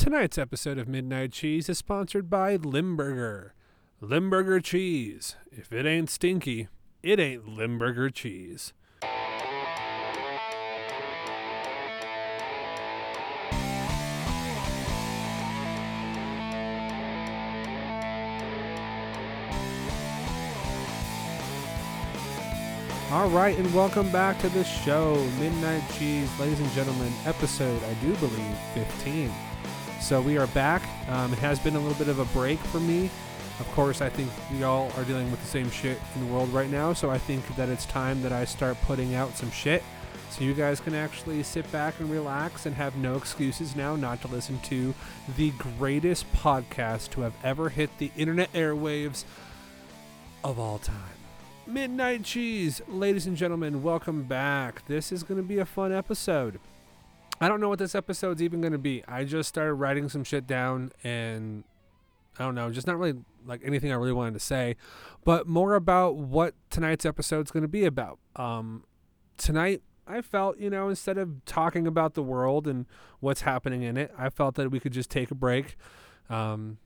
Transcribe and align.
Tonight's 0.00 0.38
episode 0.38 0.78
of 0.78 0.88
Midnight 0.88 1.30
Cheese 1.30 1.68
is 1.68 1.76
sponsored 1.76 2.30
by 2.30 2.56
Limburger. 2.56 3.52
Limburger 4.00 4.58
cheese. 4.58 5.36
If 5.52 5.74
it 5.74 5.84
ain't 5.84 6.08
stinky, 6.08 6.68
it 7.02 7.20
ain't 7.20 7.46
Limburger 7.46 8.08
cheese. 8.08 8.72
All 23.12 23.28
right, 23.28 23.54
and 23.58 23.74
welcome 23.74 24.10
back 24.10 24.38
to 24.38 24.48
the 24.48 24.64
show, 24.64 25.16
Midnight 25.38 25.82
Cheese, 25.98 26.30
ladies 26.40 26.60
and 26.60 26.70
gentlemen, 26.70 27.12
episode, 27.26 27.82
I 27.84 27.92
do 28.02 28.16
believe, 28.16 28.56
15. 28.72 29.30
So 30.00 30.20
we 30.20 30.38
are 30.38 30.46
back. 30.48 30.82
Um, 31.08 31.32
it 31.32 31.38
has 31.38 31.60
been 31.60 31.76
a 31.76 31.78
little 31.78 31.96
bit 31.96 32.08
of 32.08 32.18
a 32.18 32.24
break 32.36 32.58
for 32.58 32.80
me. 32.80 33.10
Of 33.60 33.68
course, 33.72 34.00
I 34.00 34.08
think 34.08 34.30
we 34.50 34.64
all 34.64 34.90
are 34.96 35.04
dealing 35.04 35.30
with 35.30 35.40
the 35.40 35.46
same 35.46 35.70
shit 35.70 36.00
in 36.14 36.26
the 36.26 36.32
world 36.32 36.48
right 36.48 36.70
now, 36.70 36.94
so 36.94 37.10
I 37.10 37.18
think 37.18 37.46
that 37.56 37.68
it's 37.68 37.84
time 37.84 38.22
that 38.22 38.32
I 38.32 38.44
start 38.46 38.76
putting 38.86 39.14
out 39.14 39.36
some 39.36 39.50
shit 39.50 39.84
so 40.30 40.42
you 40.42 40.54
guys 40.54 40.80
can 40.80 40.94
actually 40.94 41.42
sit 41.42 41.70
back 41.70 42.00
and 42.00 42.10
relax 42.10 42.64
and 42.64 42.74
have 42.76 42.96
no 42.96 43.16
excuses 43.16 43.76
now 43.76 43.94
not 43.94 44.22
to 44.22 44.28
listen 44.28 44.58
to 44.60 44.94
the 45.36 45.50
greatest 45.50 46.32
podcast 46.32 47.10
to 47.10 47.20
have 47.20 47.34
ever 47.44 47.68
hit 47.68 47.90
the 47.98 48.10
internet 48.16 48.52
airwaves 48.52 49.24
of 50.42 50.58
all 50.58 50.78
time. 50.78 50.96
Midnight 51.66 52.24
Cheese, 52.24 52.80
ladies 52.88 53.26
and 53.26 53.36
gentlemen, 53.36 53.82
welcome 53.82 54.22
back. 54.22 54.84
This 54.86 55.12
is 55.12 55.22
going 55.22 55.40
to 55.40 55.46
be 55.46 55.58
a 55.58 55.66
fun 55.66 55.92
episode. 55.92 56.58
I 57.40 57.48
don't 57.48 57.60
know 57.60 57.68
what 57.68 57.78
this 57.78 57.94
episode's 57.94 58.42
even 58.42 58.60
going 58.60 58.72
to 58.72 58.78
be. 58.78 59.02
I 59.08 59.24
just 59.24 59.48
started 59.48 59.74
writing 59.74 60.08
some 60.08 60.24
shit 60.24 60.46
down 60.46 60.92
and 61.02 61.64
I 62.38 62.44
don't 62.44 62.54
know, 62.54 62.70
just 62.70 62.86
not 62.86 62.98
really 62.98 63.18
like 63.46 63.62
anything 63.64 63.90
I 63.92 63.96
really 63.96 64.12
wanted 64.12 64.34
to 64.34 64.40
say, 64.40 64.76
but 65.24 65.46
more 65.46 65.74
about 65.74 66.16
what 66.16 66.54
tonight's 66.68 67.06
episode's 67.06 67.50
going 67.50 67.62
to 67.62 67.68
be 67.68 67.84
about. 67.84 68.18
Um, 68.36 68.84
tonight, 69.38 69.82
I 70.06 70.22
felt, 70.22 70.58
you 70.58 70.70
know, 70.70 70.88
instead 70.88 71.18
of 71.18 71.44
talking 71.44 71.86
about 71.86 72.14
the 72.14 72.22
world 72.22 72.66
and 72.66 72.86
what's 73.20 73.42
happening 73.42 73.82
in 73.82 73.96
it, 73.96 74.12
I 74.18 74.28
felt 74.28 74.56
that 74.56 74.70
we 74.70 74.80
could 74.80 74.92
just 74.92 75.10
take 75.10 75.30
a 75.30 75.34
break. 75.34 75.76
Um, 76.28 76.78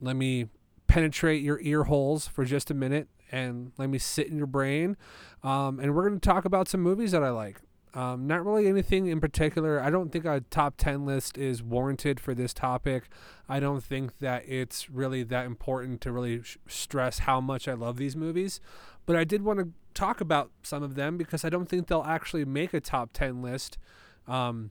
let 0.00 0.14
me 0.14 0.46
penetrate 0.86 1.42
your 1.42 1.60
ear 1.60 1.84
holes 1.84 2.26
for 2.26 2.44
just 2.44 2.70
a 2.70 2.74
minute 2.74 3.08
and 3.32 3.72
let 3.76 3.90
me 3.90 3.98
sit 3.98 4.28
in 4.28 4.36
your 4.36 4.46
brain. 4.46 4.96
Um, 5.42 5.80
and 5.80 5.94
we're 5.94 6.08
going 6.08 6.20
to 6.20 6.28
talk 6.28 6.44
about 6.44 6.68
some 6.68 6.80
movies 6.80 7.12
that 7.12 7.22
I 7.22 7.30
like. 7.30 7.60
Um, 7.94 8.26
not 8.26 8.44
really 8.44 8.68
anything 8.68 9.06
in 9.06 9.20
particular. 9.20 9.80
I 9.82 9.90
don't 9.90 10.12
think 10.12 10.24
a 10.24 10.42
top 10.50 10.74
10 10.76 11.06
list 11.06 11.38
is 11.38 11.62
warranted 11.62 12.20
for 12.20 12.34
this 12.34 12.52
topic. 12.52 13.08
I 13.48 13.60
don't 13.60 13.82
think 13.82 14.18
that 14.18 14.44
it's 14.46 14.90
really 14.90 15.22
that 15.24 15.46
important 15.46 16.00
to 16.02 16.12
really 16.12 16.42
sh- 16.42 16.58
stress 16.66 17.20
how 17.20 17.40
much 17.40 17.66
I 17.66 17.72
love 17.72 17.96
these 17.96 18.14
movies. 18.14 18.60
But 19.06 19.16
I 19.16 19.24
did 19.24 19.42
want 19.42 19.58
to 19.60 19.68
talk 19.94 20.20
about 20.20 20.50
some 20.62 20.82
of 20.82 20.96
them 20.96 21.16
because 21.16 21.44
I 21.44 21.48
don't 21.48 21.66
think 21.66 21.86
they'll 21.86 22.02
actually 22.02 22.44
make 22.44 22.74
a 22.74 22.80
top 22.80 23.10
10 23.14 23.40
list. 23.40 23.78
Um, 24.26 24.70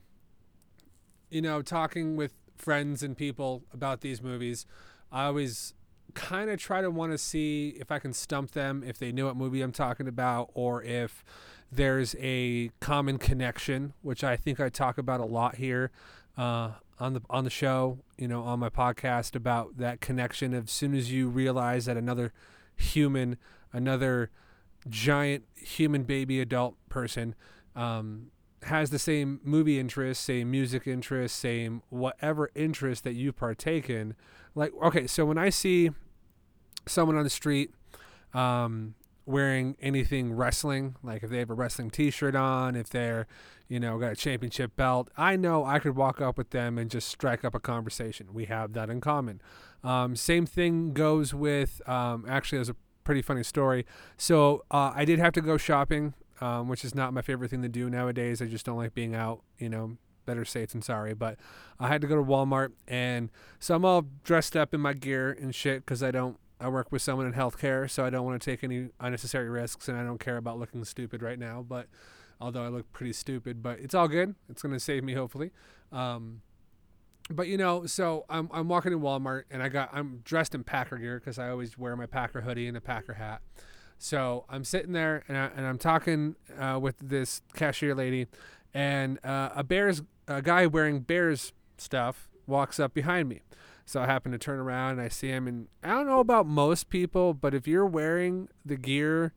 you 1.28 1.42
know, 1.42 1.60
talking 1.60 2.16
with 2.16 2.32
friends 2.56 3.02
and 3.02 3.16
people 3.16 3.64
about 3.72 4.00
these 4.00 4.22
movies, 4.22 4.64
I 5.10 5.24
always 5.24 5.74
kind 6.18 6.50
of 6.50 6.58
try 6.58 6.82
to 6.82 6.90
want 6.90 7.12
to 7.12 7.18
see 7.18 7.76
if 7.78 7.92
I 7.92 8.00
can 8.00 8.12
stump 8.12 8.50
them 8.50 8.82
if 8.84 8.98
they 8.98 9.12
know 9.12 9.26
what 9.26 9.36
movie 9.36 9.62
I'm 9.62 9.72
talking 9.72 10.08
about 10.08 10.50
or 10.52 10.82
if 10.82 11.24
there's 11.70 12.16
a 12.18 12.70
common 12.80 13.18
connection, 13.18 13.92
which 14.02 14.24
I 14.24 14.36
think 14.36 14.58
I 14.58 14.68
talk 14.68 14.98
about 14.98 15.20
a 15.20 15.24
lot 15.24 15.56
here 15.56 15.92
uh, 16.36 16.72
on 16.98 17.14
the 17.14 17.22
on 17.30 17.44
the 17.44 17.50
show, 17.50 17.98
you 18.16 18.26
know, 18.26 18.42
on 18.42 18.58
my 18.58 18.68
podcast 18.68 19.36
about 19.36 19.78
that 19.78 20.00
connection. 20.00 20.54
As 20.54 20.70
soon 20.70 20.94
as 20.94 21.12
you 21.12 21.28
realize 21.28 21.84
that 21.84 21.96
another 21.96 22.32
human, 22.76 23.38
another 23.72 24.30
giant 24.88 25.44
human 25.54 26.02
baby 26.02 26.40
adult 26.40 26.74
person 26.88 27.36
um, 27.76 28.32
has 28.64 28.90
the 28.90 28.98
same 28.98 29.40
movie 29.44 29.78
interest, 29.78 30.24
same 30.24 30.50
music 30.50 30.86
interest, 30.86 31.36
same 31.36 31.82
whatever 31.90 32.50
interest 32.56 33.04
that 33.04 33.14
you 33.14 33.32
partake 33.32 33.88
in. 33.88 34.16
Like, 34.56 34.72
okay, 34.82 35.06
so 35.06 35.24
when 35.24 35.38
I 35.38 35.50
see 35.50 35.90
someone 36.88 37.16
on 37.16 37.24
the 37.24 37.30
street 37.30 37.70
um, 38.34 38.94
wearing 39.26 39.76
anything 39.80 40.32
wrestling, 40.32 40.96
like 41.02 41.22
if 41.22 41.30
they 41.30 41.38
have 41.38 41.50
a 41.50 41.54
wrestling 41.54 41.90
T-shirt 41.90 42.34
on, 42.34 42.76
if 42.76 42.88
they're, 42.88 43.26
you 43.68 43.78
know, 43.78 43.98
got 43.98 44.12
a 44.12 44.16
championship 44.16 44.74
belt, 44.76 45.10
I 45.16 45.36
know 45.36 45.64
I 45.64 45.78
could 45.78 45.96
walk 45.96 46.20
up 46.20 46.38
with 46.38 46.50
them 46.50 46.78
and 46.78 46.90
just 46.90 47.08
strike 47.08 47.44
up 47.44 47.54
a 47.54 47.60
conversation. 47.60 48.28
We 48.32 48.46
have 48.46 48.72
that 48.72 48.88
in 48.90 49.00
common. 49.00 49.40
Um, 49.84 50.16
same 50.16 50.46
thing 50.46 50.92
goes 50.92 51.34
with. 51.34 51.86
Um, 51.88 52.24
actually, 52.28 52.58
there's 52.58 52.70
a 52.70 52.76
pretty 53.04 53.22
funny 53.22 53.42
story. 53.42 53.86
So 54.16 54.64
uh, 54.70 54.92
I 54.94 55.04
did 55.04 55.18
have 55.18 55.32
to 55.34 55.40
go 55.40 55.56
shopping, 55.56 56.14
um, 56.40 56.68
which 56.68 56.84
is 56.84 56.94
not 56.94 57.12
my 57.12 57.22
favorite 57.22 57.50
thing 57.50 57.62
to 57.62 57.68
do 57.68 57.88
nowadays. 57.90 58.42
I 58.42 58.46
just 58.46 58.66
don't 58.66 58.76
like 58.76 58.94
being 58.94 59.14
out. 59.14 59.42
You 59.58 59.68
know, 59.68 59.98
better 60.24 60.44
safe 60.44 60.70
than 60.70 60.82
sorry. 60.82 61.14
But 61.14 61.38
I 61.80 61.88
had 61.88 62.00
to 62.02 62.06
go 62.06 62.16
to 62.16 62.22
Walmart, 62.22 62.72
and 62.86 63.30
so 63.58 63.74
I'm 63.74 63.84
all 63.84 64.04
dressed 64.24 64.56
up 64.56 64.74
in 64.74 64.80
my 64.80 64.92
gear 64.92 65.30
and 65.30 65.54
shit 65.54 65.84
because 65.84 66.02
I 66.02 66.10
don't 66.10 66.38
I 66.60 66.68
work 66.68 66.90
with 66.90 67.02
someone 67.02 67.26
in 67.26 67.32
healthcare, 67.32 67.88
so 67.88 68.04
I 68.04 68.10
don't 68.10 68.24
want 68.24 68.40
to 68.40 68.50
take 68.50 68.64
any 68.64 68.88
unnecessary 69.00 69.48
risks, 69.48 69.88
and 69.88 69.96
I 69.96 70.02
don't 70.02 70.18
care 70.18 70.36
about 70.36 70.58
looking 70.58 70.84
stupid 70.84 71.22
right 71.22 71.38
now. 71.38 71.64
But 71.66 71.86
although 72.40 72.64
I 72.64 72.68
look 72.68 72.90
pretty 72.92 73.12
stupid, 73.12 73.62
but 73.62 73.78
it's 73.80 73.94
all 73.94 74.08
good. 74.08 74.34
It's 74.48 74.62
going 74.62 74.74
to 74.74 74.80
save 74.80 75.04
me 75.04 75.14
hopefully. 75.14 75.50
Um, 75.92 76.42
but 77.30 77.48
you 77.48 77.56
know, 77.56 77.86
so 77.86 78.24
I'm 78.28 78.48
I'm 78.52 78.68
walking 78.68 78.92
in 78.92 79.00
Walmart, 79.00 79.44
and 79.50 79.62
I 79.62 79.68
got 79.68 79.90
I'm 79.92 80.20
dressed 80.24 80.54
in 80.54 80.64
Packer 80.64 80.96
gear 80.96 81.18
because 81.18 81.38
I 81.38 81.50
always 81.50 81.76
wear 81.78 81.94
my 81.96 82.06
Packer 82.06 82.40
hoodie 82.40 82.66
and 82.66 82.76
a 82.76 82.80
Packer 82.80 83.14
hat. 83.14 83.42
So 83.98 84.44
I'm 84.48 84.62
sitting 84.62 84.92
there, 84.92 85.24
and, 85.28 85.36
I, 85.36 85.50
and 85.56 85.66
I'm 85.66 85.78
talking 85.78 86.36
uh, 86.56 86.78
with 86.80 86.96
this 87.00 87.42
cashier 87.54 87.94
lady, 87.94 88.28
and 88.72 89.24
uh, 89.24 89.50
a 89.54 89.64
Bears 89.64 90.02
a 90.26 90.42
guy 90.42 90.66
wearing 90.66 91.00
Bears 91.00 91.52
stuff 91.76 92.28
walks 92.46 92.80
up 92.80 92.94
behind 92.94 93.28
me. 93.28 93.42
So 93.88 94.02
I 94.02 94.04
happen 94.04 94.32
to 94.32 94.38
turn 94.38 94.58
around 94.58 94.92
and 94.92 95.00
I 95.00 95.08
see 95.08 95.28
him. 95.28 95.48
And 95.48 95.68
I 95.82 95.88
don't 95.88 96.06
know 96.06 96.20
about 96.20 96.46
most 96.46 96.90
people, 96.90 97.32
but 97.32 97.54
if 97.54 97.66
you're 97.66 97.86
wearing 97.86 98.50
the 98.62 98.76
gear 98.76 99.32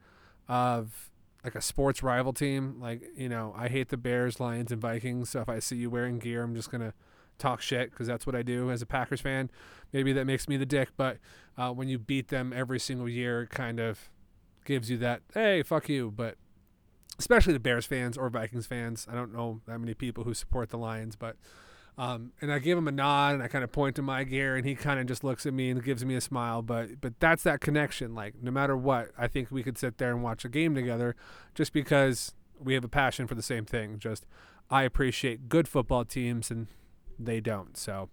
of 0.49 1.09
like 1.41 1.55
a 1.55 1.61
sports 1.61 2.03
rival 2.03 2.33
team, 2.33 2.75
like, 2.77 3.01
you 3.15 3.29
know, 3.29 3.55
I 3.57 3.69
hate 3.69 3.87
the 3.87 3.95
Bears, 3.95 4.41
Lions, 4.41 4.69
and 4.69 4.81
Vikings. 4.81 5.29
So 5.29 5.39
if 5.39 5.47
I 5.47 5.59
see 5.59 5.77
you 5.77 5.89
wearing 5.89 6.19
gear, 6.19 6.43
I'm 6.43 6.53
just 6.53 6.69
going 6.69 6.81
to 6.81 6.93
talk 7.37 7.61
shit 7.61 7.91
because 7.91 8.07
that's 8.07 8.25
what 8.25 8.35
I 8.35 8.41
do 8.41 8.69
as 8.71 8.81
a 8.81 8.85
Packers 8.85 9.21
fan. 9.21 9.49
Maybe 9.93 10.11
that 10.11 10.25
makes 10.25 10.49
me 10.49 10.57
the 10.57 10.65
dick, 10.65 10.89
but 10.97 11.19
uh, 11.57 11.71
when 11.71 11.87
you 11.87 11.97
beat 11.97 12.27
them 12.27 12.51
every 12.53 12.79
single 12.79 13.07
year, 13.07 13.43
it 13.43 13.51
kind 13.51 13.79
of 13.79 14.09
gives 14.65 14.91
you 14.91 14.97
that, 14.97 15.21
hey, 15.33 15.63
fuck 15.63 15.87
you. 15.87 16.11
But 16.11 16.35
especially 17.17 17.53
the 17.53 17.59
Bears 17.59 17.85
fans 17.85 18.17
or 18.17 18.29
Vikings 18.29 18.65
fans. 18.65 19.07
I 19.09 19.15
don't 19.15 19.33
know 19.33 19.61
that 19.65 19.79
many 19.79 19.93
people 19.93 20.25
who 20.25 20.33
support 20.33 20.71
the 20.71 20.77
Lions, 20.77 21.15
but 21.15 21.37
um, 22.01 22.31
and 22.41 22.51
I 22.51 22.57
give 22.57 22.79
him 22.79 22.87
a 22.87 22.91
nod 22.91 23.35
and 23.35 23.43
I 23.43 23.47
kind 23.47 23.63
of 23.63 23.71
point 23.71 23.95
to 23.97 24.01
my 24.01 24.23
gear 24.23 24.55
and 24.55 24.65
he 24.65 24.73
kind 24.73 24.99
of 24.99 25.05
just 25.05 25.23
looks 25.23 25.45
at 25.45 25.53
me 25.53 25.69
and 25.69 25.83
gives 25.83 26.03
me 26.03 26.15
a 26.15 26.21
smile. 26.21 26.63
But 26.63 26.99
but 26.99 27.19
that's 27.19 27.43
that 27.43 27.61
connection. 27.61 28.15
Like 28.15 28.41
no 28.41 28.49
matter 28.49 28.75
what, 28.75 29.11
I 29.19 29.27
think 29.27 29.51
we 29.51 29.61
could 29.61 29.77
sit 29.77 29.99
there 29.99 30.09
and 30.09 30.23
watch 30.23 30.43
a 30.43 30.49
game 30.49 30.73
together 30.73 31.15
just 31.53 31.73
because 31.73 32.33
we 32.59 32.73
have 32.73 32.83
a 32.83 32.89
passion 32.89 33.27
for 33.27 33.35
the 33.35 33.43
same 33.43 33.65
thing. 33.65 33.99
Just 33.99 34.25
I 34.67 34.81
appreciate 34.81 35.47
good 35.47 35.67
football 35.67 36.03
teams 36.03 36.49
and 36.49 36.65
they 37.19 37.39
don't. 37.39 37.77
So. 37.77 38.09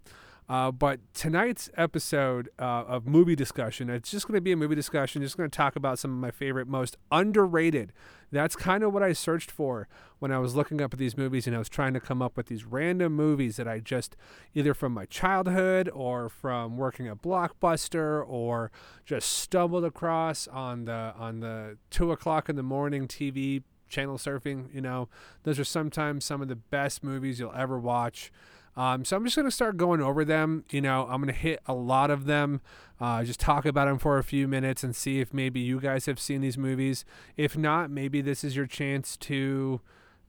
Uh, 0.48 0.70
but 0.70 0.98
tonight's 1.12 1.68
episode 1.76 2.48
uh, 2.58 2.84
of 2.86 3.06
movie 3.06 3.36
discussion, 3.36 3.90
it's 3.90 4.10
just 4.10 4.26
going 4.26 4.34
to 4.34 4.40
be 4.40 4.52
a 4.52 4.56
movie 4.56 4.74
discussion. 4.74 5.20
Just 5.20 5.36
going 5.36 5.50
to 5.50 5.54
talk 5.54 5.76
about 5.76 5.98
some 5.98 6.10
of 6.10 6.16
my 6.16 6.30
favorite, 6.30 6.66
most 6.66 6.96
underrated. 7.12 7.92
That's 8.32 8.56
kind 8.56 8.82
of 8.82 8.92
what 8.94 9.02
I 9.02 9.12
searched 9.12 9.50
for 9.50 9.88
when 10.20 10.32
I 10.32 10.38
was 10.38 10.54
looking 10.54 10.80
up 10.80 10.94
at 10.94 10.98
these 10.98 11.18
movies, 11.18 11.46
and 11.46 11.54
I 11.54 11.58
was 11.58 11.68
trying 11.68 11.92
to 11.94 12.00
come 12.00 12.22
up 12.22 12.36
with 12.36 12.46
these 12.46 12.64
random 12.64 13.12
movies 13.14 13.56
that 13.56 13.68
I 13.68 13.80
just 13.80 14.16
either 14.54 14.72
from 14.72 14.92
my 14.92 15.04
childhood 15.04 15.90
or 15.92 16.30
from 16.30 16.78
working 16.78 17.08
at 17.08 17.20
Blockbuster 17.20 18.24
or 18.26 18.70
just 19.04 19.30
stumbled 19.30 19.84
across 19.84 20.48
on 20.48 20.86
the 20.86 21.12
on 21.18 21.40
the 21.40 21.76
two 21.90 22.10
o'clock 22.10 22.48
in 22.48 22.56
the 22.56 22.62
morning 22.62 23.06
TV 23.06 23.62
channel 23.88 24.16
surfing. 24.16 24.74
You 24.74 24.80
know, 24.80 25.08
those 25.42 25.58
are 25.58 25.64
sometimes 25.64 26.24
some 26.24 26.40
of 26.40 26.48
the 26.48 26.56
best 26.56 27.04
movies 27.04 27.38
you'll 27.38 27.52
ever 27.54 27.78
watch. 27.78 28.30
Um, 28.76 29.04
so 29.04 29.16
I'm 29.16 29.24
just 29.24 29.34
going 29.34 29.46
to 29.46 29.52
start 29.52 29.76
going 29.76 30.00
over 30.00 30.24
them. 30.24 30.64
You 30.70 30.80
know, 30.80 31.06
I'm 31.10 31.20
going 31.20 31.32
to 31.34 31.40
hit 31.40 31.60
a 31.66 31.74
lot 31.74 32.10
of 32.10 32.26
them, 32.26 32.60
uh, 33.00 33.24
just 33.24 33.40
talk 33.40 33.64
about 33.64 33.86
them 33.86 33.98
for 33.98 34.18
a 34.18 34.24
few 34.24 34.46
minutes 34.46 34.84
and 34.84 34.94
see 34.94 35.20
if 35.20 35.34
maybe 35.34 35.60
you 35.60 35.80
guys 35.80 36.06
have 36.06 36.20
seen 36.20 36.40
these 36.40 36.58
movies. 36.58 37.04
If 37.36 37.56
not, 37.56 37.90
maybe 37.90 38.20
this 38.20 38.44
is 38.44 38.54
your 38.54 38.66
chance 38.66 39.16
to, 39.18 39.80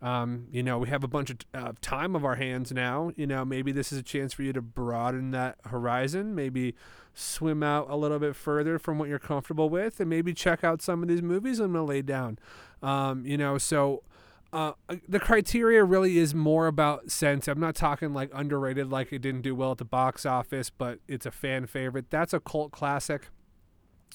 um, 0.01 0.47
you 0.51 0.63
know, 0.63 0.77
we 0.77 0.89
have 0.89 1.03
a 1.03 1.07
bunch 1.07 1.29
of 1.29 1.37
uh, 1.53 1.73
time 1.81 2.15
of 2.15 2.25
our 2.25 2.35
hands 2.35 2.71
now. 2.71 3.11
You 3.15 3.27
know, 3.27 3.45
maybe 3.45 3.71
this 3.71 3.91
is 3.91 3.99
a 3.99 4.03
chance 4.03 4.33
for 4.33 4.43
you 4.43 4.53
to 4.53 4.61
broaden 4.61 5.31
that 5.31 5.57
horizon, 5.65 6.33
maybe 6.33 6.75
swim 7.13 7.61
out 7.63 7.87
a 7.89 7.95
little 7.95 8.19
bit 8.19 8.35
further 8.35 8.79
from 8.79 8.97
what 8.97 9.09
you're 9.09 9.19
comfortable 9.19 9.69
with, 9.69 9.99
and 9.99 10.09
maybe 10.09 10.33
check 10.33 10.63
out 10.63 10.81
some 10.81 11.03
of 11.03 11.09
these 11.09 11.21
movies 11.21 11.59
I'm 11.59 11.73
going 11.73 11.85
to 11.85 11.89
lay 11.89 12.01
down. 12.01 12.39
Um, 12.81 13.25
you 13.25 13.37
know, 13.37 13.57
so 13.57 14.03
uh, 14.51 14.73
the 15.07 15.19
criteria 15.19 15.83
really 15.83 16.17
is 16.17 16.33
more 16.33 16.67
about 16.67 17.11
sense. 17.11 17.47
I'm 17.47 17.59
not 17.59 17.75
talking 17.75 18.13
like 18.13 18.31
underrated, 18.33 18.89
like 18.89 19.13
it 19.13 19.19
didn't 19.19 19.41
do 19.41 19.53
well 19.53 19.71
at 19.71 19.77
the 19.77 19.85
box 19.85 20.25
office, 20.25 20.69
but 20.69 20.99
it's 21.07 21.25
a 21.25 21.31
fan 21.31 21.67
favorite. 21.67 22.09
That's 22.09 22.33
a 22.33 22.39
cult 22.39 22.71
classic. 22.71 23.27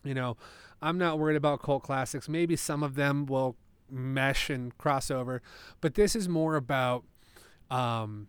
You 0.02 0.14
know, 0.14 0.36
I'm 0.82 0.98
not 0.98 1.18
worried 1.18 1.36
about 1.36 1.62
cult 1.62 1.84
classics. 1.84 2.28
Maybe 2.28 2.56
some 2.56 2.82
of 2.82 2.96
them 2.96 3.26
will 3.26 3.56
mesh 3.88 4.50
and 4.50 4.76
crossover, 4.76 5.40
but 5.80 5.94
this 5.94 6.16
is 6.16 6.28
more 6.28 6.56
about 6.56 7.04
um, 7.70 8.26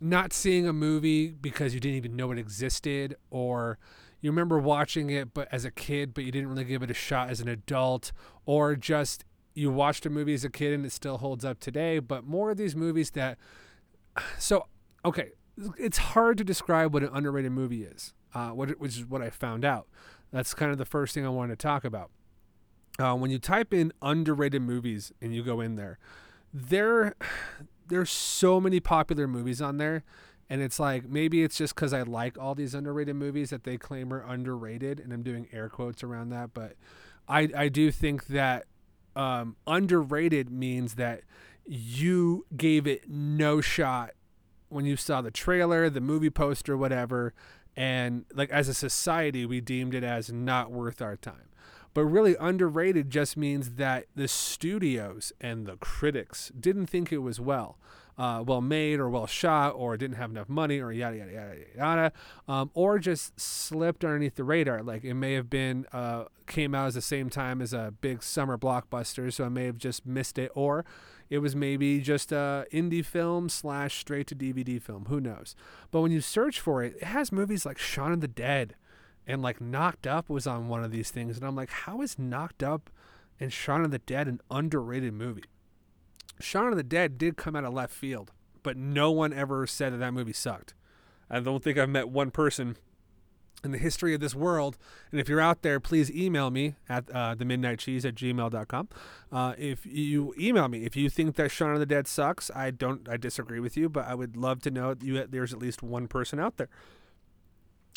not 0.00 0.32
seeing 0.32 0.66
a 0.68 0.72
movie 0.72 1.28
because 1.28 1.72
you 1.72 1.80
didn't 1.80 1.96
even 1.96 2.14
know 2.14 2.30
it 2.30 2.38
existed, 2.38 3.16
or 3.30 3.78
you 4.20 4.30
remember 4.30 4.58
watching 4.58 5.08
it 5.08 5.32
but 5.32 5.48
as 5.50 5.64
a 5.64 5.70
kid, 5.70 6.12
but 6.12 6.24
you 6.24 6.30
didn't 6.30 6.50
really 6.50 6.64
give 6.64 6.82
it 6.82 6.90
a 6.90 6.94
shot 6.94 7.30
as 7.30 7.40
an 7.40 7.48
adult, 7.48 8.12
or 8.44 8.76
just 8.76 9.24
you 9.54 9.70
watched 9.70 10.06
a 10.06 10.10
movie 10.10 10.34
as 10.34 10.44
a 10.44 10.50
kid 10.50 10.72
and 10.72 10.84
it 10.84 10.92
still 10.92 11.18
holds 11.18 11.44
up 11.44 11.60
today. 11.60 11.98
But 11.98 12.24
more 12.24 12.50
of 12.50 12.56
these 12.56 12.74
movies 12.76 13.10
that, 13.12 13.38
so 14.38 14.66
okay, 15.04 15.30
it's 15.78 15.98
hard 15.98 16.38
to 16.38 16.44
describe 16.44 16.94
what 16.94 17.02
an 17.02 17.10
underrated 17.12 17.52
movie 17.52 17.84
is. 17.84 18.14
Uh, 18.34 18.50
what 18.50 18.80
which 18.80 18.96
is 18.96 19.04
what 19.04 19.20
I 19.20 19.30
found 19.30 19.64
out. 19.64 19.86
That's 20.30 20.54
kind 20.54 20.72
of 20.72 20.78
the 20.78 20.86
first 20.86 21.14
thing 21.14 21.26
I 21.26 21.28
wanted 21.28 21.58
to 21.58 21.62
talk 21.62 21.84
about. 21.84 22.10
Uh, 22.98 23.14
when 23.14 23.30
you 23.30 23.38
type 23.38 23.74
in 23.74 23.92
underrated 24.00 24.62
movies 24.62 25.12
and 25.20 25.34
you 25.34 25.42
go 25.42 25.60
in 25.60 25.76
there, 25.76 25.98
there 26.52 27.14
there's 27.88 28.10
so 28.10 28.60
many 28.60 28.80
popular 28.80 29.26
movies 29.26 29.60
on 29.60 29.76
there 29.76 30.04
and 30.48 30.60
it's 30.60 30.78
like 30.78 31.08
maybe 31.08 31.42
it's 31.42 31.56
just 31.56 31.74
because 31.74 31.92
i 31.92 32.02
like 32.02 32.38
all 32.38 32.54
these 32.54 32.74
underrated 32.74 33.16
movies 33.16 33.50
that 33.50 33.64
they 33.64 33.76
claim 33.76 34.12
are 34.12 34.22
underrated 34.22 35.00
and 35.00 35.12
i'm 35.12 35.22
doing 35.22 35.48
air 35.52 35.68
quotes 35.68 36.02
around 36.02 36.28
that 36.30 36.54
but 36.54 36.74
i 37.28 37.48
i 37.56 37.68
do 37.68 37.90
think 37.90 38.28
that 38.28 38.66
um, 39.16 39.56
underrated 39.66 40.50
means 40.50 40.94
that 40.94 41.22
you 41.66 42.46
gave 42.56 42.86
it 42.86 43.08
no 43.08 43.60
shot 43.60 44.10
when 44.68 44.84
you 44.84 44.96
saw 44.96 45.20
the 45.20 45.30
trailer 45.30 45.88
the 45.88 46.00
movie 46.00 46.30
poster 46.30 46.76
whatever 46.76 47.32
and 47.76 48.24
like 48.34 48.50
as 48.50 48.68
a 48.68 48.74
society 48.74 49.46
we 49.46 49.60
deemed 49.60 49.94
it 49.94 50.02
as 50.02 50.32
not 50.32 50.72
worth 50.72 51.00
our 51.00 51.16
time 51.16 51.52
but 51.94 52.04
really, 52.04 52.36
underrated 52.40 53.10
just 53.10 53.36
means 53.36 53.72
that 53.72 54.06
the 54.14 54.28
studios 54.28 55.32
and 55.40 55.66
the 55.66 55.76
critics 55.76 56.50
didn't 56.58 56.86
think 56.86 57.12
it 57.12 57.18
was 57.18 57.38
well. 57.38 57.78
Uh, 58.18 58.44
well 58.46 58.60
made 58.60 59.00
or 59.00 59.08
well 59.08 59.26
shot 59.26 59.70
or 59.70 59.96
didn't 59.96 60.16
have 60.16 60.30
enough 60.30 60.48
money 60.48 60.78
or 60.78 60.92
yada 60.92 61.16
yada 61.16 61.32
yada 61.32 61.56
yada 61.74 62.12
um, 62.46 62.70
or 62.74 62.98
just 62.98 63.38
slipped 63.40 64.04
underneath 64.04 64.34
the 64.34 64.44
radar. 64.44 64.82
Like 64.82 65.02
it 65.02 65.14
may 65.14 65.32
have 65.32 65.48
been 65.48 65.86
uh, 65.92 66.24
came 66.46 66.74
out 66.74 66.88
at 66.88 66.94
the 66.94 67.00
same 67.00 67.30
time 67.30 67.62
as 67.62 67.72
a 67.72 67.94
big 68.02 68.22
summer 68.22 68.58
blockbuster 68.58 69.32
so 69.32 69.44
i 69.44 69.48
may 69.48 69.64
have 69.64 69.78
just 69.78 70.04
missed 70.04 70.36
it 70.36 70.50
or 70.54 70.84
it 71.30 71.38
was 71.38 71.56
maybe 71.56 72.00
just 72.00 72.30
a 72.32 72.66
indie 72.70 73.04
film 73.04 73.48
slash 73.48 73.98
straight 73.98 74.26
to 74.26 74.34
dvd 74.34 74.82
film. 74.82 75.06
Who 75.06 75.18
knows? 75.18 75.56
But 75.90 76.02
when 76.02 76.12
you 76.12 76.20
search 76.20 76.60
for 76.60 76.82
it 76.82 76.96
it 76.96 77.04
has 77.04 77.32
movies 77.32 77.64
like 77.64 77.78
shaun 77.78 78.12
of 78.12 78.20
the 78.20 78.28
dead 78.28 78.74
and 79.26 79.42
like 79.42 79.60
Knocked 79.60 80.06
Up 80.06 80.28
was 80.28 80.46
on 80.46 80.68
one 80.68 80.82
of 80.82 80.90
these 80.90 81.10
things, 81.10 81.36
and 81.36 81.46
I'm 81.46 81.54
like, 81.54 81.70
how 81.70 82.02
is 82.02 82.18
Knocked 82.18 82.62
Up 82.62 82.90
and 83.38 83.52
Shaun 83.52 83.84
of 83.84 83.90
the 83.90 83.98
Dead 83.98 84.28
an 84.28 84.40
underrated 84.50 85.14
movie? 85.14 85.44
Shaun 86.42 86.68
of 86.68 86.76
the 86.76 86.82
Dead 86.82 87.18
did 87.18 87.36
come 87.36 87.56
out 87.56 87.64
of 87.64 87.72
left 87.72 87.94
field, 87.94 88.32
but 88.62 88.76
no 88.76 89.10
one 89.10 89.32
ever 89.32 89.66
said 89.66 89.92
that 89.92 89.98
that 89.98 90.12
movie 90.12 90.32
sucked. 90.32 90.74
I 91.30 91.40
don't 91.40 91.62
think 91.62 91.78
I've 91.78 91.88
met 91.88 92.08
one 92.08 92.30
person 92.30 92.76
in 93.64 93.70
the 93.70 93.78
history 93.78 94.12
of 94.12 94.20
this 94.20 94.34
world. 94.34 94.76
And 95.10 95.20
if 95.20 95.28
you're 95.28 95.40
out 95.40 95.62
there, 95.62 95.80
please 95.80 96.10
email 96.10 96.50
me 96.50 96.74
at 96.88 97.08
uh, 97.10 97.34
the 97.34 97.44
midnight 97.44 97.78
cheese 97.78 98.04
at 98.04 98.14
gmail.com. 98.14 98.88
Uh, 99.30 99.54
if 99.56 99.86
you 99.86 100.34
email 100.38 100.68
me, 100.68 100.84
if 100.84 100.96
you 100.96 101.08
think 101.08 101.36
that 101.36 101.50
Shaun 101.50 101.72
of 101.72 101.78
the 101.78 101.86
Dead 101.86 102.06
sucks, 102.06 102.50
I 102.54 102.70
don't, 102.70 103.08
I 103.08 103.16
disagree 103.16 103.60
with 103.60 103.76
you, 103.76 103.88
but 103.88 104.06
I 104.06 104.14
would 104.14 104.36
love 104.36 104.60
to 104.62 104.70
know 104.70 104.94
you, 105.00 105.24
there's 105.26 105.52
at 105.52 105.60
least 105.60 105.82
one 105.82 106.08
person 106.08 106.40
out 106.40 106.56
there 106.56 106.68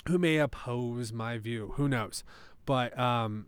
who 0.07 0.18
may 0.18 0.38
oppose 0.38 1.12
my 1.12 1.38
view. 1.38 1.74
Who 1.75 1.89
knows? 1.89 2.24
But 2.65 2.97
um, 2.97 3.47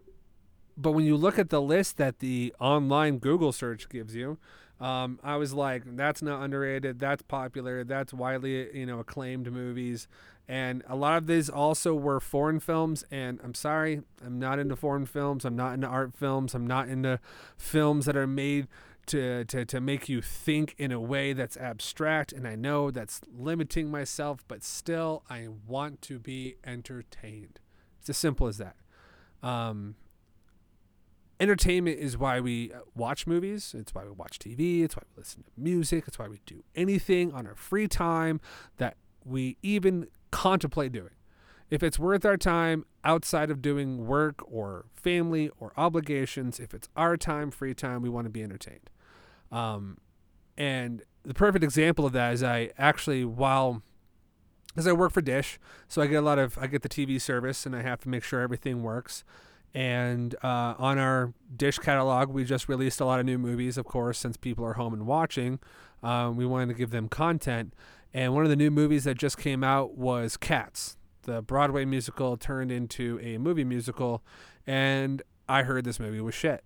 but 0.75 0.91
when 0.91 1.05
you 1.05 1.17
look 1.17 1.39
at 1.39 1.49
the 1.49 1.61
list 1.61 1.97
that 1.97 2.19
the 2.19 2.53
online 2.59 3.17
Google 3.17 3.51
search 3.51 3.89
gives 3.89 4.15
you, 4.15 4.37
um, 4.79 5.19
I 5.23 5.37
was 5.37 5.53
like, 5.53 5.83
that's 5.95 6.21
not 6.21 6.43
underrated. 6.43 6.99
That's 6.99 7.23
popular. 7.23 7.83
That's 7.83 8.13
widely 8.13 8.77
you 8.77 8.85
know 8.85 8.99
acclaimed 8.99 9.51
movies. 9.51 10.07
And 10.47 10.83
a 10.87 10.95
lot 10.95 11.17
of 11.17 11.27
these 11.27 11.49
also 11.49 11.93
were 11.93 12.19
foreign 12.19 12.59
films. 12.59 13.03
And 13.11 13.39
I'm 13.43 13.53
sorry, 13.53 14.01
I'm 14.25 14.39
not 14.39 14.59
into 14.59 14.75
foreign 14.75 15.05
films. 15.05 15.43
I'm 15.43 15.57
not 15.57 15.73
into 15.73 15.87
art 15.87 16.15
films. 16.15 16.53
I'm 16.55 16.65
not 16.65 16.87
into 16.87 17.19
films 17.57 18.05
that 18.05 18.15
are 18.15 18.27
made 18.27 18.67
to, 19.07 19.45
to, 19.45 19.65
to 19.65 19.81
make 19.81 20.07
you 20.07 20.21
think 20.21 20.75
in 20.77 20.91
a 20.91 21.01
way 21.01 21.33
that's 21.33 21.57
abstract. 21.57 22.31
And 22.31 22.47
I 22.47 22.55
know 22.55 22.91
that's 22.91 23.19
limiting 23.37 23.91
myself, 23.91 24.43
but 24.47 24.63
still, 24.63 25.23
I 25.29 25.47
want 25.65 26.01
to 26.03 26.19
be 26.19 26.55
entertained. 26.65 27.59
It's 27.99 28.09
as 28.09 28.17
simple 28.17 28.47
as 28.47 28.57
that. 28.57 28.75
Um, 29.43 29.95
entertainment 31.39 31.99
is 31.99 32.17
why 32.17 32.39
we 32.39 32.71
uh, 32.73 32.79
watch 32.95 33.27
movies. 33.27 33.75
It's 33.77 33.93
why 33.93 34.03
we 34.03 34.11
watch 34.11 34.39
TV. 34.39 34.83
It's 34.83 34.95
why 34.95 35.03
we 35.09 35.21
listen 35.21 35.43
to 35.43 35.49
music. 35.57 36.05
It's 36.07 36.19
why 36.19 36.27
we 36.27 36.41
do 36.45 36.63
anything 36.75 37.31
on 37.31 37.47
our 37.47 37.55
free 37.55 37.87
time 37.87 38.39
that 38.77 38.97
we 39.23 39.57
even 39.61 40.07
contemplate 40.31 40.91
doing. 40.91 41.11
If 41.69 41.83
it's 41.83 41.99
worth 41.99 42.25
our 42.25 42.37
time 42.37 42.85
outside 43.03 43.51
of 43.51 43.61
doing 43.61 44.07
work 44.07 44.39
or 44.49 44.85
family 44.93 45.49
or 45.59 45.73
obligations, 45.75 46.59
if 46.59 46.73
it's 46.73 46.87
our 46.95 47.17
time, 47.17 47.51
free 47.51 47.73
time, 47.73 48.01
we 48.01 48.09
want 48.09 48.25
to 48.25 48.29
be 48.29 48.41
entertained. 48.41 48.89
Um, 49.51 49.97
and 50.57 51.03
the 51.23 51.33
perfect 51.33 51.63
example 51.63 52.05
of 52.05 52.13
that 52.13 52.33
is 52.33 52.43
I 52.43 52.71
actually, 52.77 53.25
while 53.25 53.83
because 54.77 54.87
I 54.87 54.93
work 54.93 55.11
for 55.11 55.21
Dish, 55.21 55.59
so 55.87 56.03
I 56.03 56.07
get 56.07 56.17
a 56.17 56.21
lot 56.21 56.37
of 56.37 56.57
I 56.57 56.67
get 56.67 56.83
the 56.83 56.89
TV 56.89 57.19
service 57.19 57.65
and 57.65 57.75
I 57.75 57.81
have 57.81 57.99
to 58.01 58.09
make 58.09 58.23
sure 58.23 58.41
everything 58.41 58.83
works. 58.83 59.23
And 59.77 60.33
uh, 60.43 60.73
on 60.79 60.97
our 60.97 61.35
Dish 61.55 61.77
catalog, 61.77 62.29
we 62.29 62.45
just 62.45 62.67
released 62.67 62.99
a 62.99 63.05
lot 63.05 63.19
of 63.19 63.27
new 63.27 63.37
movies, 63.37 63.77
of 63.77 63.85
course, 63.85 64.17
since 64.17 64.35
people 64.35 64.65
are 64.65 64.73
home 64.73 64.91
and 64.91 65.05
watching. 65.05 65.59
Um, 66.01 66.35
we 66.35 66.47
wanted 66.47 66.69
to 66.69 66.73
give 66.73 66.89
them 66.89 67.07
content. 67.07 67.75
And 68.11 68.33
one 68.33 68.43
of 68.43 68.49
the 68.49 68.55
new 68.55 68.71
movies 68.71 69.03
that 69.03 69.19
just 69.19 69.37
came 69.37 69.63
out 69.63 69.95
was 69.95 70.35
Cats, 70.35 70.97
the 71.21 71.43
Broadway 71.43 71.85
musical 71.85 72.37
turned 72.37 72.71
into 72.71 73.19
a 73.21 73.37
movie 73.37 73.63
musical. 73.63 74.23
And 74.65 75.21
I 75.47 75.61
heard 75.61 75.85
this 75.85 75.99
movie 75.99 76.21
was 76.21 76.33
shit. 76.33 76.63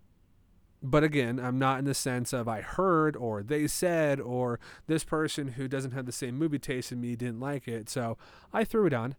But 0.81 1.03
again, 1.03 1.37
I'm 1.37 1.59
not 1.59 1.79
in 1.79 1.85
the 1.85 1.93
sense 1.93 2.31
of 2.31 2.47
I 2.47 2.61
heard 2.61 3.17
or 3.17 3.43
they 3.43 3.67
said 3.67 4.21
or 4.21 4.57
this 4.87 5.03
person 5.03 5.49
who 5.49 5.67
doesn't 5.67 5.91
have 5.91 6.05
the 6.05 6.13
same 6.13 6.37
movie 6.39 6.59
taste 6.59 6.93
in 6.93 7.01
me 7.01 7.17
didn't 7.17 7.41
like 7.41 7.67
it. 7.67 7.89
So 7.89 8.17
I 8.53 8.63
threw 8.63 8.85
it 8.85 8.93
on, 8.93 9.17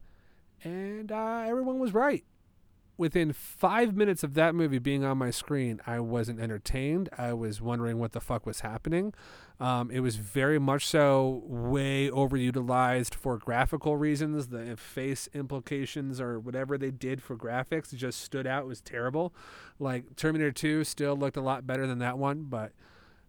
and 0.65 1.13
uh, 1.13 1.45
everyone 1.47 1.79
was 1.79 1.93
right 1.93 2.25
within 2.97 3.33
five 3.33 3.97
minutes 3.97 4.23
of 4.23 4.35
that 4.35 4.55
movie 4.55 4.79
being 4.79 5.05
on 5.05 5.19
my 5.19 5.31
screen, 5.31 5.81
I 5.87 6.01
wasn't 6.01 6.41
entertained. 6.41 7.09
I 7.17 7.33
was 7.33 7.61
wondering 7.61 7.99
what 7.99 8.13
the 8.13 8.21
fuck 8.21 8.45
was 8.47 8.61
happening. 8.61 9.15
Um, 9.59 9.91
it 9.91 10.01
was 10.01 10.17
very 10.17 10.59
much 10.59 10.87
so 10.87 11.43
way 11.47 12.11
overutilized 12.11 13.15
for 13.15 13.39
graphical 13.39 13.97
reasons. 13.97 14.49
The 14.49 14.77
face 14.77 15.29
implications 15.33 16.21
or 16.21 16.39
whatever 16.39 16.77
they 16.77 16.91
did 16.91 17.23
for 17.23 17.37
graphics 17.37 17.95
just 17.95 18.21
stood 18.21 18.47
out. 18.47 18.65
It 18.65 18.69
was 18.69 18.81
terrible. 18.81 19.35
Like 19.79 20.17
Terminator 20.17 20.53
2 20.53 20.85
still 20.85 21.17
looked 21.17 21.37
a 21.37 21.43
lot 21.43 21.67
better 21.67 21.87
than 21.87 21.99
that 22.01 22.19
one, 22.19 22.45
but 22.45 22.73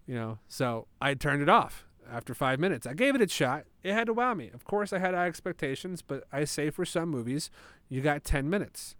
you 0.06 0.16
know, 0.16 0.40
so 0.48 0.88
I 1.02 1.14
turned 1.14 1.42
it 1.42 1.50
off 1.50 1.86
after 2.12 2.34
five 2.34 2.60
minutes. 2.60 2.86
I 2.86 2.94
gave 2.94 3.16
it 3.16 3.22
a 3.22 3.28
shot. 3.28 3.66
It 3.82 3.94
had 3.94 4.08
to 4.08 4.14
wow 4.14 4.34
me. 4.34 4.50
Of 4.54 4.66
course, 4.66 4.92
I 4.92 5.00
had 5.00 5.14
high 5.14 5.28
expectations, 5.28 6.02
but 6.02 6.26
I 6.32 6.44
say 6.44 6.70
for 6.70 6.86
some 6.86 7.10
movies, 7.10 7.50
you 7.90 8.02
got 8.02 8.24
10 8.24 8.50
minutes. 8.50 8.96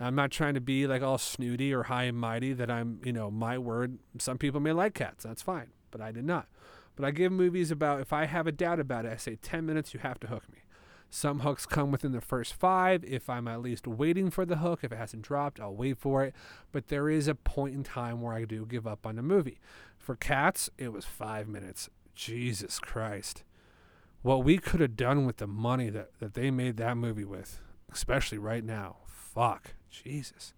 I'm 0.00 0.14
not 0.14 0.30
trying 0.30 0.54
to 0.54 0.60
be 0.60 0.86
like 0.86 1.02
all 1.02 1.18
snooty 1.18 1.72
or 1.72 1.84
high 1.84 2.04
and 2.04 2.18
mighty 2.18 2.52
that 2.52 2.70
I'm, 2.70 3.00
you 3.04 3.12
know, 3.12 3.30
my 3.30 3.58
word. 3.58 3.98
Some 4.18 4.38
people 4.38 4.60
may 4.60 4.72
like 4.72 4.94
cats. 4.94 5.24
That's 5.24 5.42
fine. 5.42 5.68
But 5.90 6.00
I 6.00 6.10
did 6.10 6.24
not. 6.24 6.48
But 6.96 7.04
I 7.04 7.10
give 7.10 7.32
movies 7.32 7.70
about, 7.70 8.00
if 8.00 8.12
I 8.12 8.26
have 8.26 8.46
a 8.46 8.52
doubt 8.52 8.80
about 8.80 9.04
it, 9.04 9.12
I 9.12 9.16
say 9.16 9.36
10 9.36 9.64
minutes, 9.66 9.94
you 9.94 10.00
have 10.00 10.18
to 10.20 10.26
hook 10.28 10.44
me. 10.52 10.58
Some 11.10 11.40
hooks 11.40 11.64
come 11.64 11.92
within 11.92 12.10
the 12.10 12.20
first 12.20 12.54
five. 12.54 13.04
If 13.04 13.30
I'm 13.30 13.46
at 13.46 13.62
least 13.62 13.86
waiting 13.86 14.30
for 14.30 14.44
the 14.44 14.56
hook, 14.56 14.80
if 14.82 14.90
it 14.90 14.98
hasn't 14.98 15.22
dropped, 15.22 15.60
I'll 15.60 15.74
wait 15.74 15.98
for 15.98 16.24
it. 16.24 16.34
But 16.72 16.88
there 16.88 17.08
is 17.08 17.28
a 17.28 17.36
point 17.36 17.74
in 17.74 17.84
time 17.84 18.20
where 18.20 18.34
I 18.34 18.44
do 18.44 18.66
give 18.66 18.86
up 18.86 19.06
on 19.06 19.14
the 19.14 19.22
movie. 19.22 19.60
For 19.96 20.16
cats, 20.16 20.70
it 20.76 20.92
was 20.92 21.04
five 21.04 21.46
minutes. 21.46 21.88
Jesus 22.14 22.80
Christ. 22.80 23.44
What 24.22 24.42
we 24.42 24.58
could 24.58 24.80
have 24.80 24.96
done 24.96 25.24
with 25.24 25.36
the 25.36 25.46
money 25.46 25.90
that, 25.90 26.18
that 26.18 26.34
they 26.34 26.50
made 26.50 26.78
that 26.78 26.96
movie 26.96 27.24
with, 27.24 27.60
especially 27.92 28.38
right 28.38 28.64
now. 28.64 28.96
Fuck. 29.06 29.74
Jesus. 30.02 30.54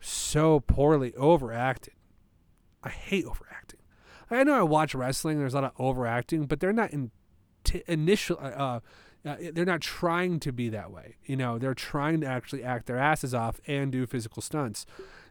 So 0.00 0.60
poorly 0.60 1.14
overacted. 1.14 1.94
I 2.82 2.88
hate 2.88 3.24
overacting. 3.24 3.80
I 4.30 4.44
know 4.44 4.54
I 4.54 4.62
watch 4.62 4.94
wrestling. 4.94 5.38
There's 5.38 5.54
a 5.54 5.60
lot 5.60 5.72
of 5.76 5.80
overacting, 5.80 6.46
but 6.46 6.60
they're 6.60 6.72
not 6.72 6.92
in 6.92 7.10
t- 7.64 7.82
initial. 7.86 8.38
Uh, 8.40 8.44
uh, 8.46 8.80
uh, 9.26 9.36
they're 9.52 9.66
not 9.66 9.80
trying 9.80 10.40
to 10.40 10.52
be 10.52 10.68
that 10.70 10.90
way. 10.90 11.16
You 11.24 11.36
know, 11.36 11.58
they're 11.58 11.74
trying 11.74 12.20
to 12.22 12.26
actually 12.26 12.62
act 12.64 12.86
their 12.86 12.96
asses 12.96 13.34
off 13.34 13.60
and 13.66 13.92
do 13.92 14.06
physical 14.06 14.40
stunts. 14.40 14.86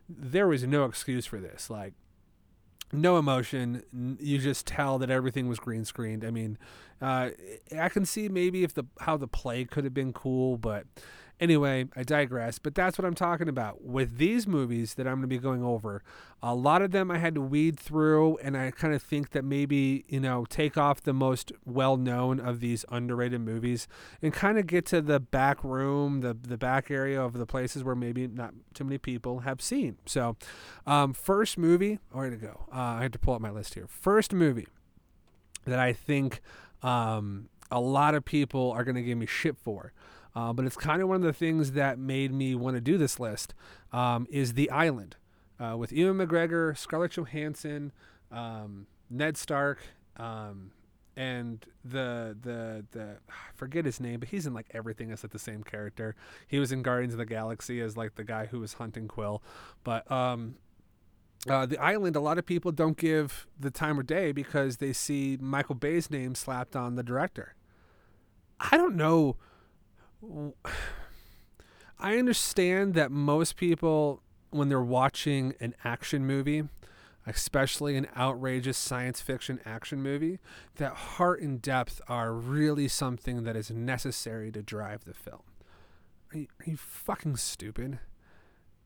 There 0.08 0.48
was 0.48 0.64
no 0.64 0.86
excuse 0.86 1.26
for 1.26 1.40
this. 1.40 1.70
Like, 1.70 1.94
no 2.92 3.18
emotion. 3.18 4.18
You 4.20 4.40
just 4.40 4.68
tell 4.68 4.98
that 5.00 5.10
everything 5.10 5.48
was 5.48 5.60
green 5.60 5.86
screened. 5.86 6.24
I 6.24 6.32
mean, 6.32 6.58
uh, 7.02 7.30
I 7.78 7.90
can 7.90 8.06
see 8.06 8.30
maybe 8.30 8.64
if 8.64 8.74
the 8.74 8.84
how 9.02 9.18
the 9.18 9.28
play 9.28 9.66
could 9.66 9.84
have 9.84 9.94
been 9.94 10.14
cool, 10.14 10.58
but 10.58 10.86
Anyway, 11.40 11.86
I 11.96 12.04
digress, 12.04 12.60
but 12.60 12.76
that's 12.76 12.98
what 12.98 13.06
I'm 13.06 13.16
talking 13.16 13.48
about. 13.48 13.82
With 13.82 14.18
these 14.18 14.46
movies 14.46 14.96
that 14.96 15.08
I'm 15.08 15.16
going 15.16 15.22
to 15.22 15.28
be 15.28 15.38
going 15.38 15.64
over, 15.64 16.04
a 16.44 16.54
lot 16.54 16.82
of 16.82 16.92
them 16.92 17.10
I 17.10 17.18
had 17.18 17.36
to 17.36 17.42
weed 17.42 17.80
through, 17.80 18.38
and 18.40 18.58
I 18.58 18.72
kind 18.72 18.94
of 18.94 19.02
think 19.02 19.30
that 19.32 19.46
maybe, 19.46 20.04
you 20.10 20.20
know, 20.20 20.46
take 20.50 20.78
off 20.78 21.02
the 21.02 21.14
most 21.14 21.54
well 21.66 21.96
known 21.96 22.42
of 22.42 22.60
these 22.60 22.84
underrated 22.90 23.40
movies 23.40 23.88
and 24.22 24.34
kind 24.34 24.58
of 24.60 24.68
get 24.68 24.86
to 24.88 25.02
the 25.02 25.22
back 25.22 25.64
room, 25.64 26.20
the, 26.20 26.34
the 26.34 26.58
back 26.58 26.92
area 26.92 27.22
of 27.22 27.34
the 27.34 27.46
places 27.46 27.86
where 27.86 27.96
maybe 27.96 28.28
not 28.28 28.54
too 28.74 28.84
many 28.84 28.98
people 28.98 29.40
have 29.40 29.62
seen. 29.62 29.98
So, 30.06 30.36
um, 30.86 31.14
first 31.14 31.58
movie, 31.58 32.00
where 32.12 32.30
to 32.30 32.36
go? 32.36 32.66
Uh, 32.70 32.80
I 32.80 33.02
had 33.04 33.14
to 33.14 33.20
pull 33.20 33.34
up 33.34 33.42
my 33.42 33.52
list 33.52 33.76
here. 33.76 33.88
First 33.88 34.34
movie 34.34 34.68
that 35.66 35.80
I 35.80 35.94
think 35.94 36.42
um, 36.84 37.48
a 37.72 37.80
lot 37.80 38.14
of 38.14 38.26
people 38.26 38.72
are 38.72 38.84
going 38.84 38.96
to 38.96 39.02
give 39.02 39.18
me 39.18 39.26
shit 39.26 39.58
for. 39.58 39.94
Uh, 40.36 40.54
but 40.54 40.66
it's 40.66 40.78
kind 40.78 41.02
of 41.02 41.08
one 41.08 41.18
of 41.18 41.24
the 41.24 41.34
things 41.34 41.72
that 41.72 41.98
made 41.98 42.32
me 42.32 42.56
want 42.56 42.76
to 42.76 42.82
do 42.82 42.98
this 42.98 43.20
list 43.20 43.54
um, 43.92 44.28
is 44.30 44.54
The 44.54 44.70
Island 44.70 45.16
uh, 45.60 45.76
with 45.78 45.92
Ewan 45.92 46.18
McGregor, 46.18 46.78
Scarlett 46.78 47.12
Johansson, 47.12 47.92
um, 48.32 48.88
Ned 49.10 49.38
Stark, 49.38 49.80
um, 50.18 50.72
and 51.16 51.66
the 51.84 52.38
the 52.42 52.86
the 52.92 53.18
I 53.30 53.34
forget 53.56 53.84
his 53.84 54.00
name, 54.00 54.22
but 54.22 54.30
he's 54.30 54.46
in 54.46 54.54
like 54.54 54.68
everything 54.72 55.12
as 55.12 55.24
like 55.24 55.32
the 55.32 55.40
same 55.40 55.64
character. 55.64 56.16
He 56.48 56.60
was 56.60 56.72
in 56.72 56.82
Guardians 56.82 57.14
of 57.14 57.18
the 57.18 57.26
Galaxy 57.26 57.82
as 57.82 57.98
like 57.98 58.16
the 58.16 58.24
guy 58.24 58.46
who 58.46 58.60
was 58.60 58.74
hunting 58.74 59.08
Quill, 59.08 59.44
but 59.84 60.10
um, 60.10 60.56
uh, 61.50 61.66
the 61.66 61.78
island, 61.78 62.16
a 62.16 62.20
lot 62.22 62.38
of 62.38 62.46
people 62.46 62.72
don't 62.72 62.98
give 62.98 63.48
the 63.60 63.72
time 63.72 64.00
of 64.00 64.08
day 64.08 64.32
because 64.32 64.78
they 64.78 64.94
see 64.94 65.38
Michael 65.42 65.76
Bay's 65.76 66.10
name 66.10 66.36
slapped 66.36 66.76
on 66.76 66.96
the 66.96 67.04
director. 67.04 67.56
I 68.60 68.78
don't 68.78 68.96
know 68.96 69.38
I 72.00 72.18
understand 72.18 72.94
that 72.94 73.12
most 73.12 73.56
people, 73.56 74.22
when 74.52 74.70
they're 74.70 74.82
watching 74.82 75.54
an 75.60 75.76
action 75.84 76.26
movie, 76.26 76.64
especially 77.26 77.96
an 77.98 78.08
outrageous 78.18 78.78
science 78.78 79.22
fiction 79.22 79.60
action 79.66 80.02
movie, 80.02 80.40
that 80.78 80.94
heart 80.94 81.42
and 81.42 81.62
depth 81.62 82.02
are 82.08 82.34
really 82.34 82.88
something 82.88 83.44
that 83.44 83.56
is 83.56 83.70
necessary 83.70 84.52
to 84.52 84.62
drive 84.62 85.04
the 85.06 85.14
film. 85.14 85.42
Are 86.34 86.38
you, 86.38 86.48
are 86.60 86.70
you 86.70 86.78
fucking 86.78 87.38
stupid? 87.38 88.00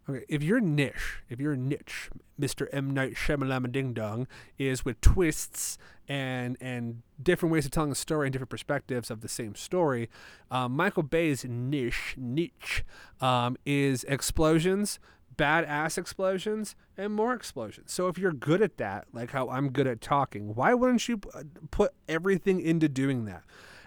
Okay, 0.10 0.26
if 0.28 0.44
your 0.44 0.60
niche, 0.60 1.22
if 1.30 1.40
your 1.40 1.56
niche, 1.56 2.10
Mr. 2.40 2.68
M. 2.74 2.92
Night 2.92 3.14
Shyamalan 3.14 3.72
Ding 3.72 3.94
Dong, 3.94 4.28
is 4.58 4.84
with 4.84 5.00
twists 5.00 5.78
and 6.10 6.58
and 6.60 7.04
different 7.22 7.54
ways 7.54 7.64
of 7.64 7.72
telling 7.72 7.92
a 7.92 7.96
story 7.96 8.28
and 8.28 8.34
different 8.34 8.50
perspectives 8.50 9.10
of 9.10 9.22
the 9.22 9.30
same 9.30 9.56
story, 9.56 10.10
um, 10.52 10.74
Michael 10.74 11.04
Bay's 11.04 11.46
niche 11.46 12.16
niche 12.18 12.84
um, 13.22 13.56
is 13.66 14.04
explosions, 14.04 15.00
badass 15.38 15.98
explosions, 15.98 16.76
and 16.98 17.14
more 17.14 17.34
explosions. 17.34 17.94
So 17.94 18.10
if 18.10 18.18
you're 18.18 18.34
good 18.34 18.62
at 18.62 18.76
that, 18.78 19.06
like 19.14 19.32
how 19.32 19.50
I'm 19.50 19.70
good 19.70 19.88
at 19.88 20.02
talking, 20.02 20.54
why 20.54 20.74
wouldn't 20.74 21.08
you 21.08 21.22
uh, 21.34 21.44
put 21.72 21.94
everything 22.10 22.60
into 22.60 22.90
doing 22.90 23.24
that, 23.26 23.44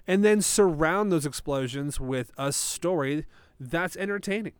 and 0.07 0.25
then 0.25 0.41
surround 0.41 1.13
those 1.13 1.27
explosions 1.27 2.01
with 2.01 2.31
a 2.39 2.53
story 2.53 3.27
that's 3.61 3.99
entertaining? 3.99 4.55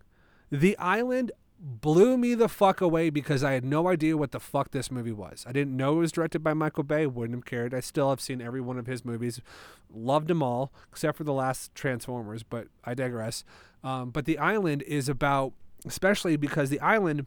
The 0.51 0.77
Island 0.79 1.33
blew 1.59 2.19
me 2.19 2.35
the 2.35 2.49
fuck 2.49 2.81
away 2.81 3.11
because 3.11 3.43
I 3.43 3.53
had 3.53 3.65
no 3.65 3.89
idea 3.89 4.17
what 4.17 4.33
the 4.33 4.41
fuck 4.41 4.71
this 4.71 4.91
movie 4.91 5.13
was. 5.13 5.45
I 5.49 5.53
didn't 5.53 5.77
know 5.77 5.95
it 5.97 6.01
was 6.01 6.13
directed 6.13 6.41
by 6.41 6.55
Michael 6.55 6.83
Bay, 6.83 7.07
wouldn't 7.07 7.37
have 7.37 7.45
cared. 7.45 7.75
I 7.75 7.81
still 7.81 8.11
have 8.11 8.21
seen 8.21 8.41
every 8.41 8.61
one 8.61 8.79
of 8.79 8.87
his 8.87 9.05
movies, 9.05 9.41
loved 9.93 10.29
them 10.29 10.43
all, 10.43 10.73
except 10.91 11.17
for 11.17 11.25
the 11.25 11.33
last 11.33 11.75
Transformers, 11.75 12.43
but 12.43 12.69
I 12.85 12.95
digress. 12.95 13.45
Um, 13.83 14.11
but 14.11 14.27
The 14.27 14.39
Island 14.39 14.83
is 14.83 15.09
about, 15.09 15.53
especially 15.87 16.37
because 16.37 16.71
The 16.71 16.81
Island 16.81 17.27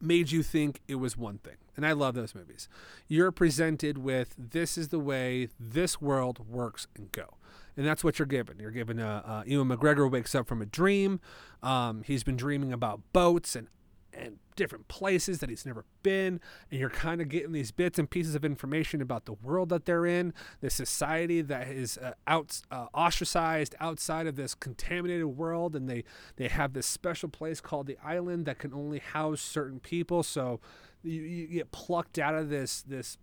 made 0.00 0.30
you 0.30 0.42
think 0.42 0.80
it 0.88 0.96
was 0.96 1.16
one 1.16 1.38
thing. 1.38 1.56
And 1.74 1.86
I 1.86 1.92
love 1.92 2.14
those 2.14 2.34
movies. 2.34 2.68
You're 3.08 3.32
presented 3.32 3.96
with 3.96 4.34
this 4.36 4.76
is 4.76 4.88
the 4.88 4.98
way 4.98 5.48
this 5.58 6.02
world 6.02 6.46
works 6.48 6.86
and 6.94 7.10
go 7.12 7.36
and 7.76 7.86
that's 7.86 8.04
what 8.04 8.18
you're 8.18 8.26
given. 8.26 8.58
You're 8.58 8.70
given 8.70 8.98
a, 8.98 9.22
uh, 9.26 9.42
Ewan 9.46 9.68
McGregor 9.68 10.10
wakes 10.10 10.34
up 10.34 10.46
from 10.46 10.62
a 10.62 10.66
dream. 10.66 11.20
Um, 11.62 12.02
he's 12.04 12.24
been 12.24 12.36
dreaming 12.36 12.72
about 12.72 13.00
boats 13.12 13.56
and 13.56 13.68
and 14.14 14.38
different 14.56 14.86
places 14.88 15.38
that 15.38 15.48
he's 15.48 15.64
never 15.64 15.84
been 16.02 16.38
and 16.70 16.78
you're 16.78 16.90
kind 16.90 17.20
of 17.20 17.28
getting 17.28 17.52
these 17.52 17.70
bits 17.70 17.98
and 17.98 18.10
pieces 18.10 18.34
of 18.34 18.44
information 18.44 19.00
about 19.00 19.24
the 19.24 19.32
world 19.32 19.70
that 19.70 19.86
they're 19.86 20.04
in 20.04 20.34
the 20.60 20.68
society 20.68 21.40
that 21.40 21.68
is 21.68 21.96
uh, 21.98 22.12
out 22.26 22.60
uh, 22.70 22.86
ostracized 22.92 23.74
outside 23.80 24.26
of 24.26 24.36
this 24.36 24.54
contaminated 24.54 25.24
world 25.24 25.74
and 25.74 25.88
they 25.88 26.04
they 26.36 26.48
have 26.48 26.74
this 26.74 26.86
special 26.86 27.28
place 27.28 27.60
called 27.60 27.86
the 27.86 27.96
island 28.04 28.44
that 28.44 28.58
can 28.58 28.74
only 28.74 28.98
house 28.98 29.40
certain 29.40 29.80
people 29.80 30.22
so 30.22 30.60
you, 31.02 31.22
you 31.22 31.46
get 31.46 31.72
plucked 31.72 32.18
out 32.18 32.34
of 32.34 32.48
this 32.48 32.82
this 32.82 33.16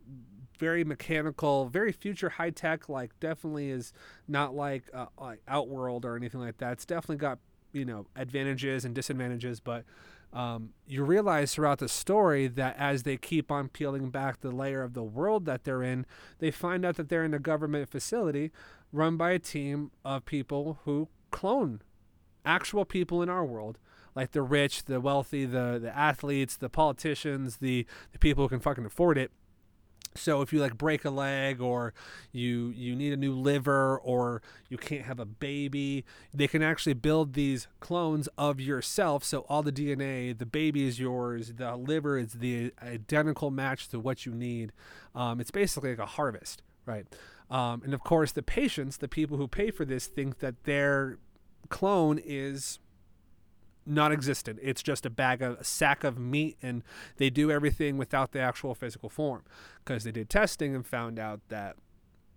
very 0.60 0.84
mechanical, 0.84 1.70
very 1.70 1.92
future 1.92 2.30
high 2.30 2.50
tech. 2.52 2.90
Like 2.90 3.18
definitely 3.20 3.72
is 3.72 3.94
not 4.28 4.54
like 4.54 4.84
uh, 4.94 5.08
like 5.20 5.42
Outworld 5.48 6.06
or 6.06 6.16
anything 6.16 6.42
like 6.42 6.58
that. 6.58 6.74
It's 6.74 6.86
definitely 6.86 7.18
got 7.18 7.40
you 7.72 7.86
know 7.86 8.06
advantages 8.16 8.86
and 8.86 8.94
disadvantages, 8.94 9.60
but 9.60 9.86
um, 10.32 10.70
you 10.88 11.04
realize 11.04 11.54
throughout 11.54 11.80
the 11.80 11.90
story 11.90 12.48
that 12.48 12.76
as 12.78 13.04
they 13.04 13.18
keep 13.18 13.52
on 13.52 13.70
peeling 13.70 14.10
back 14.10 14.42
the 14.42 14.52
layer 14.52 14.84
of 14.84 14.94
the 14.94 15.04
world 15.04 15.46
that 15.46 15.64
they're 15.64 15.84
in, 15.84 16.06
they 16.38 16.52
find 16.52 16.86
out 16.86 16.96
that 16.98 17.10
they're 17.10 17.26
in 17.26 17.34
a 17.34 17.40
government 17.40 17.90
facility 17.90 18.52
run 18.92 19.18
by 19.18 19.32
a 19.32 19.40
team 19.40 19.92
of 20.04 20.26
people 20.26 20.80
who 20.86 21.08
clone 21.32 21.82
actual 22.46 22.86
people 22.86 23.22
in 23.22 23.30
our 23.30 23.46
world 23.46 23.78
like 24.16 24.32
the 24.32 24.42
rich, 24.42 24.86
the 24.86 25.00
wealthy, 25.00 25.46
the 25.46 25.80
the 25.82 25.96
athletes, 25.96 26.58
the 26.58 26.70
politicians, 26.70 27.58
the 27.58 27.86
the 28.12 28.20
people 28.20 28.44
who 28.44 28.50
can 28.50 28.60
fucking 28.60 28.86
afford 28.86 29.18
it. 29.18 29.32
So 30.16 30.42
if 30.42 30.52
you 30.52 30.60
like 30.60 30.78
break 30.78 31.06
a 31.06 31.10
leg 31.10 31.62
or 31.62 31.94
you 32.32 32.74
you 32.76 32.96
need 32.96 33.14
a 33.14 33.18
new 33.18 33.34
liver 33.34 33.98
or 34.00 34.42
you 34.68 34.78
can't 34.78 35.06
have 35.06 35.20
a 35.20 35.26
baby, 35.26 36.06
they 36.34 36.48
can 36.48 36.62
actually 36.62 36.94
build 36.94 37.34
these 37.34 37.68
clones 37.80 38.28
of 38.38 38.60
yourself. 38.60 39.24
So 39.24 39.42
all 39.50 39.64
the 39.64 39.72
DNA, 39.72 40.38
the 40.38 40.46
baby 40.46 40.88
is 40.88 41.00
yours, 41.00 41.54
the 41.54 41.76
liver 41.76 42.18
is 42.18 42.34
the 42.34 42.74
identical 42.82 43.52
match 43.52 43.88
to 43.90 44.00
what 44.00 44.26
you 44.26 44.34
need. 44.34 44.72
Um, 45.16 45.40
it's 45.40 45.52
basically 45.52 45.92
like 45.92 46.00
a 46.00 46.06
harvest, 46.06 46.62
right? 46.86 47.06
Um, 47.50 47.82
and 47.84 47.94
of 47.94 48.04
course, 48.04 48.32
the 48.32 48.44
patients, 48.44 48.98
the 48.98 49.08
people 49.08 49.38
who 49.38 49.48
pay 49.48 49.72
for 49.72 49.86
this, 49.86 50.06
think 50.06 50.40
that 50.40 50.66
their 50.66 51.18
clone 51.70 52.20
is 52.24 52.80
not 53.86 54.12
existent. 54.12 54.60
It's 54.62 54.84
just 54.84 55.06
a 55.06 55.10
bag 55.10 55.42
of 55.42 55.60
a 55.60 55.64
sack 55.64 56.04
of 56.04 56.18
meat, 56.18 56.58
and 56.62 56.84
they 57.18 57.30
do 57.30 57.52
everything 57.52 57.98
without 57.98 58.32
the 58.32 58.40
actual 58.40 58.76
physical 58.76 59.10
form 59.10 59.44
because 59.84 60.04
they 60.04 60.12
did 60.12 60.30
testing 60.30 60.76
and 60.76 60.86
found 60.86 61.20
out 61.20 61.42
that 61.50 61.76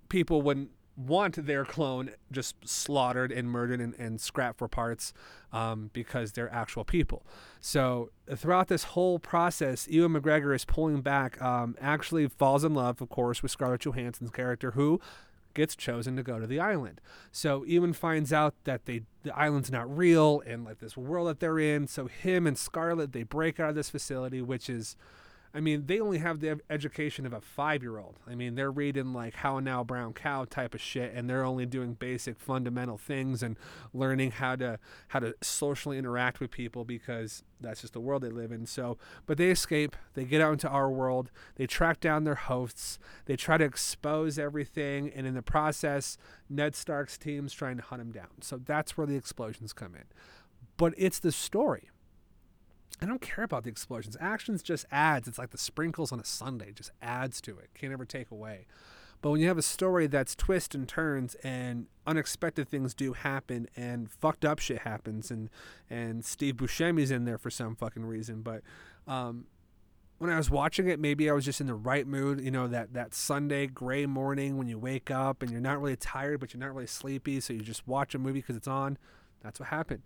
people 0.09 0.43
wouldn't 0.43 0.71
want 0.97 1.47
their 1.47 1.65
clone 1.65 2.11
just 2.31 2.55
slaughtered 2.69 3.33
and 3.33 3.49
murdered 3.49 3.81
and, 3.81 3.95
and 3.99 4.21
scrapped 4.21 4.59
for 4.59 4.69
parts 4.69 5.13
um, 5.53 5.91
because 5.93 6.33
they're 6.33 6.53
actual 6.53 6.85
people. 6.85 7.25
So 7.61 8.11
throughout 8.35 8.69
this 8.69 8.85
whole 8.85 9.19
process, 9.19 9.89
Ewan 9.89 10.13
McGregor 10.13 10.55
is 10.55 10.65
pulling 10.65 11.01
back. 11.01 11.41
Um, 11.41 11.77
actually, 11.81 12.29
falls 12.29 12.65
in 12.65 12.75
love, 12.75 13.01
of 13.01 13.09
course, 13.09 13.43
with 13.43 13.51
Scarlett 13.51 13.81
Johansson's 13.81 14.31
character, 14.31 14.73
who 14.73 15.01
gets 15.54 15.76
chosen 15.76 16.16
to 16.16 16.23
go 16.23 16.38
to 16.38 16.47
the 16.47 16.61
island. 16.61 17.00
So 17.30 17.64
Ewan 17.64 17.92
finds 17.92 18.32
out 18.32 18.54
that 18.64 18.87
they 18.87 19.02
the 19.23 19.37
island's 19.37 19.71
not 19.71 19.97
real 19.97 20.42
and 20.47 20.64
like 20.64 20.78
this 20.78 20.97
world 20.97 21.28
that 21.28 21.40
they're 21.40 21.59
in. 21.59 21.87
So 21.87 22.06
him 22.06 22.47
and 22.47 22.59
Scarlett 22.59 23.12
they 23.12 23.23
break 23.23 23.61
out 23.61 23.71
of 23.71 23.75
this 23.75 23.90
facility, 23.90 24.42
which 24.42 24.68
is 24.68 24.97
I 25.54 25.61
mean, 25.61 25.85
they 25.87 26.00
only 26.00 26.18
have 26.18 26.40
the 26.40 26.61
education 26.71 27.26
of 27.26 27.35
a 27.35 27.40
five 27.40 27.82
year 27.82 27.99
old. 27.99 28.18
I 28.26 28.35
mean, 28.35 28.54
they're 28.54 28.71
reading 28.71 29.12
like 29.12 29.35
How 29.35 29.59
Now 29.59 29.85
Brown 29.85 30.14
Cow 30.14 30.47
type 30.47 30.75
of 30.75 30.80
shit, 30.80 31.12
and 31.14 31.28
they're 31.28 31.44
only 31.44 31.66
doing 31.66 31.92
basic 31.92 32.40
fundamental 32.40 32.97
things 32.97 33.42
and 33.42 33.59
learning 33.92 34.32
how 34.32 34.56
to 34.56 34.78
how 35.09 35.18
to 35.18 35.35
socially 35.42 35.99
interact 35.99 36.40
with 36.40 36.50
people 36.50 36.85
because 36.85 37.42
that's 37.61 37.82
just 37.82 37.92
the 37.92 38.00
world 38.00 38.23
they 38.23 38.30
live 38.30 38.50
in. 38.50 38.64
So, 38.64 38.97
but 39.26 39.37
they 39.37 39.50
escape. 39.50 39.94
They 40.14 40.25
get 40.25 40.40
out 40.40 40.52
into 40.52 40.68
our 40.68 40.90
world. 40.90 41.30
They 41.56 41.66
track 41.66 42.00
down 42.00 42.25
their 42.25 42.35
hosts. 42.35 42.99
They 43.26 43.37
try 43.37 43.59
to 43.59 43.64
expose 43.64 44.38
everything, 44.38 45.11
and 45.14 45.26
in 45.26 45.35
the 45.35 45.42
process, 45.42 46.16
Ned 46.49 46.75
Stark's 46.75 47.18
team's 47.18 47.52
trying 47.52 47.76
to 47.76 47.82
hunt 47.82 48.00
him 48.00 48.11
down. 48.11 48.40
So 48.40 48.56
that's 48.56 48.97
where 48.97 49.06
the 49.06 49.16
explosions 49.16 49.75
come 49.75 49.94
in. 49.94 50.04
But 50.78 50.94
it's 50.97 51.18
the 51.18 51.30
story 51.30 51.90
I 53.01 53.07
don't 53.07 53.21
care 53.21 53.45
about 53.45 53.65
the 53.65 53.71
explosions. 53.71 54.17
Actions 54.21 54.63
just 54.63 54.87
adds. 54.93 55.27
It's 55.27 55.39
like 55.39 55.51
the 55.51 55.59
sprinkles 55.59 56.13
on 56.13 56.21
a 56.21 56.25
sundae, 56.25 56.73
just 56.73 56.93
adds 57.01 57.41
to 57.43 57.59
it. 57.59 57.71
Can't 57.75 57.93
ever 57.93 58.05
take 58.05 58.31
away. 58.31 58.67
But 59.21 59.31
when 59.31 59.41
you 59.41 59.49
have 59.49 59.59
a 59.59 59.63
story 59.63 60.09
that's 60.09 60.35
twists 60.35 60.75
and 60.75 60.89
turns 60.89 61.37
and 61.45 61.87
unexpected 62.07 62.69
things 62.69 62.93
do 62.93 63.13
happen 63.13 63.69
and 63.77 64.11
fucked 64.11 64.45
up 64.45 64.59
shit 64.59 64.81
happens 64.81 65.31
and 65.31 65.49
and 65.89 66.25
Steve 66.25 66.57
Buscemi's 66.57 67.13
in 67.13 67.25
there 67.25 67.39
for 67.39 67.49
some 67.49 67.77
fucking 67.77 68.05
reason, 68.05 68.43
but 68.43 68.63
um, 69.07 69.47
when 70.19 70.31
I 70.31 70.37
was 70.37 70.51
watching 70.51 70.89
it, 70.89 71.01
maybe 71.01 71.29
I 71.29 71.33
was 71.33 71.45
just 71.45 71.61
in 71.61 71.67
the 71.67 71.75
right 71.75 72.07
mood. 72.07 72.41
You 72.41 72.53
know, 72.53 72.69
that 72.69 72.95
that 72.95 73.15
Sunday 73.15 73.67
gray 73.67 74.07
morning 74.07 74.57
when 74.57 74.69
you 74.69 74.79
wake 74.79 75.11
up 75.11 75.43
and 75.43 75.51
you're 75.51 75.61
not 75.61 75.81
really 75.81 75.97
tired, 75.97 76.39
but 76.41 76.53
you're 76.53 76.61
not 76.61 76.73
really 76.73 76.87
sleepy, 76.87 77.41
so 77.41 77.53
you 77.53 77.61
just 77.61 77.87
watch 77.89 78.15
a 78.15 78.19
movie 78.19 78.41
because 78.41 78.57
it's 78.57 78.69
on. 78.69 78.99
That's 79.41 79.59
what 79.59 79.71
happened. 79.71 80.03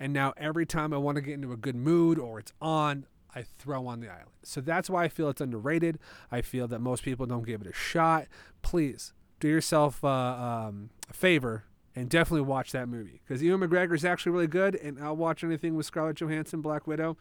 And 0.00 0.14
now 0.14 0.32
every 0.38 0.64
time 0.64 0.94
I 0.94 0.96
want 0.96 1.16
to 1.16 1.20
get 1.20 1.34
into 1.34 1.52
a 1.52 1.56
good 1.56 1.76
mood 1.76 2.18
or 2.18 2.38
it's 2.38 2.52
on, 2.60 3.04
I 3.34 3.42
throw 3.42 3.86
on 3.86 4.00
the 4.00 4.08
island. 4.08 4.30
So 4.42 4.60
that's 4.60 4.88
why 4.88 5.04
I 5.04 5.08
feel 5.08 5.28
it's 5.28 5.42
underrated. 5.42 5.98
I 6.32 6.40
feel 6.40 6.66
that 6.68 6.80
most 6.80 7.02
people 7.04 7.26
don't 7.26 7.46
give 7.46 7.60
it 7.60 7.66
a 7.66 7.74
shot. 7.74 8.26
Please 8.62 9.12
do 9.38 9.48
yourself 9.48 10.02
uh, 10.02 10.08
um, 10.08 10.90
a 11.08 11.12
favor 11.12 11.64
and 11.94 12.08
definitely 12.08 12.46
watch 12.46 12.72
that 12.72 12.88
movie 12.88 13.20
because 13.24 13.42
Ewan 13.42 13.68
McGregor 13.68 13.94
is 13.94 14.04
actually 14.04 14.32
really 14.32 14.46
good. 14.46 14.74
And 14.74 14.98
I'll 14.98 15.16
watch 15.16 15.44
anything 15.44 15.76
with 15.76 15.86
Scarlett 15.86 16.16
Johansson, 16.16 16.60
Black 16.62 16.86
Widow. 16.86 17.16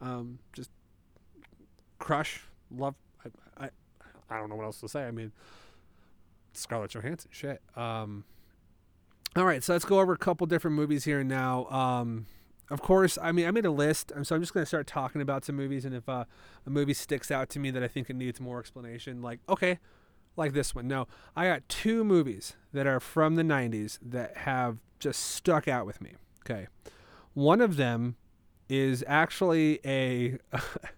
Um, 0.00 0.38
just 0.52 0.70
crush, 1.98 2.42
love. 2.70 2.94
I, 3.24 3.64
I, 3.64 3.68
I 4.30 4.38
don't 4.38 4.50
know 4.50 4.56
what 4.56 4.64
else 4.64 4.80
to 4.80 4.88
say. 4.88 5.04
I 5.06 5.10
mean, 5.10 5.32
Scarlett 6.52 6.90
Johansson, 6.92 7.30
shit. 7.32 7.62
Um, 7.74 8.24
all 9.36 9.44
right, 9.44 9.62
so 9.62 9.72
let's 9.72 9.84
go 9.84 10.00
over 10.00 10.12
a 10.12 10.18
couple 10.18 10.46
different 10.46 10.76
movies 10.76 11.04
here 11.04 11.22
now. 11.22 11.66
Um, 11.66 12.26
of 12.70 12.82
course, 12.82 13.18
I 13.20 13.32
mean, 13.32 13.46
I 13.46 13.50
made 13.50 13.64
a 13.64 13.70
list, 13.70 14.12
so 14.22 14.34
I'm 14.34 14.42
just 14.42 14.52
going 14.52 14.62
to 14.62 14.66
start 14.66 14.86
talking 14.86 15.20
about 15.20 15.44
some 15.44 15.56
movies, 15.56 15.84
and 15.84 15.94
if 15.94 16.08
uh, 16.08 16.24
a 16.66 16.70
movie 16.70 16.94
sticks 16.94 17.30
out 17.30 17.48
to 17.50 17.58
me 17.58 17.70
that 17.70 17.82
I 17.82 17.88
think 17.88 18.10
it 18.10 18.16
needs 18.16 18.40
more 18.40 18.58
explanation, 18.58 19.22
like 19.22 19.40
okay, 19.48 19.78
like 20.36 20.52
this 20.52 20.74
one. 20.74 20.86
No, 20.86 21.06
I 21.34 21.46
got 21.46 21.68
two 21.68 22.04
movies 22.04 22.56
that 22.72 22.86
are 22.86 23.00
from 23.00 23.36
the 23.36 23.42
'90s 23.42 23.98
that 24.02 24.38
have 24.38 24.78
just 24.98 25.20
stuck 25.22 25.66
out 25.66 25.86
with 25.86 26.00
me. 26.00 26.14
Okay, 26.44 26.66
one 27.32 27.60
of 27.60 27.76
them 27.76 28.16
is 28.68 29.02
actually 29.06 29.80
a 29.84 30.38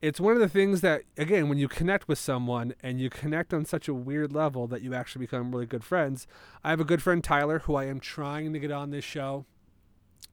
it's 0.00 0.20
one 0.20 0.34
of 0.34 0.38
the 0.38 0.48
things 0.48 0.80
that 0.80 1.02
again 1.16 1.48
when 1.48 1.58
you 1.58 1.68
connect 1.68 2.06
with 2.06 2.18
someone 2.18 2.74
and 2.82 3.00
you 3.00 3.10
connect 3.10 3.52
on 3.52 3.64
such 3.64 3.88
a 3.88 3.94
weird 3.94 4.32
level 4.32 4.66
that 4.66 4.82
you 4.82 4.94
actually 4.94 5.20
become 5.20 5.50
really 5.52 5.66
good 5.66 5.84
friends 5.84 6.26
i 6.62 6.70
have 6.70 6.80
a 6.80 6.84
good 6.84 7.02
friend 7.02 7.24
tyler 7.24 7.60
who 7.60 7.74
i 7.74 7.84
am 7.84 8.00
trying 8.00 8.52
to 8.52 8.58
get 8.58 8.70
on 8.70 8.90
this 8.90 9.04
show. 9.04 9.44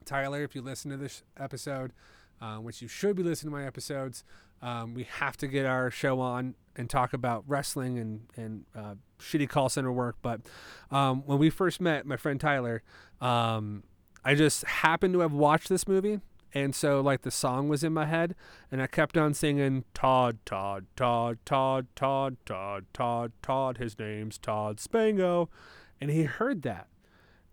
Tyler 0.03 0.43
if 0.43 0.53
you 0.53 0.61
listen 0.61 0.91
to 0.91 0.97
this 0.97 1.23
episode 1.37 1.91
uh, 2.41 2.57
which 2.57 2.81
you 2.81 2.87
should 2.87 3.15
be 3.15 3.23
listening 3.23 3.51
to 3.51 3.57
my 3.57 3.65
episodes 3.65 4.23
um, 4.61 4.93
we 4.93 5.03
have 5.03 5.35
to 5.37 5.47
get 5.47 5.65
our 5.65 5.89
show 5.89 6.19
on 6.19 6.55
and 6.75 6.89
talk 6.89 7.13
about 7.13 7.43
wrestling 7.47 7.97
and, 7.97 8.21
and 8.35 8.65
uh, 8.75 8.95
shitty 9.19 9.47
call 9.47 9.69
center 9.69 9.91
work. 9.91 10.17
But 10.21 10.41
um, 10.91 11.23
when 11.25 11.37
we 11.37 11.49
first 11.49 11.79
met 11.79 12.05
my 12.05 12.17
friend 12.17 12.39
tyler 12.39 12.83
um, 13.19 13.83
i 14.23 14.35
just 14.35 14.63
happened 14.65 15.13
to 15.13 15.21
have 15.21 15.33
watched 15.33 15.69
this 15.69 15.87
movie 15.87 16.19
and 16.55 16.73
so 16.73 17.01
like 17.01 17.23
the 17.23 17.31
song 17.31 17.67
was 17.67 17.83
in 17.83 17.93
my 17.93 18.05
head 18.05 18.33
and 18.71 18.81
I 18.81 18.87
kept 18.87 19.17
on 19.17 19.33
singing 19.33 19.83
Todd, 19.93 20.37
Todd, 20.45 20.85
Todd, 20.95 21.37
Todd, 21.45 21.87
Todd, 21.97 22.37
Todd, 22.45 22.85
Todd, 22.93 23.31
Todd, 23.41 23.77
his 23.77 23.99
name's 23.99 24.37
Todd 24.37 24.77
Spengo. 24.77 25.49
And 25.99 26.09
he 26.09 26.23
heard 26.23 26.61
that. 26.61 26.87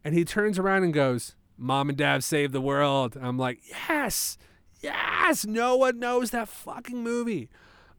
And 0.04 0.14
he 0.14 0.24
turns 0.24 0.56
around 0.56 0.84
and 0.84 0.94
goes, 0.94 1.34
Mom 1.58 1.88
and 1.88 1.98
Dad 1.98 2.22
saved 2.22 2.52
the 2.52 2.60
world. 2.60 3.16
I'm 3.20 3.36
like, 3.36 3.58
yes, 3.68 4.38
yes, 4.80 5.44
no 5.44 5.76
one 5.76 5.98
knows 5.98 6.30
that 6.30 6.48
fucking 6.48 7.02
movie. 7.02 7.50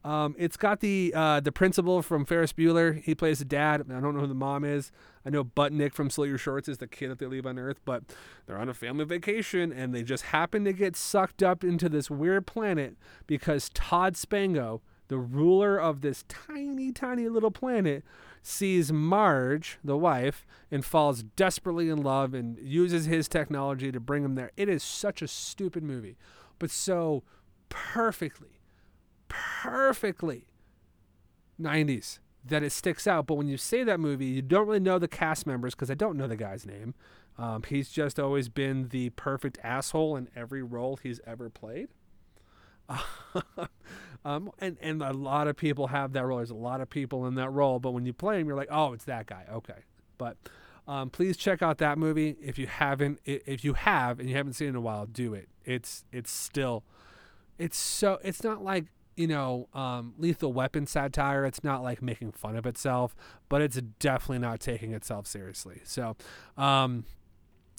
Um, 0.04 0.36
it's 0.38 0.58
got 0.58 0.80
the 0.80 1.12
uh, 1.16 1.40
the 1.40 1.50
principal 1.50 2.02
from 2.02 2.26
Ferris 2.26 2.52
Bueller. 2.52 3.02
He 3.02 3.14
plays 3.14 3.38
the 3.38 3.46
dad. 3.46 3.80
I 3.88 4.00
don't 4.00 4.14
know 4.14 4.20
who 4.20 4.26
the 4.26 4.34
mom 4.34 4.62
is. 4.62 4.92
I 5.24 5.30
know 5.30 5.42
Budnick 5.42 5.94
from 5.94 6.10
Salute 6.10 6.28
Your 6.28 6.38
Shorts 6.38 6.68
is 6.68 6.76
the 6.76 6.86
kid 6.86 7.10
that 7.10 7.18
they 7.18 7.26
leave 7.26 7.46
on 7.46 7.58
Earth, 7.58 7.80
but 7.86 8.02
they're 8.44 8.58
on 8.58 8.68
a 8.68 8.74
family 8.74 9.06
vacation 9.06 9.72
and 9.72 9.94
they 9.94 10.02
just 10.02 10.24
happen 10.24 10.64
to 10.64 10.74
get 10.74 10.94
sucked 10.94 11.42
up 11.42 11.64
into 11.64 11.88
this 11.88 12.10
weird 12.10 12.46
planet 12.46 12.96
because 13.26 13.70
Todd 13.70 14.14
Spengo, 14.14 14.82
the 15.08 15.16
ruler 15.16 15.78
of 15.78 16.02
this 16.02 16.24
tiny, 16.28 16.92
tiny 16.92 17.30
little 17.30 17.50
planet, 17.50 18.04
sees 18.42 18.92
Marge, 18.92 19.78
the 19.82 19.96
wife, 19.96 20.46
and 20.70 20.84
falls 20.84 21.22
desperately 21.22 21.88
in 21.88 22.02
love 22.02 22.34
and 22.34 22.58
uses 22.58 23.06
his 23.06 23.26
technology 23.26 23.90
to 23.90 24.00
bring 24.00 24.22
him 24.22 24.34
there. 24.34 24.52
It 24.54 24.68
is 24.68 24.82
such 24.82 25.22
a 25.22 25.28
stupid 25.28 25.82
movie, 25.82 26.18
but 26.58 26.70
so 26.70 27.22
perfectly 27.70 28.53
perfectly 29.28 30.46
90s 31.60 32.18
that 32.46 32.62
it 32.62 32.72
sticks 32.72 33.06
out. 33.06 33.26
But 33.26 33.34
when 33.34 33.48
you 33.48 33.56
say 33.56 33.84
that 33.84 34.00
movie, 34.00 34.26
you 34.26 34.42
don't 34.42 34.66
really 34.66 34.80
know 34.80 34.98
the 34.98 35.08
cast 35.08 35.46
members 35.46 35.74
because 35.74 35.90
I 35.90 35.94
don't 35.94 36.16
know 36.16 36.26
the 36.26 36.36
guy's 36.36 36.66
name. 36.66 36.94
Um, 37.38 37.62
he's 37.66 37.90
just 37.90 38.20
always 38.20 38.48
been 38.48 38.88
the 38.88 39.10
perfect 39.10 39.58
asshole 39.62 40.16
in 40.16 40.28
every 40.36 40.62
role 40.62 40.98
he's 41.02 41.20
ever 41.26 41.50
played. 41.50 41.88
um, 44.24 44.50
and 44.58 44.76
and 44.80 45.02
a 45.02 45.12
lot 45.12 45.48
of 45.48 45.56
people 45.56 45.88
have 45.88 46.12
that 46.12 46.24
role. 46.24 46.36
There's 46.36 46.50
a 46.50 46.54
lot 46.54 46.80
of 46.80 46.90
people 46.90 47.26
in 47.26 47.34
that 47.36 47.50
role, 47.50 47.78
but 47.78 47.92
when 47.92 48.04
you 48.04 48.12
play 48.12 48.38
him, 48.38 48.46
you're 48.46 48.56
like, 48.56 48.68
oh, 48.70 48.92
it's 48.92 49.06
that 49.06 49.26
guy. 49.26 49.46
Okay, 49.50 49.84
but 50.18 50.36
um, 50.86 51.08
please 51.08 51.36
check 51.36 51.62
out 51.62 51.78
that 51.78 51.96
movie 51.96 52.36
if 52.42 52.58
you 52.58 52.66
haven't. 52.66 53.20
If 53.24 53.64
you 53.64 53.72
have 53.72 54.20
and 54.20 54.28
you 54.28 54.36
haven't 54.36 54.52
seen 54.52 54.66
it 54.66 54.70
in 54.70 54.76
a 54.76 54.80
while, 54.82 55.06
do 55.06 55.32
it. 55.32 55.48
It's 55.64 56.04
it's 56.12 56.30
still, 56.30 56.84
it's 57.58 57.78
so. 57.78 58.18
It's 58.22 58.44
not 58.44 58.62
like 58.62 58.84
you 59.16 59.26
know, 59.26 59.68
um, 59.74 60.14
lethal 60.18 60.52
weapon 60.52 60.86
satire. 60.86 61.44
It's 61.44 61.62
not 61.62 61.82
like 61.82 62.02
making 62.02 62.32
fun 62.32 62.56
of 62.56 62.66
itself, 62.66 63.14
but 63.48 63.62
it's 63.62 63.80
definitely 63.98 64.38
not 64.38 64.60
taking 64.60 64.92
itself 64.92 65.26
seriously. 65.26 65.80
So, 65.84 66.16
um, 66.56 67.04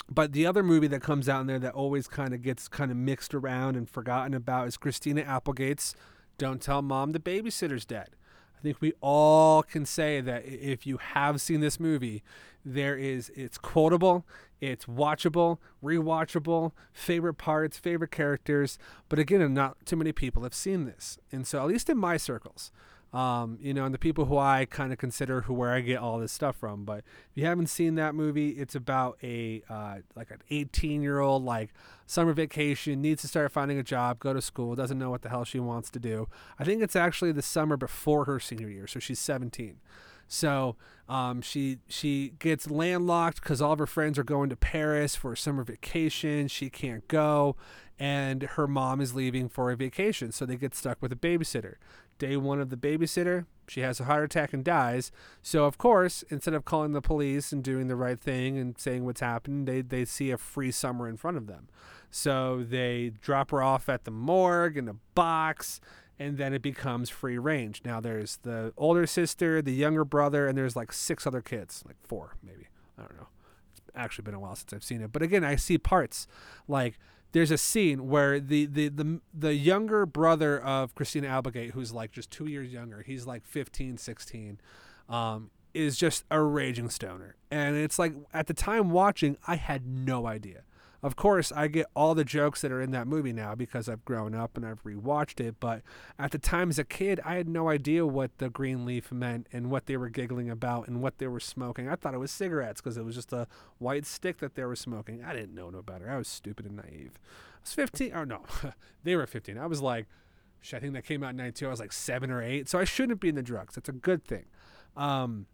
but 0.10 0.34
the 0.34 0.45
other 0.45 0.63
movie 0.63 0.88
that 0.88 1.02
comes 1.02 1.28
out 1.28 1.41
in 1.41 1.48
there 1.48 1.60
that 1.60 1.74
always 1.74 2.08
kind 2.08 2.34
of 2.34 2.41
gets 2.41 2.67
kind 2.67 2.91
of 2.91 2.98
mixed 2.98 3.34
around 3.34 3.76
and 3.76 3.89
forgotten 3.89 4.34
about 4.34 4.67
is 4.67 4.78
Christina 4.78 5.21
Applegate's 5.21 5.95
"Don't 6.38 6.62
Tell 6.62 6.82
Mom 6.82 7.12
the 7.12 7.19
Babysitter's 7.19 7.86
Dead." 7.86 8.10
I 8.58 8.62
think 8.62 8.82
we 8.82 8.94
all 9.02 9.63
can 9.63 9.86
say 9.86 10.22
that 10.22 10.46
if 10.46 10.88
you 10.88 10.98
have 10.98 11.41
seen 11.41 11.60
this 11.60 11.80
movie, 11.80 12.24
there 12.63 12.98
is 12.98 13.32
it's 13.36 13.58
quotable, 13.58 14.26
it's 14.60 14.86
watchable, 14.86 15.60
rewatchable, 15.84 16.72
favorite 16.91 17.36
parts, 17.36 17.78
favorite 17.78 18.12
characters. 18.12 18.80
But 19.08 19.20
again, 19.20 19.54
not 19.54 19.86
too 19.86 19.96
many 19.96 20.12
people 20.12 20.44
have 20.44 20.56
seen 20.56 20.86
this, 20.86 21.20
and 21.32 21.46
so 21.46 21.60
at 21.62 21.68
least 21.68 21.89
in 21.89 21.98
my 21.98 22.18
circles, 22.18 22.72
um, 23.15 23.58
you 23.62 23.73
know, 23.73 23.86
and 23.86 23.93
the 23.93 23.99
people 23.99 24.25
who 24.25 24.38
I 24.38 24.67
kind 24.69 24.91
of 24.91 24.97
consider 24.97 25.41
who 25.41 25.54
where 25.54 25.71
I 25.71 25.80
get 25.80 25.99
all 25.99 26.19
this 26.19 26.34
stuff 26.34 26.58
from. 26.58 26.84
But 26.84 26.97
if 26.97 27.36
you 27.36 27.45
haven't 27.45 27.67
seen 27.67 27.95
that 27.95 28.13
movie, 28.13 28.49
it's 28.49 28.75
about 28.75 29.17
a 29.23 29.63
uh, 29.69 29.99
like 30.17 30.32
an 30.32 30.41
18 30.49 31.01
year 31.01 31.21
old 31.21 31.45
like 31.45 31.73
summer 32.06 32.34
vacation 32.34 33.01
needs 33.01 33.21
to 33.21 33.30
start 33.30 33.54
finding 33.54 33.78
a 33.78 33.84
job, 33.84 34.19
go 34.19 34.34
to 34.34 34.41
school, 34.41 34.75
doesn't 34.75 34.99
know 34.99 35.10
what 35.10 35.21
the 35.21 35.30
hell 35.30 35.45
she 35.45 35.62
wants 35.62 35.89
to 35.91 35.99
do. 35.99 36.28
I 36.60 36.65
think 36.65 36.84
it's 36.84 36.95
actually 36.95 37.32
the 37.32 37.41
summer 37.41 37.78
before 37.78 38.25
her 38.25 38.38
senior 38.38 38.69
year, 38.69 38.86
so 38.86 38.99
she's 38.99 39.19
17. 39.19 39.78
So 40.28 40.75
um, 41.08 41.41
she 41.41 41.78
she 41.88 42.34
gets 42.38 42.69
landlocked 42.69 43.41
because 43.41 43.62
all 43.62 43.71
of 43.71 43.80
her 43.80 43.88
friends 43.88 44.19
are 44.19 44.25
going 44.25 44.49
to 44.49 44.58
Paris 44.58 45.15
for 45.15 45.32
a 45.32 45.38
summer 45.38 45.63
vacation. 45.63 46.49
She 46.49 46.69
can't 46.69 47.08
go, 47.08 47.56
and 47.97 48.43
her 48.43 48.67
mom 48.67 48.99
is 48.99 49.13
leaving 49.13 49.47
for 49.47 49.71
a 49.71 49.78
vacation, 49.78 50.34
so 50.34 50.45
they 50.45 50.58
get 50.58 50.75
stuck 50.75 51.01
with 51.01 51.13
a 51.13 51.15
babysitter 51.15 51.75
day 52.17 52.38
one 52.38 52.60
of 52.60 52.69
the 52.69 52.78
babysitter, 52.78 53.45
she 53.67 53.82
has 53.82 53.99
a 53.99 54.06
heart 54.06 54.23
attack 54.23 54.54
and 54.54 54.63
dies. 54.63 55.12
So 55.41 55.65
of 55.65 55.78
course, 55.78 56.23
instead 56.30 56.54
of 56.54 56.65
calling 56.65 56.93
the 56.93 57.01
police 57.01 57.51
and 57.51 57.63
doing 57.63 57.88
the 57.88 57.95
right 57.95 58.19
thing 58.19 58.58
and 58.58 58.78
saying 58.80 59.06
what's 59.06 59.21
happened, 59.21 59.67
they 59.67 59.82
they 59.82 60.06
see 60.06 60.32
a 60.32 60.38
free 60.38 60.71
summer 60.71 61.08
in 61.08 61.17
front 61.17 61.38
of 61.38 61.47
them. 61.47 61.67
So 62.12 62.63
they 62.67 63.12
drop 63.21 63.51
her 63.51 63.62
off 63.62 63.89
at 63.89 64.06
the 64.06 64.12
morgue 64.12 64.78
in 64.78 64.88
a 64.88 64.95
box 65.15 65.80
and 66.17 66.38
then 66.38 66.54
it 66.54 66.62
becomes 66.62 67.10
free 67.10 67.38
range. 67.38 67.82
Now 67.84 67.99
there's 67.99 68.38
the 68.38 68.73
older 68.78 69.06
sister, 69.06 69.62
the 69.62 69.73
younger 69.73 70.06
brother, 70.06 70.47
and 70.47 70.58
there's 70.58 70.75
like 70.75 70.93
six 70.93 71.28
other 71.28 71.41
kids, 71.41 71.84
like 71.86 71.97
four 72.04 72.36
maybe. 72.41 72.67
I 72.97 73.01
don't 73.01 73.17
know. 73.17 73.28
It's 73.71 73.82
actually 73.95 74.23
been 74.23 74.34
a 74.34 74.39
while 74.39 74.56
since 74.56 74.73
I've 74.73 74.84
seen 74.84 75.01
it. 75.01 75.12
But 75.12 75.21
again, 75.21 75.43
I 75.43 75.56
see 75.58 75.78
parts 75.78 76.28
like 76.67 76.97
there's 77.36 77.52
a 77.52 77.58
scene 77.58 78.08
where 78.08 78.39
the, 78.39 78.65
the 78.65 78.88
the 78.88 79.19
the 79.34 79.54
younger 79.54 80.06
brother 80.06 80.58
of 80.58 80.95
Christina 80.95 81.28
Applegate, 81.28 81.71
who's 81.71 81.91
like 81.91 82.13
just 82.13 82.32
two 82.32 82.45
years 82.45 82.71
younger, 82.71 83.04
he's 83.06 83.28
like 83.28 83.45
15, 83.45 83.98
16, 83.98 84.62
um, 85.10 85.52
is 85.74 85.98
just 85.98 86.24
a 86.32 86.41
raging 86.41 86.89
stoner. 86.89 87.36
And 87.52 87.76
it's 87.76 88.00
like 88.00 88.13
at 88.34 88.48
the 88.48 88.54
time 88.54 88.89
watching, 88.89 89.36
I 89.45 89.58
had 89.58 89.86
no 89.86 90.28
idea. 90.28 90.62
Of 91.06 91.15
course, 91.15 91.52
I 91.52 91.68
get 91.68 91.86
all 91.96 92.15
the 92.15 92.24
jokes 92.24 92.62
that 92.62 92.72
are 92.72 92.82
in 92.82 92.89
that 92.89 93.06
movie 93.06 93.32
now 93.32 93.54
because 93.54 93.88
I've 93.88 94.04
grown 94.06 94.34
up 94.34 94.58
and 94.58 94.65
I've 94.65 94.84
rewatched 94.84 95.39
it. 95.39 95.58
But 95.60 95.84
at 96.18 96.32
the 96.32 96.39
time 96.39 96.72
as 96.72 96.80
a 96.80 96.84
kid, 96.84 97.20
I 97.24 97.36
had 97.36 97.48
no 97.48 97.70
idea 97.70 98.08
what 98.08 98.36
the 98.39 98.50
green 98.50 98.86
leaf 98.88 99.12
meant 99.12 99.46
and 99.54 99.70
what 99.70 99.86
they 99.86 99.98
were 99.98 100.10
giggling 100.10 100.50
about 100.50 100.88
and 100.88 101.04
what 101.04 101.20
they 101.20 101.28
were 101.28 101.39
smoking. 101.39 101.88
I 101.88 101.96
thought 101.96 102.15
it 102.15 102.18
was 102.18 102.32
cigarettes 102.32 102.82
because 102.82 102.98
it 102.98 103.06
was 103.06 103.13
just 103.13 103.32
a 103.32 103.46
white 103.78 104.08
stick 104.08 104.39
that 104.39 104.56
they 104.56 104.65
were 104.65 104.76
smoking. 104.76 105.24
I 105.24 105.34
didn't 105.34 105.54
know 105.54 105.70
no 105.70 105.84
better. 105.84 106.10
I 106.10 106.18
was 106.18 106.28
stupid 106.28 106.65
and 106.65 106.78
naive. 106.78 107.20
I 107.58 107.62
was 107.62 107.74
15. 107.74 108.12
Or 108.12 108.26
no, 108.26 108.41
they 109.04 109.15
were 109.15 109.28
15. 109.28 109.60
I 109.60 109.68
was 109.68 109.84
like, 109.84 110.08
I 110.74 110.80
think 110.80 110.94
that 110.94 111.06
came 111.06 111.22
out 111.22 111.30
in 111.30 111.36
92. 111.36 111.68
I 111.68 111.70
was 111.70 111.80
like 111.80 111.94
seven 111.94 112.32
or 112.32 112.41
eight. 112.41 112.68
So 112.68 112.80
I 112.80 112.84
shouldn't 112.84 113.20
be 113.20 113.30
in 113.30 113.36
the 113.36 113.44
drugs. 113.44 113.76
That's 113.76 113.89
a 113.89 113.91
good 113.91 114.26
thing. 114.26 114.46
Um, 114.98 115.46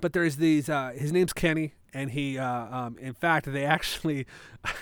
but 0.00 0.12
there's 0.12 0.36
these, 0.36 0.68
uh, 0.68 0.92
his 0.96 1.12
name's 1.12 1.32
Kenny 1.32 1.74
and 1.92 2.10
he, 2.10 2.38
uh, 2.38 2.76
um, 2.76 2.98
in 2.98 3.14
fact, 3.14 3.50
they 3.52 3.64
actually, 3.64 4.26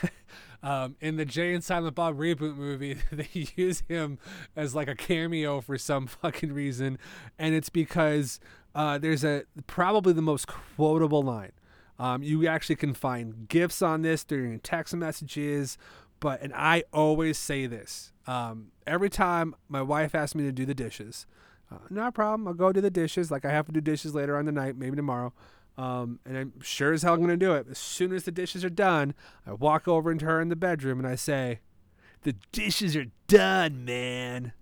Um, 0.66 0.96
in 1.00 1.14
the 1.14 1.24
Jay 1.24 1.55
and 1.55 1.62
Silent 1.62 1.94
Bob 1.94 2.18
reboot 2.18 2.57
movie, 2.57 2.98
they 3.12 3.29
use 3.57 3.85
him 3.88 4.18
as 4.57 4.74
like 4.74 4.88
a 4.88 4.96
cameo 4.96 5.61
for 5.61 5.79
some 5.79 6.07
fucking 6.22 6.52
reason, 6.52 6.98
and 7.38 7.55
it's 7.55 7.68
because 7.68 8.40
uh, 8.74 8.98
there's 8.98 9.24
a 9.24 9.44
probably 9.68 10.12
the 10.12 10.22
most 10.22 10.48
quotable 10.48 11.22
line. 11.22 11.52
Um, 12.00 12.24
you 12.24 12.48
actually 12.48 12.76
can 12.76 12.94
find 12.94 13.48
GIFs 13.48 13.81
on 13.81 14.02
this 14.02 14.24
during 14.24 14.59
text 14.59 14.92
messages, 14.94 15.79
but 16.18 16.42
and 16.42 16.52
I 16.52 16.83
always 16.92 17.38
say 17.38 17.66
this 17.66 18.12
um, 18.26 18.72
every 18.88 19.09
time 19.09 19.55
my 19.68 19.83
wife 19.83 20.16
asks 20.16 20.35
me 20.35 20.42
to 20.44 20.52
do 20.52 20.66
the 20.66 20.74
dishes. 20.74 21.26
Uh, 21.70 21.79
no 21.90 22.11
problem. 22.11 22.46
I'll 22.46 22.55
go 22.55 22.72
do 22.72 22.81
the 22.81 22.90
dishes. 22.90 23.31
Like 23.31 23.44
I 23.44 23.50
have 23.50 23.66
to 23.66 23.72
do 23.72 23.81
dishes 23.81 24.14
later 24.14 24.37
on 24.37 24.44
the 24.44 24.52
night, 24.52 24.76
maybe 24.76 24.96
tomorrow. 24.96 25.33
Um, 25.79 26.20
and 26.24 26.37
I'm 26.37 26.61
sure 26.62 26.92
as 26.92 27.02
hell 27.02 27.14
I'm 27.14 27.20
going 27.20 27.31
to 27.31 27.37
do 27.37 27.52
it. 27.52 27.66
As 27.70 27.79
soon 27.79 28.12
as 28.12 28.24
the 28.24 28.31
dishes 28.31 28.64
are 28.64 28.70
done, 28.70 29.14
I 29.46 29.52
walk 29.52 29.87
over 29.87 30.11
into 30.11 30.24
her 30.24 30.40
in 30.40 30.48
the 30.48 30.57
bedroom 30.57 30.98
and 30.98 31.07
I 31.07 31.16
say, 31.16 31.61
"The 32.22 32.35
dishes 32.52 32.96
are 32.96 33.07
done, 33.26 33.85
man." 33.85 34.52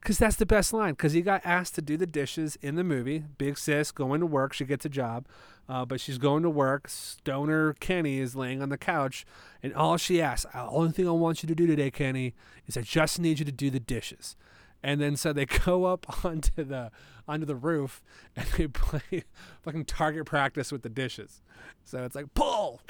Because 0.00 0.18
that's 0.18 0.36
the 0.36 0.46
best 0.46 0.72
line. 0.72 0.92
Because 0.92 1.12
he 1.12 1.22
got 1.22 1.42
asked 1.44 1.74
to 1.74 1.82
do 1.82 1.96
the 1.96 2.06
dishes 2.06 2.56
in 2.62 2.76
the 2.76 2.84
movie. 2.84 3.24
Big 3.36 3.58
sis 3.58 3.90
going 3.92 4.20
to 4.20 4.26
work. 4.26 4.52
She 4.52 4.64
gets 4.64 4.84
a 4.84 4.88
job, 4.88 5.26
uh, 5.68 5.84
but 5.84 6.00
she's 6.00 6.18
going 6.18 6.42
to 6.44 6.50
work. 6.50 6.88
Stoner 6.88 7.74
Kenny 7.74 8.18
is 8.18 8.34
laying 8.34 8.62
on 8.62 8.68
the 8.68 8.78
couch, 8.78 9.26
and 9.62 9.72
all 9.74 9.96
she 9.96 10.20
asks, 10.20 10.50
"The 10.52 10.62
only 10.62 10.92
thing 10.92 11.06
I 11.06 11.12
want 11.12 11.42
you 11.42 11.46
to 11.46 11.54
do 11.54 11.66
today, 11.66 11.90
Kenny, 11.90 12.34
is 12.66 12.76
I 12.76 12.82
just 12.82 13.20
need 13.20 13.38
you 13.38 13.44
to 13.44 13.52
do 13.52 13.70
the 13.70 13.80
dishes." 13.80 14.34
And 14.82 15.00
then 15.00 15.16
so 15.16 15.32
they 15.32 15.46
go 15.64 15.84
up 15.84 16.24
onto 16.24 16.64
the 16.64 16.90
onto 17.26 17.44
the 17.44 17.56
roof 17.56 18.02
and 18.34 18.46
they 18.56 18.66
play 18.66 19.24
fucking 19.62 19.84
target 19.84 20.26
practice 20.26 20.72
with 20.72 20.82
the 20.82 20.88
dishes. 20.88 21.42
So 21.84 22.04
it's 22.04 22.14
like 22.14 22.32
pull. 22.34 22.80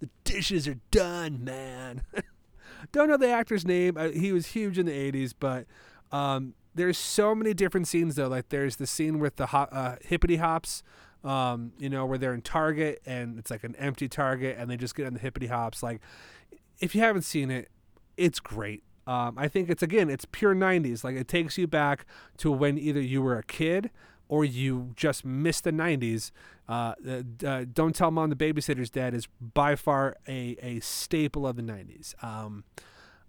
The 0.00 0.08
dishes 0.24 0.68
are 0.68 0.78
done, 0.90 1.42
man. 1.42 2.02
Don't 2.92 3.08
know 3.08 3.16
the 3.16 3.28
actor's 3.28 3.66
name. 3.66 3.96
Uh, 3.96 4.10
he 4.10 4.32
was 4.32 4.48
huge 4.48 4.78
in 4.78 4.86
the 4.86 4.92
'80s, 4.92 5.34
but 5.38 5.66
um, 6.12 6.54
there's 6.74 6.96
so 6.96 7.34
many 7.34 7.52
different 7.52 7.88
scenes 7.88 8.14
though. 8.14 8.28
Like 8.28 8.50
there's 8.50 8.76
the 8.76 8.86
scene 8.86 9.18
with 9.18 9.36
the 9.36 9.46
ho- 9.46 9.68
uh, 9.72 9.96
hippity 10.00 10.36
hops. 10.36 10.82
Um, 11.24 11.72
you 11.80 11.90
know, 11.90 12.06
where 12.06 12.16
they're 12.16 12.32
in 12.32 12.42
Target 12.42 13.02
and 13.04 13.40
it's 13.40 13.50
like 13.50 13.64
an 13.64 13.74
empty 13.74 14.08
Target 14.08 14.56
and 14.56 14.70
they 14.70 14.76
just 14.76 14.94
get 14.94 15.04
on 15.04 15.14
the 15.14 15.18
hippity 15.18 15.48
hops. 15.48 15.82
Like, 15.82 16.00
if 16.78 16.94
you 16.94 17.00
haven't 17.00 17.22
seen 17.22 17.50
it, 17.50 17.68
it's 18.16 18.38
great. 18.38 18.84
Um, 19.08 19.38
I 19.38 19.48
think 19.48 19.70
it's 19.70 19.82
again, 19.82 20.10
it's 20.10 20.26
pure 20.26 20.54
'90s. 20.54 21.02
Like 21.02 21.16
it 21.16 21.28
takes 21.28 21.56
you 21.56 21.66
back 21.66 22.04
to 22.36 22.52
when 22.52 22.76
either 22.76 23.00
you 23.00 23.22
were 23.22 23.38
a 23.38 23.42
kid 23.42 23.90
or 24.28 24.44
you 24.44 24.92
just 24.96 25.24
missed 25.24 25.64
the 25.64 25.72
'90s. 25.72 26.30
Uh, 26.68 26.92
uh, 27.44 27.64
Don't 27.72 27.96
tell 27.96 28.10
mom 28.10 28.28
the 28.28 28.36
babysitter's 28.36 28.90
dead 28.90 29.14
is 29.14 29.26
by 29.40 29.76
far 29.76 30.18
a 30.28 30.56
a 30.60 30.80
staple 30.80 31.46
of 31.46 31.56
the 31.56 31.62
'90s. 31.62 32.22
Um, 32.22 32.64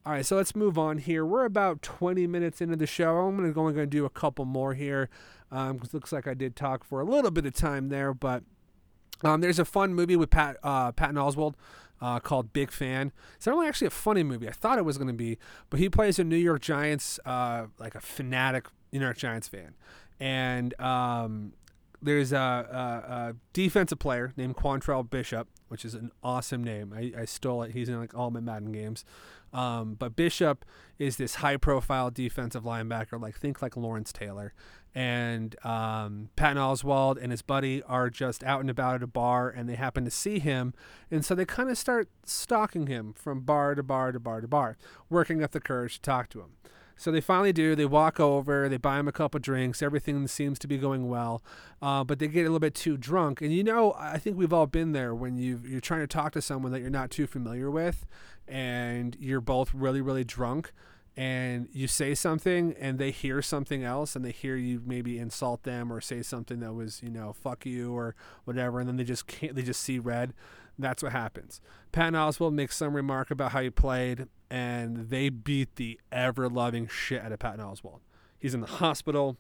all 0.05 0.11
right, 0.13 0.25
so 0.25 0.35
let's 0.35 0.53
move 0.53 0.77
on 0.77 0.97
here. 0.97 1.25
We're 1.25 1.45
about 1.45 1.81
20 1.81 2.25
minutes 2.27 2.61
into 2.61 2.75
the 2.75 2.87
show. 2.87 3.17
I'm 3.17 3.37
gonna 3.37 3.53
go. 3.53 3.67
I'm 3.67 3.73
gonna 3.73 3.85
do 3.85 4.03
a 4.03 4.09
couple 4.09 4.43
more 4.43 4.73
here. 4.73 5.09
Um, 5.49 5.79
looks 5.93 6.11
like 6.11 6.27
I 6.27 6.33
did 6.33 6.57
talk 6.57 6.83
for 6.83 6.99
a 6.99 7.05
little 7.05 7.31
bit 7.31 7.45
of 7.45 7.53
time 7.53 7.87
there, 7.87 8.13
but 8.13 8.43
um, 9.23 9.39
there's 9.39 9.59
a 9.59 9.65
fun 9.65 9.93
movie 9.93 10.17
with 10.17 10.29
Pat 10.29 10.57
uh, 10.61 10.91
Patton 10.91 11.15
Oswalt 11.15 11.53
uh, 12.01 12.19
called 12.19 12.53
Big 12.53 12.71
Fan. 12.71 13.11
It's 13.35 13.45
not 13.45 13.53
really 13.53 13.67
actually 13.67 13.87
a 13.87 13.91
funny 13.91 14.23
movie. 14.23 14.47
I 14.47 14.51
thought 14.51 14.77
it 14.77 14.85
was 14.85 14.97
going 14.97 15.07
to 15.07 15.13
be, 15.13 15.37
but 15.69 15.79
he 15.79 15.89
plays 15.89 16.19
a 16.19 16.23
New 16.23 16.37
York 16.37 16.61
Giants, 16.61 17.19
uh, 17.25 17.67
like 17.77 17.95
a 17.95 18.01
fanatic 18.01 18.67
New 18.91 18.99
York 18.99 19.17
Giants 19.17 19.47
fan, 19.47 19.75
and 20.19 20.79
um, 20.81 21.53
there's 22.01 22.31
a, 22.31 22.37
a, 22.37 23.13
a, 23.13 23.35
defensive 23.53 23.99
player 23.99 24.33
named 24.37 24.55
Quantrell 24.55 25.07
Bishop, 25.07 25.47
which 25.67 25.83
is 25.83 25.95
an 25.95 26.11
awesome 26.23 26.63
name. 26.63 26.93
I, 26.95 27.21
I 27.21 27.25
stole 27.25 27.63
it. 27.63 27.71
He's 27.71 27.89
in 27.89 27.99
like 27.99 28.15
all 28.15 28.31
my 28.31 28.39
Madden 28.39 28.71
games. 28.71 29.03
Um, 29.51 29.95
but 29.95 30.15
Bishop 30.15 30.63
is 30.97 31.17
this 31.17 31.35
high-profile 31.35 32.11
defensive 32.11 32.63
linebacker, 32.63 33.19
like 33.19 33.35
think 33.35 33.61
like 33.61 33.75
Lawrence 33.75 34.13
Taylor, 34.13 34.53
and 34.95 35.55
um, 35.65 36.29
Patton 36.35 36.57
Oswalt 36.57 37.21
and 37.21 37.31
his 37.31 37.41
buddy 37.41 37.83
are 37.83 38.09
just 38.09 38.43
out 38.43 38.61
and 38.61 38.69
about 38.69 38.95
at 38.95 39.03
a 39.03 39.07
bar, 39.07 39.49
and 39.49 39.69
they 39.69 39.75
happen 39.75 40.03
to 40.05 40.11
see 40.11 40.39
him, 40.39 40.73
and 41.11 41.23
so 41.23 41.35
they 41.35 41.45
kind 41.45 41.69
of 41.69 41.77
start 41.77 42.09
stalking 42.25 42.87
him 42.87 43.13
from 43.13 43.41
bar 43.41 43.75
to 43.75 43.83
bar 43.83 44.11
to 44.11 44.19
bar 44.19 44.41
to 44.41 44.47
bar, 44.47 44.77
working 45.09 45.43
up 45.43 45.51
the 45.51 45.59
courage 45.59 45.95
to 45.95 46.01
talk 46.01 46.29
to 46.29 46.41
him. 46.41 46.51
So 46.99 47.11
they 47.11 47.21
finally 47.21 47.53
do. 47.53 47.75
They 47.75 47.85
walk 47.85 48.19
over, 48.19 48.67
they 48.67 48.75
buy 48.75 48.99
him 48.99 49.07
a 49.07 49.13
couple 49.13 49.39
drinks. 49.39 49.81
Everything 49.81 50.27
seems 50.27 50.59
to 50.59 50.67
be 50.67 50.77
going 50.77 51.07
well, 51.07 51.41
uh, 51.81 52.03
but 52.03 52.19
they 52.19 52.27
get 52.27 52.41
a 52.41 52.43
little 52.43 52.59
bit 52.59 52.75
too 52.75 52.97
drunk. 52.97 53.41
And 53.41 53.53
you 53.53 53.63
know, 53.63 53.95
I 53.97 54.17
think 54.17 54.37
we've 54.37 54.51
all 54.51 54.67
been 54.67 54.91
there 54.91 55.15
when 55.15 55.37
you 55.37 55.61
you're 55.65 55.79
trying 55.79 56.01
to 56.01 56.07
talk 56.07 56.33
to 56.33 56.41
someone 56.41 56.73
that 56.73 56.81
you're 56.81 56.89
not 56.89 57.09
too 57.09 57.25
familiar 57.25 57.71
with, 57.71 58.05
and 58.49 59.15
you're 59.17 59.39
both 59.39 59.73
really 59.73 60.01
really 60.01 60.25
drunk 60.25 60.73
and 61.19 61.67
you 61.73 61.85
say 61.85 62.15
something 62.15 62.73
and 62.79 62.97
they 62.97 63.11
hear 63.11 63.41
something 63.41 63.83
else 63.83 64.15
and 64.15 64.23
they 64.23 64.31
hear 64.31 64.55
you 64.55 64.81
maybe 64.85 65.19
insult 65.19 65.63
them 65.63 65.91
or 65.91 65.99
say 65.99 66.21
something 66.21 66.61
that 66.61 66.73
was 66.73 67.03
you 67.03 67.09
know 67.09 67.33
fuck 67.33 67.65
you 67.65 67.93
or 67.93 68.15
whatever 68.45 68.79
and 68.79 68.87
then 68.87 68.95
they 68.95 69.03
just 69.03 69.27
can't 69.27 69.53
they 69.53 69.61
just 69.61 69.81
see 69.81 69.99
red 69.99 70.33
that's 70.81 71.03
what 71.03 71.11
happens. 71.11 71.59
Patton 71.91 72.13
oswalt 72.13 72.53
makes 72.53 72.77
some 72.77 72.93
remark 72.93 73.31
about 73.31 73.51
how 73.51 73.61
he 73.61 73.69
played 73.69 74.27
and 74.49 75.09
they 75.09 75.27
beat 75.27 75.75
the 75.75 75.99
ever 76.09 76.47
loving 76.47 76.87
shit 76.87 77.21
out 77.21 77.33
of 77.33 77.39
patton 77.39 77.59
oswalt. 77.59 77.99
He's 78.39 78.53
in 78.53 78.61
the 78.61 78.67
hospital 78.67 79.35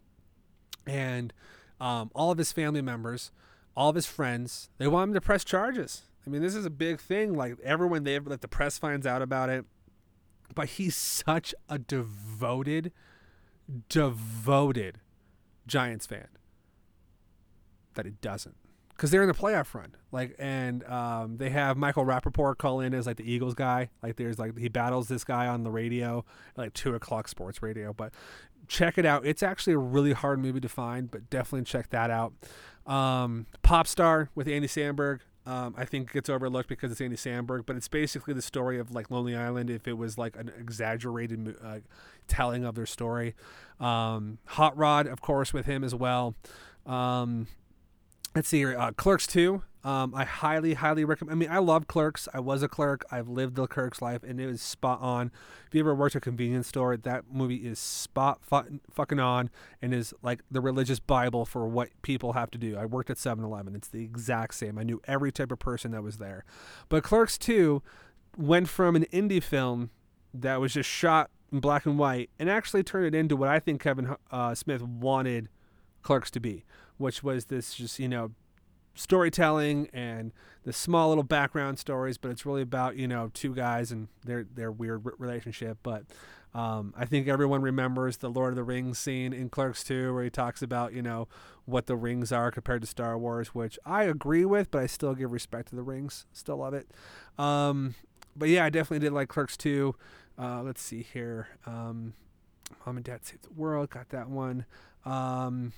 and 0.85 1.31
um, 1.79 2.11
all 2.13 2.29
of 2.29 2.37
his 2.37 2.51
family 2.51 2.81
members 2.81 3.31
all 3.77 3.87
of 3.87 3.95
his 3.95 4.05
friends 4.05 4.69
they 4.79 4.87
want 4.89 5.11
him 5.11 5.13
to 5.13 5.21
press 5.21 5.45
charges. 5.45 6.03
I 6.27 6.29
mean 6.29 6.41
this 6.41 6.55
is 6.55 6.65
a 6.65 6.69
big 6.69 6.99
thing 6.99 7.35
like 7.35 7.55
everyone 7.63 8.03
they 8.03 8.19
like 8.19 8.41
the 8.41 8.49
press 8.49 8.77
finds 8.77 9.07
out 9.07 9.21
about 9.21 9.47
it 9.47 9.63
but 10.55 10.69
he's 10.69 10.95
such 10.95 11.53
a 11.67 11.77
devoted, 11.77 12.91
devoted 13.87 14.99
Giants 15.67 16.05
fan 16.05 16.27
that 17.95 18.05
it 18.05 18.21
doesn't. 18.21 18.55
Because 18.89 19.11
they're 19.11 19.21
in 19.21 19.29
the 19.29 19.33
playoff 19.33 19.73
run, 19.73 19.95
like, 20.11 20.35
and 20.37 20.83
um, 20.83 21.37
they 21.37 21.51
have 21.51 21.77
Michael 21.77 22.03
Rapaport 22.03 22.57
call 22.57 22.81
in 22.81 22.93
as 22.93 23.07
like 23.07 23.15
the 23.15 23.31
Eagles 23.31 23.53
guy. 23.53 23.89
Like, 24.03 24.17
there's 24.17 24.37
like 24.37 24.57
he 24.57 24.67
battles 24.67 25.07
this 25.07 25.23
guy 25.23 25.47
on 25.47 25.63
the 25.63 25.71
radio, 25.71 26.25
like 26.57 26.73
two 26.73 26.93
o'clock 26.93 27.29
sports 27.29 27.61
radio. 27.61 27.93
But 27.93 28.11
check 28.67 28.97
it 28.97 29.05
out; 29.05 29.25
it's 29.25 29.41
actually 29.41 29.71
a 29.73 29.77
really 29.77 30.11
hard 30.11 30.39
movie 30.39 30.59
to 30.59 30.67
find, 30.67 31.09
but 31.09 31.29
definitely 31.29 31.63
check 31.63 31.91
that 31.91 32.11
out. 32.11 32.33
Um, 32.85 33.45
Pop 33.61 33.87
Star 33.87 34.31
with 34.35 34.49
Andy 34.49 34.67
Samberg, 34.67 35.19
um, 35.49 35.73
I 35.75 35.83
think 35.83 36.11
it 36.11 36.13
gets 36.13 36.29
overlooked 36.29 36.69
because 36.69 36.91
it's 36.91 37.01
Andy 37.01 37.15
Samberg, 37.15 37.65
but 37.65 37.75
it's 37.75 37.87
basically 37.87 38.35
the 38.35 38.41
story 38.41 38.77
of 38.77 38.91
like 38.91 39.09
Lonely 39.09 39.35
Island 39.35 39.71
if 39.71 39.87
it 39.87 39.97
was 39.97 40.15
like 40.15 40.35
an 40.35 40.51
exaggerated 40.59 41.55
uh, 41.63 41.79
telling 42.27 42.63
of 42.65 42.75
their 42.75 42.85
story. 42.85 43.33
Um, 43.79 44.37
Hot 44.45 44.77
Rod, 44.77 45.07
of 45.07 45.21
course, 45.21 45.51
with 45.51 45.65
him 45.65 45.83
as 45.83 45.95
well. 45.95 46.35
Um, 46.85 47.47
let's 48.35 48.47
see 48.47 48.59
here. 48.59 48.77
Uh, 48.77 48.91
Clerks 48.91 49.25
2. 49.25 49.63
Um, 49.81 50.13
I 50.13 50.25
highly, 50.25 50.73
highly 50.73 51.05
recommend. 51.05 51.33
I 51.33 51.39
mean, 51.39 51.49
I 51.49 51.59
love 51.59 51.87
Clerks. 51.87 52.27
I 52.33 52.41
was 52.41 52.61
a 52.61 52.67
clerk. 52.67 53.05
I've 53.11 53.29
lived 53.29 53.55
the 53.55 53.65
clerk's 53.65 54.01
life, 54.01 54.23
and 54.23 54.39
it 54.39 54.45
was 54.45 54.61
spot 54.61 54.99
on. 55.01 55.31
If 55.67 55.75
you 55.75 55.79
ever 55.79 55.95
worked 55.95 56.15
at 56.15 56.21
a 56.21 56.21
convenience 56.21 56.67
store, 56.67 56.97
that 56.97 57.25
movie 57.31 57.67
is 57.67 57.79
spot 57.79 58.39
fu- 58.43 58.81
fucking 58.91 59.21
on, 59.21 59.49
and 59.81 59.93
is 59.93 60.13
like 60.21 60.41
the 60.51 60.59
religious 60.59 60.99
bible 60.99 61.45
for 61.45 61.65
what 61.67 61.89
people 62.01 62.33
have 62.33 62.51
to 62.51 62.57
do. 62.57 62.77
I 62.77 62.85
worked 62.85 63.09
at 63.09 63.15
7-Eleven. 63.15 63.73
It's 63.73 63.87
the 63.87 64.03
exact 64.03 64.55
same. 64.55 64.77
I 64.77 64.83
knew 64.83 65.01
every 65.05 65.31
type 65.31 65.51
of 65.51 65.59
person 65.59 65.91
that 65.91 66.03
was 66.03 66.17
there. 66.17 66.43
But 66.89 67.03
Clerks 67.03 67.37
2 67.37 67.81
went 68.37 68.67
from 68.67 68.97
an 68.97 69.05
indie 69.13 69.41
film 69.41 69.91
that 70.33 70.59
was 70.59 70.73
just 70.73 70.89
shot 70.89 71.29
in 71.53 71.61
black 71.61 71.85
and 71.85 71.97
white, 71.97 72.29
and 72.37 72.49
actually 72.49 72.83
turned 72.83 73.05
it 73.05 73.15
into 73.15 73.37
what 73.37 73.47
I 73.47 73.59
think 73.59 73.81
Kevin 73.81 74.15
uh, 74.29 74.53
Smith 74.55 74.81
wanted 74.81 75.47
Clerks 76.01 76.31
to 76.31 76.39
be, 76.39 76.65
which 76.97 77.23
was 77.23 77.45
this 77.45 77.73
just 77.73 77.97
you 77.97 78.07
know 78.07 78.31
storytelling 78.99 79.89
and 79.93 80.33
the 80.63 80.73
small 80.73 81.09
little 81.09 81.23
background 81.23 81.79
stories, 81.79 82.17
but 82.17 82.31
it's 82.31 82.45
really 82.45 82.61
about 82.61 82.97
you 82.97 83.07
know 83.07 83.31
two 83.33 83.55
guys 83.55 83.91
and 83.91 84.09
their 84.25 84.43
their 84.43 84.71
weird 84.71 85.01
relationship. 85.17 85.77
But 85.81 86.03
um, 86.53 86.93
I 86.97 87.05
think 87.05 87.27
everyone 87.27 87.61
remembers 87.61 88.17
the 88.17 88.29
Lord 88.29 88.51
of 88.51 88.55
the 88.55 88.63
Rings 88.63 88.99
scene 88.99 89.33
in 89.33 89.49
Clerks 89.49 89.83
2, 89.83 90.13
where 90.13 90.23
he 90.23 90.29
talks 90.29 90.61
about 90.61 90.93
you 90.93 91.01
know 91.01 91.27
what 91.65 91.87
the 91.87 91.95
rings 91.95 92.31
are 92.31 92.51
compared 92.51 92.81
to 92.81 92.87
Star 92.87 93.17
Wars, 93.17 93.49
which 93.49 93.79
I 93.85 94.03
agree 94.03 94.45
with, 94.45 94.69
but 94.71 94.81
I 94.81 94.87
still 94.87 95.15
give 95.15 95.31
respect 95.31 95.69
to 95.69 95.75
the 95.75 95.83
rings. 95.83 96.25
Still 96.33 96.57
love 96.57 96.73
it. 96.73 96.89
Um, 97.37 97.95
but 98.35 98.49
yeah, 98.49 98.65
I 98.65 98.69
definitely 98.69 99.05
did 99.05 99.13
like 99.13 99.29
Clerks 99.29 99.55
2. 99.57 99.95
Uh, 100.37 100.63
let's 100.63 100.81
see 100.81 101.03
here. 101.03 101.47
Um, 101.65 102.13
Mom 102.85 102.97
and 102.97 103.05
Dad 103.05 103.25
Save 103.25 103.41
the 103.41 103.53
World, 103.53 103.89
got 103.89 104.09
that 104.09 104.29
one. 104.29 104.65
Um, 105.05 105.73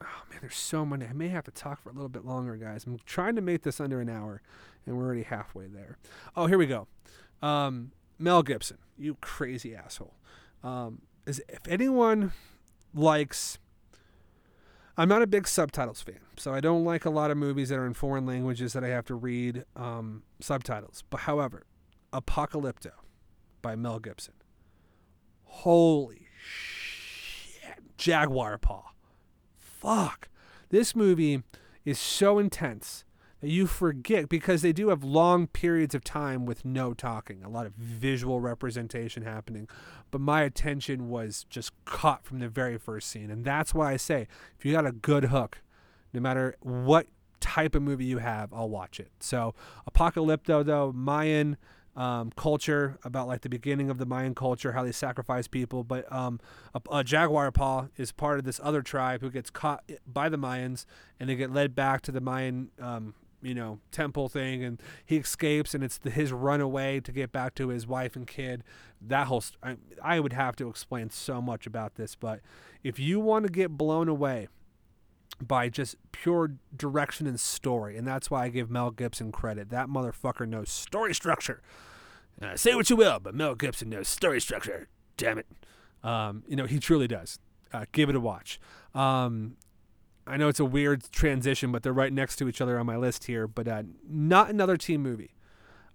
oh 0.00 0.22
man, 0.30 0.38
there's 0.40 0.56
so 0.56 0.84
many. 0.84 1.06
I 1.06 1.12
may 1.12 1.28
have 1.28 1.44
to 1.44 1.50
talk 1.50 1.82
for 1.82 1.90
a 1.90 1.92
little 1.92 2.08
bit 2.08 2.24
longer, 2.24 2.56
guys. 2.56 2.84
I'm 2.86 2.98
trying 3.04 3.36
to 3.36 3.42
make 3.42 3.62
this 3.62 3.80
under 3.80 4.00
an 4.00 4.08
hour, 4.08 4.42
and 4.86 4.96
we're 4.96 5.04
already 5.04 5.22
halfway 5.22 5.66
there. 5.66 5.98
Oh, 6.36 6.46
here 6.46 6.58
we 6.58 6.66
go. 6.66 6.86
Um, 7.42 7.92
Mel 8.18 8.42
Gibson, 8.42 8.78
you 8.96 9.16
crazy 9.20 9.74
asshole. 9.74 10.14
Um, 10.62 11.02
is 11.26 11.42
if 11.48 11.66
anyone 11.68 12.32
likes, 12.94 13.58
I'm 14.96 15.08
not 15.08 15.22
a 15.22 15.26
big 15.26 15.46
subtitles 15.46 16.02
fan, 16.02 16.20
so 16.36 16.52
I 16.54 16.60
don't 16.60 16.84
like 16.84 17.04
a 17.04 17.10
lot 17.10 17.30
of 17.30 17.36
movies 17.36 17.68
that 17.68 17.78
are 17.78 17.86
in 17.86 17.94
foreign 17.94 18.26
languages 18.26 18.72
that 18.72 18.84
I 18.84 18.88
have 18.88 19.04
to 19.06 19.14
read 19.14 19.64
um, 19.76 20.22
subtitles. 20.40 21.04
But 21.10 21.20
however, 21.20 21.64
Apocalypto 22.12 22.92
by 23.60 23.74
Mel 23.74 23.98
Gibson. 23.98 24.34
Holy 25.44 26.28
shit. 26.38 27.62
Jaguar 27.96 28.58
Paw. 28.58 28.93
Fuck. 29.84 30.28
This 30.70 30.96
movie 30.96 31.42
is 31.84 31.98
so 31.98 32.38
intense 32.38 33.04
that 33.42 33.50
you 33.50 33.66
forget 33.66 34.30
because 34.30 34.62
they 34.62 34.72
do 34.72 34.88
have 34.88 35.04
long 35.04 35.46
periods 35.46 35.94
of 35.94 36.02
time 36.02 36.46
with 36.46 36.64
no 36.64 36.94
talking, 36.94 37.44
a 37.44 37.50
lot 37.50 37.66
of 37.66 37.74
visual 37.74 38.40
representation 38.40 39.24
happening. 39.24 39.68
But 40.10 40.22
my 40.22 40.40
attention 40.40 41.10
was 41.10 41.44
just 41.50 41.72
caught 41.84 42.24
from 42.24 42.38
the 42.38 42.48
very 42.48 42.78
first 42.78 43.10
scene. 43.10 43.30
And 43.30 43.44
that's 43.44 43.74
why 43.74 43.92
I 43.92 43.98
say 43.98 44.26
if 44.58 44.64
you 44.64 44.72
got 44.72 44.86
a 44.86 44.92
good 44.92 45.24
hook, 45.24 45.60
no 46.14 46.20
matter 46.20 46.56
what 46.60 47.06
type 47.40 47.74
of 47.74 47.82
movie 47.82 48.06
you 48.06 48.18
have, 48.18 48.54
I'll 48.54 48.70
watch 48.70 48.98
it. 48.98 49.10
So, 49.20 49.54
Apocalypto, 49.90 50.64
though, 50.64 50.92
Mayan 50.92 51.58
um, 51.96 52.32
culture 52.36 52.98
about 53.04 53.28
like 53.28 53.42
the 53.42 53.48
beginning 53.48 53.90
of 53.90 53.98
the 53.98 54.06
Mayan 54.06 54.34
culture, 54.34 54.72
how 54.72 54.82
they 54.82 54.92
sacrifice 54.92 55.46
people. 55.46 55.84
But 55.84 56.10
um, 56.12 56.40
a, 56.74 56.80
a, 56.90 57.04
jaguar 57.04 57.50
paw 57.52 57.86
is 57.96 58.12
part 58.12 58.38
of 58.38 58.44
this 58.44 58.60
other 58.62 58.82
tribe 58.82 59.20
who 59.20 59.30
gets 59.30 59.50
caught 59.50 59.84
by 60.06 60.28
the 60.28 60.36
Mayans 60.36 60.86
and 61.20 61.28
they 61.28 61.36
get 61.36 61.52
led 61.52 61.74
back 61.74 62.02
to 62.02 62.12
the 62.12 62.20
Mayan, 62.20 62.70
um, 62.80 63.14
you 63.42 63.54
know, 63.54 63.78
temple 63.92 64.28
thing, 64.28 64.64
and 64.64 64.80
he 65.04 65.18
escapes, 65.18 65.74
and 65.74 65.84
it's 65.84 65.98
the, 65.98 66.10
his 66.10 66.32
runaway 66.32 66.98
to 67.00 67.12
get 67.12 67.30
back 67.30 67.54
to 67.56 67.68
his 67.68 67.86
wife 67.86 68.16
and 68.16 68.26
kid. 68.26 68.64
That 69.00 69.26
whole 69.26 69.42
st- 69.42 69.58
I, 70.02 70.16
I 70.16 70.20
would 70.20 70.32
have 70.32 70.56
to 70.56 70.68
explain 70.68 71.10
so 71.10 71.42
much 71.42 71.66
about 71.66 71.96
this, 71.96 72.14
but 72.14 72.40
if 72.82 72.98
you 72.98 73.20
want 73.20 73.44
to 73.44 73.52
get 73.52 73.72
blown 73.72 74.08
away 74.08 74.48
by 75.42 75.68
just 75.68 75.96
pure 76.12 76.52
direction 76.76 77.26
and 77.26 77.38
story. 77.38 77.96
And 77.96 78.06
that's 78.06 78.30
why 78.30 78.44
I 78.44 78.48
give 78.48 78.70
Mel 78.70 78.90
Gibson 78.90 79.32
credit. 79.32 79.70
That 79.70 79.88
motherfucker 79.88 80.48
knows 80.48 80.70
story 80.70 81.14
structure. 81.14 81.62
Uh, 82.40 82.56
say 82.56 82.74
what 82.74 82.90
you 82.90 82.96
will, 82.96 83.20
but 83.20 83.34
Mel 83.34 83.54
Gibson 83.54 83.90
knows 83.90 84.08
story 84.08 84.40
structure. 84.40 84.88
Damn 85.16 85.38
it. 85.38 85.46
Um, 86.02 86.42
you 86.48 86.56
know, 86.56 86.66
he 86.66 86.78
truly 86.78 87.06
does. 87.06 87.38
Uh, 87.72 87.86
give 87.92 88.08
it 88.08 88.16
a 88.16 88.20
watch. 88.20 88.60
Um, 88.94 89.56
I 90.26 90.36
know 90.36 90.48
it's 90.48 90.60
a 90.60 90.64
weird 90.64 91.10
transition, 91.12 91.72
but 91.72 91.82
they're 91.82 91.92
right 91.92 92.12
next 92.12 92.36
to 92.36 92.48
each 92.48 92.60
other 92.60 92.78
on 92.78 92.86
my 92.86 92.96
list 92.96 93.24
here. 93.24 93.46
But 93.46 93.68
uh, 93.68 93.82
not 94.08 94.50
another 94.50 94.76
teen 94.76 95.00
movie. 95.02 95.34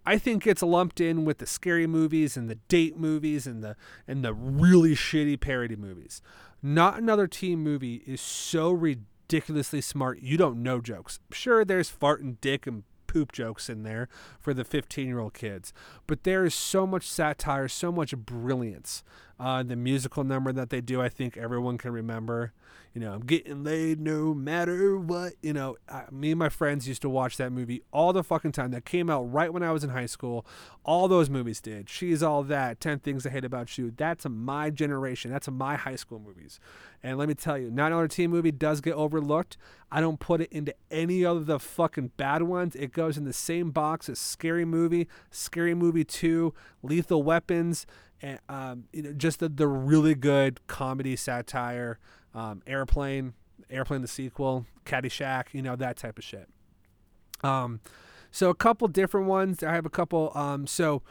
I 0.06 0.18
think 0.18 0.48
it's 0.48 0.64
lumped 0.64 1.02
in 1.02 1.26
with 1.26 1.40
the 1.40 1.46
scary 1.46 1.86
movies 1.86 2.38
and 2.38 2.50
the 2.50 2.56
date 2.56 2.98
movies 2.98 3.46
and 3.46 3.64
the 3.64 3.76
and 4.08 4.24
the 4.24 4.34
really 4.34 4.96
shitty 4.96 5.40
parody 5.40 5.76
movies. 5.76 6.22
Not 6.64 6.98
another 6.98 7.28
teen 7.28 7.60
movie 7.60 8.04
is 8.08 8.22
so 8.22 8.72
ridiculous 8.72 9.06
ridiculously 9.30 9.80
smart, 9.80 10.20
you 10.24 10.38
don't 10.38 10.64
know 10.64 10.82
jokes. 10.82 11.20
Sure, 11.32 11.64
there's 11.64 11.90
fart 11.90 12.22
and 12.22 12.42
dick 12.42 12.66
and 12.66 12.84
poop 13.06 13.32
jokes 13.32 13.70
in 13.70 13.84
there 13.84 14.10
for 14.40 14.56
the 14.56 14.64
15 14.64 15.06
year 15.06 15.20
old 15.20 15.36
kids, 15.36 15.72
but 16.08 16.24
there 16.24 16.46
is 16.46 16.56
so 16.56 16.88
much 16.88 17.08
satire, 17.08 17.68
so 17.68 17.92
much 17.92 18.18
brilliance. 18.18 19.04
Uh, 19.40 19.64
the 19.64 19.76
musical 19.76 20.24
number 20.24 20.52
that 20.52 20.70
they 20.70 20.82
do, 20.82 21.02
I 21.02 21.10
think 21.10 21.38
everyone 21.38 21.78
can 21.78 21.92
remember 21.92 22.54
you 22.94 23.02
know, 23.02 23.14
I'm 23.14 23.22
getting 23.22 23.64
laid 23.64 24.00
no 24.00 24.34
matter 24.34 24.98
what. 24.98 25.34
You 25.42 25.54
know, 25.54 25.78
I, 25.88 26.06
me 26.12 26.32
and 26.32 26.40
my 26.40 26.50
friends 26.50 26.88
used 26.88 27.04
to 27.04 27.10
watch 27.10 27.38
that 27.38 27.52
movie 27.52 27.84
all 27.92 28.14
the 28.14 28.24
fucking 28.24 28.52
time. 28.52 28.72
That 28.72 28.84
came 28.84 29.10
out 29.10 29.32
right 29.32 29.54
when 29.54 29.62
I 29.62 29.72
was 29.72 29.84
in 29.84 29.92
high 29.92 30.08
school. 30.08 30.46
All 30.84 31.08
those 31.08 31.30
movies 31.30 31.62
did. 31.62 31.88
She's 31.90 32.24
All 32.24 32.42
That, 32.44 32.80
10 32.80 33.00
Things 33.00 33.28
I 33.28 33.30
Hate 33.30 33.46
About 33.46 33.78
You. 33.78 33.94
That's 33.96 34.26
my 34.28 34.72
generation. 34.72 35.30
That's 35.30 35.50
my 35.50 35.76
high 35.76 35.98
school 35.98 36.20
movies. 36.20 36.60
And 37.04 37.18
let 37.18 37.28
me 37.28 37.36
tell 37.36 37.58
you, 37.58 37.70
not 37.70 37.92
another 37.92 38.08
teen 38.08 38.32
movie 38.32 38.52
does 38.52 38.82
get 38.82 38.94
overlooked. 38.94 39.56
I 39.92 40.02
don't 40.02 40.20
put 40.20 40.42
it 40.42 40.52
into 40.52 40.74
any 40.90 41.24
of 41.24 41.46
the 41.46 41.60
fucking 41.60 42.12
bad 42.18 42.42
ones. 42.44 42.76
It 42.76 42.92
goes 42.92 43.18
in 43.18 43.26
the 43.26 43.34
same 43.34 43.70
box 43.70 44.10
as 44.10 44.20
Scary 44.20 44.66
Movie, 44.66 45.08
Scary 45.30 45.76
Movie 45.76 46.04
2, 46.04 46.54
Lethal 46.82 47.24
Weapons, 47.24 47.86
and 48.22 48.40
um, 48.50 48.86
you 48.92 49.02
know, 49.02 49.14
just 49.14 49.40
the, 49.40 49.50
the 49.50 49.68
really 49.68 50.16
good 50.16 50.66
comedy 50.68 51.16
satire 51.16 52.00
um, 52.34 52.62
Airplane, 52.68 53.34
Airplane 53.70 54.02
the 54.02 54.08
sequel, 54.08 54.66
Caddyshack, 54.86 55.46
you 55.52 55.62
know 55.62 55.76
that 55.76 55.98
type 55.98 56.18
of 56.18 56.24
shit. 56.24 56.48
Um, 57.44 57.80
so 58.32 58.50
a 58.50 58.56
couple 58.56 58.88
different 58.88 59.28
ones. 59.28 59.64
I 59.64 59.74
have 59.74 59.86
a 59.86 59.90
couple. 59.90 60.32
Um, 60.36 60.68
so 60.68 61.02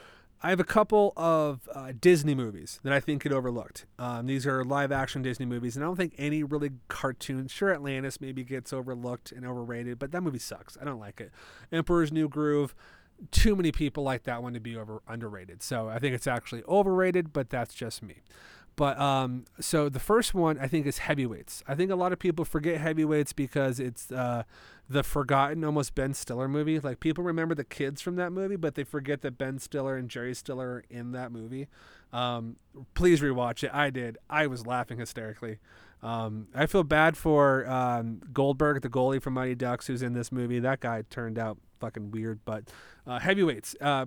I 0.40 0.50
have 0.50 0.60
a 0.60 0.64
couple 0.64 1.12
of 1.16 1.68
uh, 1.74 1.92
Disney 2.00 2.34
movies 2.34 2.78
that 2.84 2.92
I 2.92 3.00
think 3.00 3.24
get 3.24 3.32
overlooked. 3.32 3.86
Um, 3.98 4.26
these 4.26 4.46
are 4.46 4.62
live 4.64 4.92
action 4.92 5.20
Disney 5.20 5.46
movies, 5.46 5.74
and 5.74 5.84
I 5.84 5.88
don't 5.88 5.96
think 5.96 6.14
any 6.16 6.44
really 6.44 6.70
cartoons. 6.86 7.50
Sure, 7.50 7.72
Atlantis 7.72 8.20
maybe 8.20 8.44
gets 8.44 8.72
overlooked 8.72 9.32
and 9.32 9.44
overrated, 9.44 9.98
but 9.98 10.12
that 10.12 10.22
movie 10.22 10.38
sucks. 10.38 10.78
I 10.80 10.84
don't 10.84 11.00
like 11.00 11.20
it. 11.20 11.32
Emperor's 11.72 12.12
New 12.12 12.28
Groove. 12.28 12.74
Too 13.30 13.56
many 13.56 13.72
people 13.72 14.04
like 14.04 14.24
that 14.24 14.42
one 14.42 14.54
to 14.54 14.60
be 14.60 14.76
over 14.76 15.02
underrated. 15.08 15.62
So 15.62 15.88
I 15.88 15.98
think 15.98 16.14
it's 16.14 16.26
actually 16.26 16.62
overrated, 16.64 17.32
but 17.32 17.50
that's 17.50 17.74
just 17.74 18.02
me. 18.02 18.22
But 18.78 18.96
um, 19.00 19.44
so 19.58 19.88
the 19.88 19.98
first 19.98 20.34
one 20.34 20.56
I 20.56 20.68
think 20.68 20.86
is 20.86 20.98
heavyweights. 20.98 21.64
I 21.66 21.74
think 21.74 21.90
a 21.90 21.96
lot 21.96 22.12
of 22.12 22.20
people 22.20 22.44
forget 22.44 22.80
heavyweights 22.80 23.32
because 23.32 23.80
it's 23.80 24.12
uh, 24.12 24.44
the 24.88 25.02
forgotten, 25.02 25.64
almost 25.64 25.96
Ben 25.96 26.14
Stiller 26.14 26.46
movie. 26.46 26.78
Like 26.78 27.00
people 27.00 27.24
remember 27.24 27.56
the 27.56 27.64
kids 27.64 28.00
from 28.00 28.14
that 28.16 28.30
movie, 28.30 28.54
but 28.54 28.76
they 28.76 28.84
forget 28.84 29.22
that 29.22 29.36
Ben 29.36 29.58
Stiller 29.58 29.96
and 29.96 30.08
Jerry 30.08 30.32
Stiller 30.32 30.68
are 30.68 30.84
in 30.88 31.10
that 31.10 31.32
movie. 31.32 31.66
Um, 32.12 32.54
please 32.94 33.20
rewatch 33.20 33.64
it. 33.64 33.74
I 33.74 33.90
did. 33.90 34.16
I 34.30 34.46
was 34.46 34.64
laughing 34.64 34.98
hysterically. 34.98 35.58
Um, 36.00 36.46
I 36.54 36.66
feel 36.66 36.84
bad 36.84 37.16
for 37.16 37.68
um, 37.68 38.20
Goldberg, 38.32 38.82
the 38.82 38.88
goalie 38.88 39.20
from 39.20 39.34
Mighty 39.34 39.56
Ducks, 39.56 39.88
who's 39.88 40.02
in 40.02 40.12
this 40.12 40.30
movie. 40.30 40.60
That 40.60 40.78
guy 40.78 41.02
turned 41.10 41.36
out 41.36 41.58
fucking 41.78 42.10
weird. 42.10 42.40
But 42.44 42.64
uh, 43.06 43.18
heavyweights. 43.18 43.76
Uh, 43.80 44.06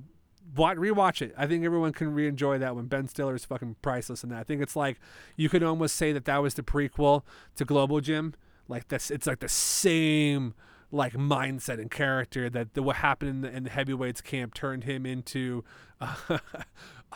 watch, 0.56 0.78
rewatch 0.78 1.22
it. 1.22 1.34
I 1.38 1.48
think 1.48 1.66
everyone 1.66 1.94
can 1.94 2.14
re-enjoy 2.14 2.58
that 2.60 2.76
one. 2.76 2.86
Ben 2.86 3.08
Stiller 3.08 3.36
is 3.36 3.46
fucking 3.46 3.78
priceless 3.82 4.24
in 4.24 4.30
that. 4.30 4.40
I 4.40 4.44
think 4.44 4.62
it's 4.62 4.76
like 4.76 5.00
you 5.36 5.50
could 5.50 5.64
almost 5.64 5.96
say 5.96 6.12
that 6.14 6.26
that 6.26 6.42
was 6.42 6.56
the 6.56 6.64
prequel 6.64 7.24
to 7.56 7.66
Globo 7.66 8.00
Gym. 8.00 8.34
Like 8.68 8.88
that's 8.88 9.12
it's 9.12 9.28
like 9.28 9.40
the 9.40 9.50
same 9.50 10.54
like 10.92 11.14
mindset 11.14 11.80
and 11.80 11.90
character 11.90 12.50
that 12.50 12.74
the, 12.74 12.84
what 12.84 12.98
happened 12.98 13.30
in 13.30 13.42
the, 13.42 13.56
in 13.56 13.64
the 13.64 13.70
heavyweights 13.70 14.22
camp 14.22 14.54
turned 14.54 14.84
him 14.84 15.06
into 15.06 15.64
uh, 16.00 16.16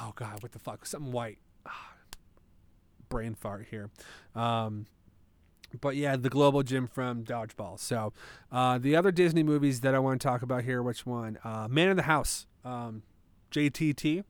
oh 0.02 0.14
god 0.16 0.42
what 0.42 0.54
the 0.54 0.60
fuck 0.60 0.86
something 0.86 1.12
white 1.12 1.40
ah, 1.66 1.94
brain 3.10 3.36
fart 3.36 3.68
here 3.70 3.90
um, 4.34 4.86
but 5.82 5.96
yeah, 5.96 6.16
the 6.16 6.30
globo 6.30 6.64
gym 6.64 6.88
from 6.88 7.24
Dodgeball. 7.24 7.80
So, 7.80 8.14
uh, 8.52 8.78
the 8.78 8.96
other 8.96 9.12
Disney 9.12 9.44
movies 9.44 9.82
that 9.82 9.96
I 9.96 10.00
want 10.00 10.22
to 10.22 10.28
talk 10.28 10.42
about 10.42 10.64
here, 10.64 10.82
which 10.82 11.06
one? 11.06 11.38
Uh, 11.44 11.68
Man 11.70 11.90
in 11.90 11.98
the 11.98 12.04
House. 12.04 12.48
Um, 12.64 13.04
JTT. 13.52 14.24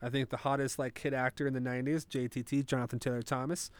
I 0.00 0.08
think 0.08 0.30
the 0.30 0.38
hottest 0.38 0.78
like 0.78 0.94
kid 0.94 1.12
actor 1.12 1.46
in 1.46 1.54
the 1.54 1.60
90s, 1.60 2.06
JTT, 2.06 2.66
Jonathan 2.66 2.98
Taylor 2.98 3.22
Thomas, 3.22 3.70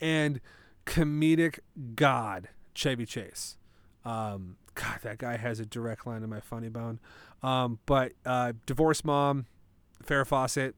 and 0.00 0.40
comedic 0.86 1.58
god 1.94 2.48
Chevy 2.74 3.04
Chase. 3.04 3.58
Um, 4.04 4.56
God, 4.74 5.00
that 5.02 5.18
guy 5.18 5.36
has 5.36 5.60
a 5.60 5.66
direct 5.66 6.06
line 6.06 6.20
to 6.20 6.26
my 6.26 6.40
funny 6.40 6.68
bone. 6.68 7.00
Um, 7.42 7.78
but 7.86 8.12
uh, 8.24 8.52
mom, 9.04 9.46
Farrah 10.04 10.26
Fawcett, 10.26 10.74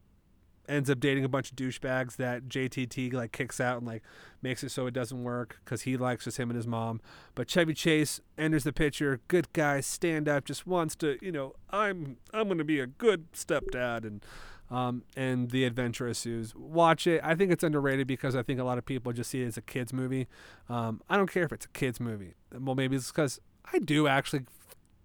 ends 0.68 0.90
up 0.90 1.00
dating 1.00 1.24
a 1.24 1.28
bunch 1.28 1.50
of 1.50 1.56
douchebags 1.56 2.16
that 2.16 2.48
JTT 2.48 3.12
like 3.12 3.32
kicks 3.32 3.60
out 3.60 3.78
and 3.78 3.86
like 3.86 4.02
makes 4.42 4.62
it 4.62 4.70
so 4.70 4.86
it 4.86 4.92
doesn't 4.92 5.24
work 5.24 5.60
because 5.64 5.82
he 5.82 5.96
likes 5.96 6.24
just 6.24 6.38
him 6.38 6.50
and 6.50 6.56
his 6.56 6.66
mom. 6.66 7.00
But 7.34 7.48
Chevy 7.48 7.74
Chase 7.74 8.20
enters 8.36 8.64
the 8.64 8.72
picture, 8.72 9.20
good 9.28 9.52
guy, 9.52 9.80
stand 9.80 10.28
up, 10.28 10.44
just 10.44 10.66
wants 10.66 10.94
to, 10.96 11.18
you 11.22 11.32
know, 11.32 11.54
I'm 11.70 12.18
I'm 12.32 12.48
gonna 12.48 12.64
be 12.64 12.80
a 12.80 12.86
good 12.86 13.32
stepdad 13.32 14.04
and 14.04 14.24
um, 14.70 15.04
and 15.16 15.50
the 15.50 15.64
adventure 15.64 16.06
ensues. 16.06 16.54
Watch 16.54 17.06
it. 17.06 17.22
I 17.24 17.34
think 17.34 17.50
it's 17.50 17.64
underrated 17.64 18.06
because 18.06 18.36
I 18.36 18.42
think 18.42 18.60
a 18.60 18.64
lot 18.64 18.76
of 18.76 18.84
people 18.84 19.12
just 19.12 19.30
see 19.30 19.42
it 19.42 19.46
as 19.46 19.56
a 19.56 19.62
kids 19.62 19.92
movie. 19.92 20.28
Um, 20.68 21.00
I 21.08 21.16
don't 21.16 21.30
care 21.30 21.44
if 21.44 21.52
it's 21.52 21.64
a 21.64 21.70
kids 21.70 22.00
movie. 22.00 22.34
Well, 22.52 22.74
maybe 22.74 22.96
it's 22.96 23.10
because 23.10 23.40
I 23.72 23.78
do 23.78 24.06
actually 24.06 24.42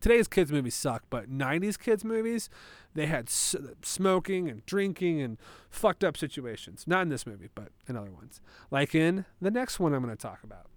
today's 0.03 0.27
kids 0.27 0.51
movies 0.51 0.75
suck, 0.75 1.03
but 1.09 1.31
90s 1.31 1.79
kids 1.79 2.03
movies, 2.03 2.49
they 2.93 3.05
had 3.05 3.29
s- 3.29 3.55
smoking 3.81 4.49
and 4.49 4.65
drinking 4.65 5.21
and 5.21 5.37
fucked 5.69 6.03
up 6.03 6.17
situations. 6.17 6.83
Not 6.85 7.03
in 7.03 7.09
this 7.09 7.25
movie, 7.25 7.47
but 7.55 7.69
in 7.87 7.95
other 7.95 8.11
ones. 8.11 8.41
Like 8.69 8.93
in 8.93 9.23
the 9.41 9.49
next 9.49 9.79
one 9.79 9.93
I'm 9.93 10.03
going 10.03 10.15
to 10.15 10.21
talk 10.21 10.43
about 10.43 10.67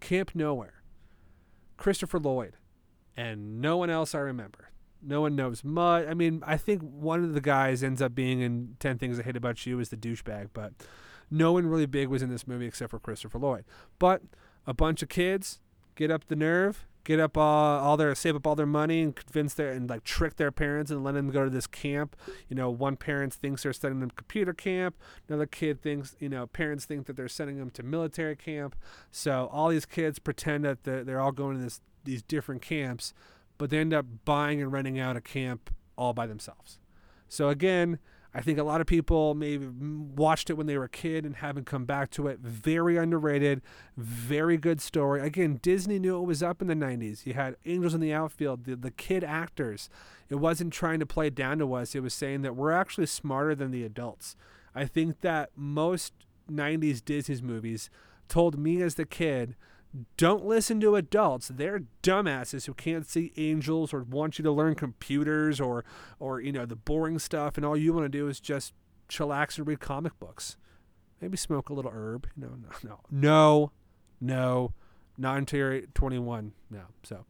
Camp 0.00 0.32
Nowhere. 0.34 0.82
Christopher 1.76 2.18
Lloyd. 2.18 2.56
And 3.16 3.60
no 3.60 3.76
one 3.76 3.90
else 3.90 4.12
I 4.12 4.18
remember. 4.18 4.70
No 5.00 5.20
one 5.20 5.36
knows 5.36 5.62
much. 5.62 6.08
I 6.08 6.14
mean, 6.14 6.42
I 6.44 6.56
think 6.56 6.82
one 6.82 7.22
of 7.22 7.32
the 7.32 7.40
guys 7.40 7.84
ends 7.84 8.02
up 8.02 8.12
being 8.12 8.40
in 8.40 8.74
10 8.80 8.98
Things 8.98 9.20
I 9.20 9.22
Hate 9.22 9.36
About 9.36 9.64
You 9.64 9.78
as 9.78 9.90
the 9.90 9.96
douchebag, 9.96 10.48
but 10.52 10.72
no 11.30 11.52
one 11.52 11.66
really 11.68 11.86
big 11.86 12.08
was 12.08 12.22
in 12.22 12.30
this 12.30 12.48
movie 12.48 12.66
except 12.66 12.90
for 12.90 12.98
Christopher 12.98 13.38
Lloyd. 13.38 13.64
But 14.00 14.22
a 14.66 14.74
bunch 14.74 15.00
of 15.00 15.08
kids 15.08 15.60
get 15.94 16.10
up 16.10 16.26
the 16.26 16.34
nerve 16.34 16.86
get 17.04 17.20
up 17.20 17.36
all, 17.36 17.78
all 17.80 17.96
their 17.96 18.14
save 18.14 18.34
up 18.34 18.46
all 18.46 18.54
their 18.54 18.66
money 18.66 19.02
and 19.02 19.14
convince 19.14 19.54
their 19.54 19.70
and 19.70 19.88
like 19.88 20.02
trick 20.04 20.36
their 20.36 20.50
parents 20.50 20.90
and 20.90 21.04
let 21.04 21.14
them 21.14 21.30
go 21.30 21.44
to 21.44 21.50
this 21.50 21.66
camp. 21.66 22.16
You 22.48 22.56
know, 22.56 22.70
one 22.70 22.96
parent 22.96 23.32
thinks 23.32 23.62
they're 23.62 23.72
sending 23.72 24.00
them 24.00 24.10
computer 24.10 24.52
camp. 24.52 24.96
Another 25.28 25.46
kid 25.46 25.82
thinks, 25.82 26.16
you 26.18 26.28
know, 26.28 26.46
parents 26.46 26.84
think 26.84 27.06
that 27.06 27.16
they're 27.16 27.28
sending 27.28 27.58
them 27.58 27.70
to 27.70 27.82
military 27.82 28.36
camp. 28.36 28.74
So 29.10 29.48
all 29.52 29.68
these 29.68 29.86
kids 29.86 30.18
pretend 30.18 30.64
that 30.64 30.84
they're, 30.84 31.04
they're 31.04 31.20
all 31.20 31.32
going 31.32 31.58
to 31.58 31.62
this 31.62 31.80
these 32.04 32.22
different 32.22 32.60
camps, 32.60 33.14
but 33.56 33.70
they 33.70 33.78
end 33.78 33.94
up 33.94 34.04
buying 34.24 34.60
and 34.60 34.70
renting 34.72 34.98
out 34.98 35.16
a 35.16 35.20
camp 35.20 35.70
all 35.96 36.12
by 36.12 36.26
themselves. 36.26 36.78
So 37.28 37.48
again, 37.48 37.98
I 38.36 38.40
think 38.40 38.58
a 38.58 38.64
lot 38.64 38.80
of 38.80 38.88
people 38.88 39.34
maybe 39.34 39.68
watched 39.68 40.50
it 40.50 40.54
when 40.54 40.66
they 40.66 40.76
were 40.76 40.84
a 40.84 40.88
kid 40.88 41.24
and 41.24 41.36
haven't 41.36 41.66
come 41.66 41.84
back 41.84 42.10
to 42.12 42.26
it. 42.26 42.40
Very 42.40 42.96
underrated, 42.96 43.62
very 43.96 44.56
good 44.56 44.80
story. 44.80 45.20
Again, 45.20 45.60
Disney 45.62 46.00
knew 46.00 46.18
it 46.18 46.26
was 46.26 46.42
up 46.42 46.60
in 46.60 46.66
the 46.66 46.74
90s. 46.74 47.26
You 47.26 47.34
had 47.34 47.54
Angels 47.64 47.94
in 47.94 48.00
the 48.00 48.12
Outfield, 48.12 48.64
the, 48.64 48.74
the 48.74 48.90
kid 48.90 49.22
actors. 49.22 49.88
It 50.28 50.36
wasn't 50.36 50.72
trying 50.72 50.98
to 50.98 51.06
play 51.06 51.30
down 51.30 51.58
to 51.58 51.74
us, 51.74 51.94
it 51.94 52.02
was 52.02 52.12
saying 52.12 52.42
that 52.42 52.56
we're 52.56 52.72
actually 52.72 53.06
smarter 53.06 53.54
than 53.54 53.70
the 53.70 53.84
adults. 53.84 54.34
I 54.74 54.86
think 54.86 55.20
that 55.20 55.50
most 55.54 56.12
90s 56.50 57.04
Disney's 57.04 57.42
movies 57.42 57.88
told 58.28 58.58
me 58.58 58.82
as 58.82 58.96
the 58.96 59.04
kid 59.04 59.54
don't 60.16 60.44
listen 60.44 60.80
to 60.80 60.96
adults. 60.96 61.48
They're 61.48 61.84
dumbasses 62.02 62.66
who 62.66 62.74
can't 62.74 63.06
see 63.06 63.32
angels 63.36 63.92
or 63.94 64.02
want 64.02 64.38
you 64.38 64.42
to 64.42 64.50
learn 64.50 64.74
computers 64.74 65.60
or 65.60 65.84
or 66.18 66.40
you 66.40 66.52
know 66.52 66.66
the 66.66 66.76
boring 66.76 67.18
stuff 67.18 67.56
and 67.56 67.64
all 67.64 67.76
you 67.76 67.92
want 67.92 68.04
to 68.04 68.08
do 68.08 68.28
is 68.28 68.40
just 68.40 68.72
chillax 69.08 69.58
and 69.58 69.66
read 69.66 69.80
comic 69.80 70.18
books. 70.18 70.56
Maybe 71.20 71.36
smoke 71.36 71.68
a 71.68 71.74
little 71.74 71.92
herb. 71.94 72.28
No, 72.36 72.48
no, 72.48 72.68
no. 72.82 73.00
No. 73.10 73.72
No. 74.20 74.72
Not 75.16 75.38
until 75.38 75.58
you're 75.58 75.80
21. 75.94 76.52
No. 76.70 76.82
So 77.02 77.24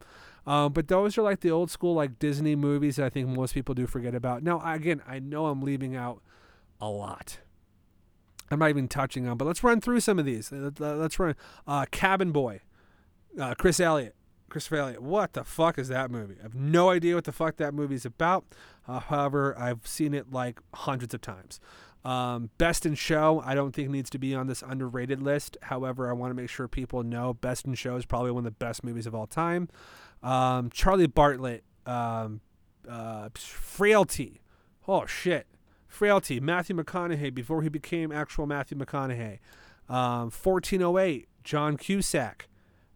um, 0.47 0.73
but 0.73 0.87
those 0.87 1.17
are 1.17 1.23
like 1.23 1.39
the 1.39 1.51
old 1.51 1.71
school 1.71 1.95
like 1.95 2.19
Disney 2.19 2.55
movies 2.55 2.97
that 2.97 3.05
I 3.05 3.09
think 3.09 3.27
most 3.27 3.53
people 3.53 3.73
do 3.75 3.87
forget 3.87 4.13
about. 4.13 4.43
Now 4.43 4.61
again, 4.63 5.01
I 5.07 5.19
know 5.19 5.47
I'm 5.47 5.61
leaving 5.61 5.95
out 5.95 6.21
a 6.79 6.87
lot. 6.87 7.39
I'm 8.51 8.59
not 8.59 8.69
even 8.69 8.87
touching 8.87 9.27
on, 9.27 9.37
but 9.37 9.45
let's 9.45 9.63
run 9.63 9.81
through 9.81 9.99
some 10.01 10.19
of 10.19 10.25
these. 10.25 10.51
Let's 10.51 11.19
run 11.19 11.35
uh, 11.67 11.85
Cabin 11.91 12.31
Boy, 12.31 12.61
uh, 13.39 13.55
Chris 13.55 13.79
Elliott. 13.79 14.15
Christopher 14.47 14.77
Elliott. 14.77 15.01
What 15.01 15.33
the 15.33 15.43
fuck 15.43 15.77
is 15.77 15.87
that 15.89 16.11
movie? 16.11 16.35
I 16.39 16.43
have 16.43 16.55
no 16.55 16.89
idea 16.89 17.15
what 17.15 17.23
the 17.25 17.31
fuck 17.31 17.57
that 17.57 17.73
movie's 17.73 18.05
about. 18.05 18.45
Uh, 18.87 18.99
however, 18.99 19.57
I've 19.57 19.85
seen 19.85 20.13
it 20.13 20.31
like 20.31 20.59
hundreds 20.73 21.13
of 21.13 21.21
times. 21.21 21.59
Um, 22.05 22.51
Best 22.59 22.85
in 22.85 22.93
Show, 22.93 23.41
I 23.43 23.55
don't 23.55 23.71
think 23.73 23.89
needs 23.89 24.11
to 24.11 24.19
be 24.19 24.35
on 24.35 24.45
this 24.45 24.61
underrated 24.61 25.21
list. 25.21 25.57
However, 25.63 26.07
I 26.09 26.13
want 26.13 26.29
to 26.29 26.35
make 26.35 26.49
sure 26.49 26.67
people 26.67 27.01
know 27.01 27.33
Best 27.33 27.65
in 27.65 27.73
Show 27.73 27.95
is 27.95 28.05
probably 28.05 28.29
one 28.31 28.45
of 28.45 28.45
the 28.45 28.65
best 28.65 28.83
movies 28.83 29.07
of 29.07 29.15
all 29.15 29.25
time. 29.25 29.67
Um, 30.21 30.69
Charlie 30.69 31.07
Bartlett, 31.07 31.63
um, 31.87 32.41
uh, 32.87 33.29
Frailty. 33.33 34.41
Oh 34.87 35.07
shit, 35.07 35.47
Frailty, 35.95 36.41
Matthew 36.41 36.75
McConaughey 36.75 37.33
before 37.33 37.61
he 37.61 37.69
became 37.69 38.11
actual 38.11 38.45
Matthew 38.45 38.77
McConaughey. 38.77 39.39
Um, 39.87 40.29
1408, 40.29 41.29
John 41.45 41.77
Cusack. 41.77 42.49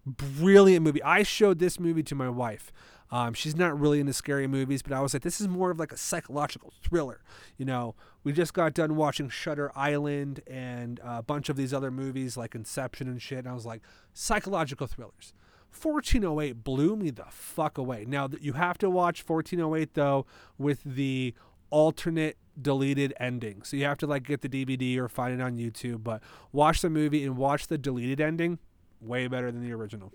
Brilliant 0.05 0.83
movie. 0.83 1.01
I 1.01 1.23
showed 1.23 1.59
this 1.59 1.79
movie 1.79 2.03
to 2.03 2.13
my 2.13 2.27
wife. 2.27 2.73
Um, 3.09 3.33
she's 3.33 3.55
not 3.55 3.79
really 3.79 4.01
into 4.01 4.11
scary 4.11 4.47
movies, 4.47 4.81
but 4.81 4.91
I 4.91 4.99
was 4.99 5.13
like, 5.13 5.23
this 5.23 5.39
is 5.39 5.47
more 5.47 5.71
of 5.71 5.79
like 5.79 5.93
a 5.93 5.97
psychological 5.97 6.73
thriller. 6.83 7.21
You 7.57 7.63
know, 7.63 7.95
we 8.25 8.33
just 8.33 8.53
got 8.53 8.73
done 8.73 8.97
watching 8.97 9.29
Shutter 9.29 9.71
Island 9.77 10.41
and 10.45 10.99
a 11.01 11.23
bunch 11.23 11.47
of 11.47 11.55
these 11.55 11.73
other 11.73 11.91
movies 11.91 12.35
like 12.35 12.53
Inception 12.53 13.07
and 13.07 13.21
shit. 13.21 13.39
And 13.39 13.47
I 13.47 13.53
was 13.53 13.65
like, 13.65 13.81
psychological 14.13 14.87
thrillers. 14.87 15.33
1408 15.71 16.65
blew 16.65 16.97
me 16.97 17.11
the 17.11 17.25
fuck 17.29 17.77
away. 17.77 18.03
Now, 18.05 18.27
you 18.41 18.53
have 18.53 18.77
to 18.79 18.89
watch 18.89 19.23
1408 19.25 19.93
though 19.93 20.25
with 20.57 20.83
the 20.83 21.33
alternate 21.69 22.37
deleted 22.61 23.13
ending. 23.19 23.63
So 23.63 23.77
you 23.77 23.85
have 23.85 23.97
to 23.99 24.07
like 24.07 24.23
get 24.23 24.41
the 24.41 24.49
DVD 24.49 24.97
or 24.97 25.07
find 25.07 25.33
it 25.33 25.43
on 25.43 25.57
YouTube, 25.57 26.03
but 26.03 26.21
watch 26.51 26.81
the 26.81 26.89
movie 26.89 27.23
and 27.23 27.37
watch 27.37 27.67
the 27.67 27.77
deleted 27.77 28.21
ending. 28.21 28.59
Way 29.01 29.27
better 29.27 29.51
than 29.51 29.61
the 29.61 29.71
original. 29.71 30.11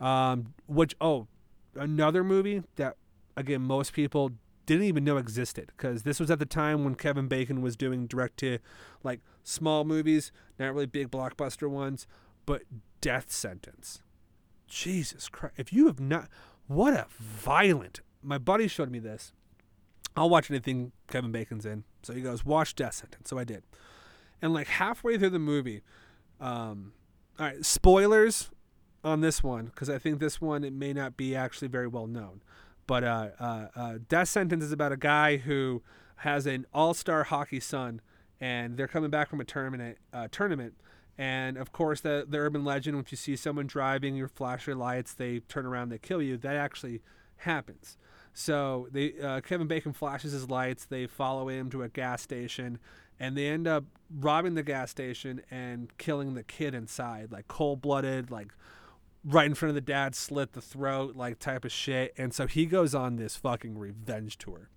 Um, 0.00 0.54
which 0.66 0.94
oh, 1.00 1.26
another 1.74 2.22
movie 2.22 2.62
that 2.76 2.96
again 3.36 3.62
most 3.62 3.92
people 3.92 4.32
didn't 4.66 4.84
even 4.84 5.02
know 5.02 5.16
existed 5.16 5.72
because 5.76 6.02
this 6.02 6.20
was 6.20 6.30
at 6.30 6.38
the 6.38 6.46
time 6.46 6.84
when 6.84 6.94
Kevin 6.94 7.26
Bacon 7.26 7.62
was 7.62 7.74
doing 7.74 8.06
direct 8.06 8.36
to 8.38 8.58
like 9.02 9.20
small 9.42 9.84
movies, 9.84 10.30
not 10.58 10.74
really 10.74 10.86
big 10.86 11.10
blockbuster 11.10 11.70
ones, 11.70 12.06
but 12.44 12.62
Death 13.00 13.32
Sentence. 13.32 14.02
Jesus 14.66 15.30
Christ! 15.30 15.54
If 15.56 15.72
you 15.72 15.86
have 15.86 16.00
not, 16.00 16.28
what 16.66 16.92
a 16.92 17.06
violent. 17.18 18.00
My 18.22 18.36
buddy 18.36 18.68
showed 18.68 18.90
me 18.90 18.98
this 18.98 19.32
I'll 20.18 20.30
watch 20.30 20.50
anything 20.50 20.92
Kevin 21.08 21.32
Bacon's 21.32 21.64
in. 21.64 21.84
So 22.02 22.12
he 22.12 22.20
goes, 22.20 22.44
watch 22.44 22.74
Death 22.74 22.94
Sentence. 22.94 23.28
So 23.30 23.38
I 23.38 23.44
did. 23.44 23.62
And 24.40 24.52
like 24.52 24.68
halfway 24.68 25.18
through 25.18 25.30
the 25.30 25.38
movie, 25.38 25.82
um, 26.40 26.92
all 27.38 27.46
right, 27.46 27.64
spoilers 27.64 28.50
on 29.04 29.20
this 29.20 29.42
one 29.42 29.66
because 29.66 29.88
I 29.88 29.98
think 29.98 30.18
this 30.18 30.40
one 30.40 30.64
it 30.64 30.72
may 30.72 30.92
not 30.92 31.16
be 31.16 31.34
actually 31.34 31.68
very 31.68 31.86
well 31.86 32.06
known. 32.06 32.42
But 32.86 33.04
uh, 33.04 33.28
uh, 33.38 33.66
uh, 33.76 33.98
Death 34.08 34.28
Sentence 34.28 34.64
is 34.64 34.72
about 34.72 34.92
a 34.92 34.96
guy 34.96 35.36
who 35.36 35.82
has 36.16 36.46
an 36.46 36.66
all-star 36.72 37.24
hockey 37.24 37.60
son, 37.60 38.00
and 38.40 38.76
they're 38.76 38.88
coming 38.88 39.10
back 39.10 39.28
from 39.28 39.40
a 39.40 39.44
tournament. 39.44 39.98
Uh, 40.12 40.28
tournament, 40.30 40.74
and 41.18 41.58
of 41.58 41.70
course, 41.70 42.00
the 42.00 42.24
the 42.26 42.38
urban 42.38 42.64
legend: 42.64 42.98
if 42.98 43.12
you 43.12 43.16
see 43.16 43.36
someone 43.36 43.66
driving, 43.66 44.16
your 44.16 44.28
flash 44.28 44.66
your 44.66 44.74
lights, 44.74 45.12
they 45.12 45.40
turn 45.40 45.66
around, 45.66 45.90
they 45.90 45.98
kill 45.98 46.22
you. 46.22 46.38
That 46.38 46.56
actually 46.56 47.02
happens. 47.38 47.98
So 48.38 48.86
they 48.92 49.14
uh, 49.20 49.40
Kevin 49.40 49.66
Bacon 49.66 49.92
flashes 49.92 50.30
his 50.30 50.48
lights. 50.48 50.84
They 50.84 51.08
follow 51.08 51.48
him 51.48 51.70
to 51.70 51.82
a 51.82 51.88
gas 51.88 52.22
station, 52.22 52.78
and 53.18 53.36
they 53.36 53.48
end 53.48 53.66
up 53.66 53.82
robbing 54.16 54.54
the 54.54 54.62
gas 54.62 54.92
station 54.92 55.42
and 55.50 55.90
killing 55.98 56.34
the 56.34 56.44
kid 56.44 56.72
inside, 56.72 57.32
like 57.32 57.48
cold 57.48 57.82
blooded, 57.82 58.30
like 58.30 58.52
right 59.24 59.46
in 59.46 59.56
front 59.56 59.70
of 59.70 59.74
the 59.74 59.80
dad, 59.80 60.14
slit 60.14 60.52
the 60.52 60.60
throat, 60.60 61.16
like 61.16 61.40
type 61.40 61.64
of 61.64 61.72
shit. 61.72 62.14
And 62.16 62.32
so 62.32 62.46
he 62.46 62.66
goes 62.66 62.94
on 62.94 63.16
this 63.16 63.34
fucking 63.34 63.76
revenge 63.76 64.38
tour. 64.38 64.70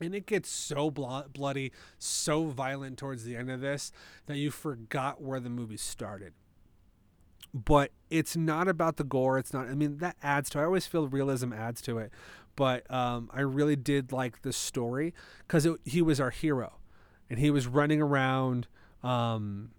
And 0.00 0.12
it 0.12 0.26
gets 0.26 0.50
so 0.50 0.90
blo- 0.90 1.26
bloody, 1.32 1.70
so 1.96 2.46
violent 2.46 2.98
towards 2.98 3.22
the 3.22 3.36
end 3.36 3.52
of 3.52 3.60
this 3.60 3.92
that 4.26 4.36
you 4.36 4.50
forgot 4.50 5.22
where 5.22 5.38
the 5.38 5.48
movie 5.48 5.76
started 5.76 6.32
but 7.54 7.92
it's 8.10 8.36
not 8.36 8.66
about 8.66 8.96
the 8.96 9.04
gore. 9.04 9.38
It's 9.38 9.52
not. 9.52 9.68
I 9.68 9.74
mean, 9.74 9.98
that 9.98 10.16
adds 10.22 10.50
to. 10.50 10.58
It. 10.58 10.62
I 10.62 10.64
always 10.64 10.86
feel 10.86 11.06
realism 11.06 11.52
adds 11.52 11.80
to 11.82 11.98
it, 11.98 12.10
but 12.56 12.90
um, 12.90 13.30
I 13.32 13.40
really 13.40 13.76
did 13.76 14.12
like 14.12 14.42
the 14.42 14.52
story 14.52 15.14
because 15.46 15.66
he 15.84 16.02
was 16.02 16.20
our 16.20 16.30
hero, 16.30 16.78
and 17.28 17.38
he 17.38 17.50
was 17.50 17.66
running 17.66 18.00
around. 18.00 18.66
Um, 19.02 19.70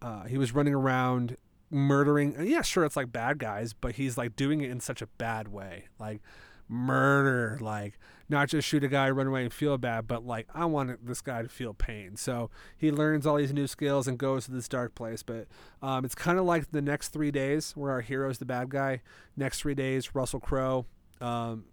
uh, 0.00 0.24
he 0.24 0.38
was 0.38 0.52
running 0.52 0.74
around 0.74 1.36
murdering. 1.70 2.34
Yeah, 2.40 2.62
sure, 2.62 2.84
it's 2.84 2.96
like 2.96 3.12
bad 3.12 3.38
guys, 3.38 3.72
but 3.72 3.96
he's 3.96 4.16
like 4.16 4.36
doing 4.36 4.60
it 4.60 4.70
in 4.70 4.80
such 4.80 5.02
a 5.02 5.06
bad 5.06 5.48
way, 5.48 5.88
like 5.98 6.20
murder, 6.68 7.58
like 7.60 7.98
not 8.28 8.48
just 8.48 8.66
shoot 8.66 8.82
a 8.82 8.88
guy, 8.88 9.10
run 9.10 9.26
away, 9.26 9.44
and 9.44 9.52
feel 9.52 9.76
bad, 9.76 10.06
but 10.06 10.24
like 10.24 10.48
I 10.54 10.64
want 10.64 11.06
this 11.06 11.20
guy 11.20 11.42
to 11.42 11.48
feel 11.48 11.74
pain. 11.74 12.16
So 12.16 12.50
he 12.76 12.90
learns 12.90 13.26
all 13.26 13.36
these 13.36 13.52
new 13.52 13.66
skills 13.66 14.08
and 14.08 14.18
goes 14.18 14.46
to 14.46 14.52
this 14.52 14.68
dark 14.68 14.94
place. 14.94 15.22
But 15.22 15.46
um, 15.82 16.04
it's 16.04 16.14
kind 16.14 16.38
of 16.38 16.44
like 16.46 16.72
the 16.72 16.82
next 16.82 17.08
three 17.08 17.30
days 17.30 17.72
where 17.72 17.92
our 17.92 18.00
hero's 18.00 18.38
the 18.38 18.46
bad 18.46 18.70
guy. 18.70 19.02
Next 19.36 19.60
three 19.60 19.74
days, 19.74 20.14
Russell 20.14 20.40
Crowe 20.40 20.86
um, 21.20 21.66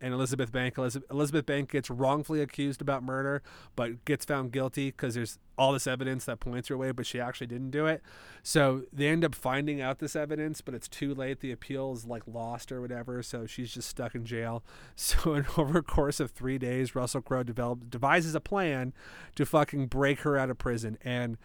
and 0.00 0.12
Elizabeth 0.12 0.52
Bank. 0.52 0.76
Elizabeth 0.76 1.46
Bank 1.46 1.70
gets 1.70 1.88
wrongfully 1.88 2.40
accused 2.40 2.80
about 2.80 3.02
murder, 3.02 3.42
but 3.76 4.04
gets 4.04 4.24
found 4.24 4.52
guilty 4.52 4.90
because 4.90 5.14
there's 5.14 5.38
all 5.56 5.72
this 5.72 5.86
evidence 5.86 6.24
that 6.24 6.40
points 6.40 6.68
her 6.68 6.76
way, 6.76 6.90
but 6.90 7.06
she 7.06 7.20
actually 7.20 7.46
didn't 7.46 7.70
do 7.70 7.86
it. 7.86 8.02
So 8.42 8.82
they 8.92 9.08
end 9.08 9.24
up 9.24 9.34
finding 9.34 9.80
out 9.80 10.00
this 10.00 10.16
evidence, 10.16 10.60
but 10.60 10.74
it's 10.74 10.88
too 10.88 11.14
late. 11.14 11.40
The 11.40 11.52
appeal 11.52 11.92
is 11.92 12.04
like 12.04 12.22
lost 12.26 12.72
or 12.72 12.80
whatever, 12.80 13.22
so 13.22 13.46
she's 13.46 13.72
just 13.72 13.88
stuck 13.88 14.14
in 14.14 14.24
jail. 14.24 14.62
So 14.96 15.34
in 15.34 15.46
over 15.56 15.78
a 15.78 15.82
course 15.82 16.18
of 16.18 16.30
three 16.30 16.56
days, 16.58 16.94
Russell 16.94 17.20
Crowe 17.20 17.42
developed 17.42 17.90
devises 17.90 18.34
a 18.34 18.40
plan 18.40 18.92
to 19.34 19.44
fucking 19.44 19.86
break 19.86 20.20
her 20.20 20.38
out 20.38 20.50
of 20.50 20.58
prison 20.58 20.98
and 21.04 21.36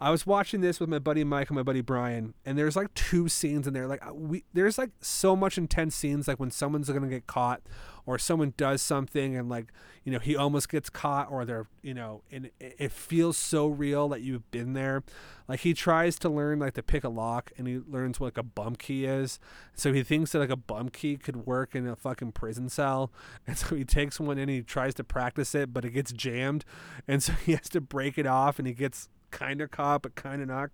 I 0.00 0.10
was 0.10 0.26
watching 0.26 0.60
this 0.60 0.80
with 0.80 0.88
my 0.88 0.98
buddy 0.98 1.22
Mike 1.22 1.48
and 1.48 1.56
my 1.56 1.62
buddy 1.62 1.80
Brian, 1.80 2.34
and 2.44 2.58
there's 2.58 2.74
like 2.74 2.92
two 2.94 3.28
scenes 3.28 3.66
in 3.66 3.74
there. 3.74 3.86
Like 3.86 4.04
uh, 4.04 4.12
we, 4.12 4.44
there's 4.52 4.76
like 4.76 4.90
so 5.00 5.36
much 5.36 5.56
intense 5.56 5.94
scenes, 5.94 6.26
like 6.26 6.40
when 6.40 6.50
someone's 6.50 6.90
gonna 6.90 7.06
get 7.08 7.28
caught, 7.28 7.62
or 8.04 8.18
someone 8.18 8.54
does 8.56 8.82
something, 8.82 9.36
and 9.36 9.48
like 9.48 9.72
you 10.02 10.12
know 10.12 10.18
he 10.18 10.34
almost 10.34 10.68
gets 10.68 10.90
caught, 10.90 11.30
or 11.30 11.44
they're 11.44 11.68
you 11.80 11.94
know, 11.94 12.22
and 12.32 12.50
it 12.58 12.90
feels 12.90 13.36
so 13.36 13.68
real 13.68 14.08
that 14.08 14.20
you've 14.20 14.50
been 14.50 14.72
there. 14.72 15.04
Like 15.46 15.60
he 15.60 15.74
tries 15.74 16.18
to 16.20 16.28
learn 16.28 16.58
like 16.58 16.74
to 16.74 16.82
pick 16.82 17.04
a 17.04 17.08
lock, 17.08 17.52
and 17.56 17.68
he 17.68 17.78
learns 17.78 18.18
what 18.18 18.26
like 18.26 18.38
a 18.38 18.42
bump 18.42 18.78
key 18.78 19.04
is. 19.04 19.38
So 19.74 19.92
he 19.92 20.02
thinks 20.02 20.32
that 20.32 20.40
like 20.40 20.50
a 20.50 20.56
bump 20.56 20.92
key 20.92 21.16
could 21.16 21.46
work 21.46 21.76
in 21.76 21.86
a 21.86 21.94
fucking 21.94 22.32
prison 22.32 22.68
cell, 22.68 23.12
and 23.46 23.56
so 23.56 23.76
he 23.76 23.84
takes 23.84 24.18
one 24.18 24.38
and 24.38 24.50
he 24.50 24.62
tries 24.62 24.94
to 24.94 25.04
practice 25.04 25.54
it, 25.54 25.72
but 25.72 25.84
it 25.84 25.90
gets 25.90 26.12
jammed, 26.12 26.64
and 27.06 27.22
so 27.22 27.32
he 27.44 27.52
has 27.52 27.68
to 27.68 27.80
break 27.80 28.18
it 28.18 28.26
off, 28.26 28.58
and 28.58 28.66
he 28.66 28.74
gets 28.74 29.08
kind 29.34 29.60
of 29.60 29.70
caught, 29.70 30.02
but 30.02 30.14
kind 30.14 30.40
of 30.40 30.48
not. 30.48 30.70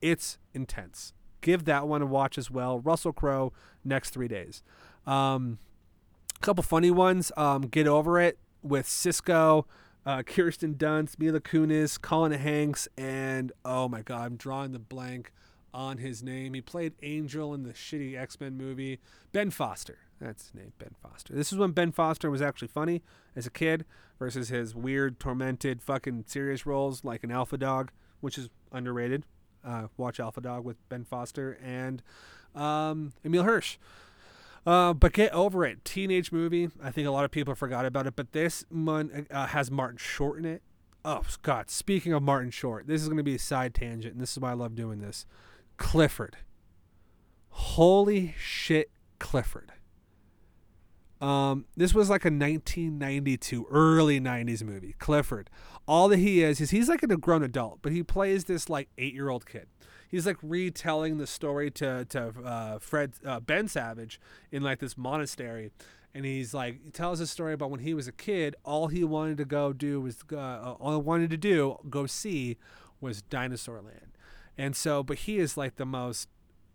It's 0.00 0.38
intense. 0.54 1.12
Give 1.42 1.64
that 1.66 1.86
one 1.86 2.02
a 2.02 2.06
watch 2.06 2.38
as 2.38 2.50
well. 2.50 2.80
Russell 2.80 3.12
Crowe, 3.12 3.52
next 3.84 4.10
three 4.10 4.28
days. 4.28 4.62
Um, 5.06 5.58
a 6.36 6.40
couple 6.40 6.62
funny 6.62 6.90
ones. 6.90 7.30
Um, 7.36 7.62
Get 7.62 7.86
Over 7.86 8.18
It 8.20 8.38
with 8.62 8.86
Sisqo, 8.86 9.64
uh, 10.06 10.22
Kirsten 10.22 10.74
Dunst, 10.74 11.18
Mila 11.18 11.40
Kunis, 11.40 12.00
Colin 12.00 12.32
Hanks, 12.32 12.88
and 12.96 13.52
oh 13.64 13.88
my 13.88 14.02
God, 14.02 14.26
I'm 14.26 14.36
drawing 14.36 14.72
the 14.72 14.78
blank 14.78 15.32
on 15.74 15.98
his 15.98 16.22
name. 16.22 16.54
He 16.54 16.60
played 16.60 16.94
Angel 17.02 17.54
in 17.54 17.62
the 17.62 17.72
shitty 17.72 18.18
X 18.18 18.40
Men 18.40 18.56
movie. 18.56 19.00
Ben 19.32 19.50
Foster. 19.50 19.98
That's 20.20 20.44
his 20.44 20.54
name, 20.54 20.72
Ben 20.78 20.94
Foster. 21.02 21.34
This 21.34 21.52
is 21.52 21.58
when 21.58 21.72
Ben 21.72 21.90
Foster 21.90 22.30
was 22.30 22.40
actually 22.40 22.68
funny 22.68 23.02
as 23.34 23.46
a 23.46 23.50
kid 23.50 23.84
versus 24.18 24.50
his 24.50 24.74
weird, 24.74 25.18
tormented, 25.18 25.82
fucking 25.82 26.24
serious 26.28 26.64
roles 26.64 27.04
like 27.04 27.24
an 27.24 27.32
Alpha 27.32 27.58
Dog, 27.58 27.90
which 28.20 28.38
is 28.38 28.48
underrated. 28.70 29.24
Uh, 29.64 29.88
watch 29.96 30.20
Alpha 30.20 30.40
Dog 30.40 30.64
with 30.64 30.76
Ben 30.88 31.04
Foster 31.04 31.58
and 31.62 32.02
um, 32.54 33.12
Emile 33.24 33.42
Hirsch. 33.42 33.78
Uh, 34.64 34.92
but 34.92 35.12
get 35.12 35.32
over 35.32 35.64
it. 35.64 35.84
Teenage 35.84 36.30
movie. 36.30 36.70
I 36.80 36.92
think 36.92 37.08
a 37.08 37.10
lot 37.10 37.24
of 37.24 37.32
people 37.32 37.54
forgot 37.56 37.84
about 37.84 38.06
it, 38.06 38.14
but 38.14 38.32
this 38.32 38.64
one 38.70 39.26
uh, 39.30 39.46
has 39.48 39.70
Martin 39.70 39.98
Short 39.98 40.38
in 40.38 40.44
it. 40.44 40.62
Oh, 41.04 41.22
God. 41.42 41.68
Speaking 41.68 42.12
of 42.12 42.22
Martin 42.22 42.52
Short, 42.52 42.86
this 42.86 43.02
is 43.02 43.08
going 43.08 43.16
to 43.16 43.24
be 43.24 43.34
a 43.34 43.40
side 43.40 43.74
tangent, 43.74 44.14
and 44.14 44.22
this 44.22 44.30
is 44.32 44.38
why 44.38 44.50
I 44.50 44.54
love 44.54 44.76
doing 44.76 45.00
this. 45.00 45.26
Clifford. 45.82 46.36
Holy 47.48 48.36
shit, 48.38 48.90
Clifford. 49.18 49.72
Um, 51.20 51.66
this 51.76 51.92
was 51.92 52.08
like 52.08 52.24
a 52.24 52.30
1992, 52.30 53.66
early 53.68 54.20
90s 54.20 54.62
movie. 54.62 54.94
Clifford. 55.00 55.50
All 55.88 56.08
that 56.08 56.18
he 56.20 56.42
is 56.42 56.60
is 56.60 56.70
he's 56.70 56.88
like 56.88 57.02
a 57.02 57.08
grown 57.08 57.42
adult, 57.42 57.80
but 57.82 57.90
he 57.90 58.04
plays 58.04 58.44
this 58.44 58.70
like 58.70 58.90
eight 58.96 59.12
year 59.12 59.28
old 59.28 59.44
kid. 59.44 59.66
He's 60.08 60.24
like 60.24 60.36
retelling 60.40 61.18
the 61.18 61.26
story 61.26 61.68
to 61.72 62.04
to 62.06 62.32
uh, 62.44 62.78
Fred 62.78 63.14
uh, 63.26 63.40
Ben 63.40 63.66
Savage 63.66 64.20
in 64.52 64.62
like 64.62 64.78
this 64.78 64.96
monastery, 64.96 65.72
and 66.14 66.24
he's 66.24 66.54
like 66.54 66.80
he 66.84 66.90
tells 66.90 67.18
a 67.18 67.26
story 67.26 67.54
about 67.54 67.70
when 67.70 67.80
he 67.80 67.92
was 67.92 68.06
a 68.06 68.12
kid. 68.12 68.54
All 68.64 68.86
he 68.86 69.02
wanted 69.02 69.36
to 69.38 69.44
go 69.44 69.72
do 69.72 70.00
was 70.00 70.18
uh, 70.32 70.76
all 70.78 70.92
he 70.92 70.98
wanted 70.98 71.30
to 71.30 71.36
do 71.36 71.76
go 71.90 72.06
see 72.06 72.56
was 73.00 73.20
Dinosaur 73.20 73.82
Land, 73.82 74.11
and 74.56 74.76
so 74.76 75.02
but 75.02 75.18
he 75.18 75.38
is 75.38 75.56
like 75.56 75.76
the 75.76 75.86
most 75.86 76.28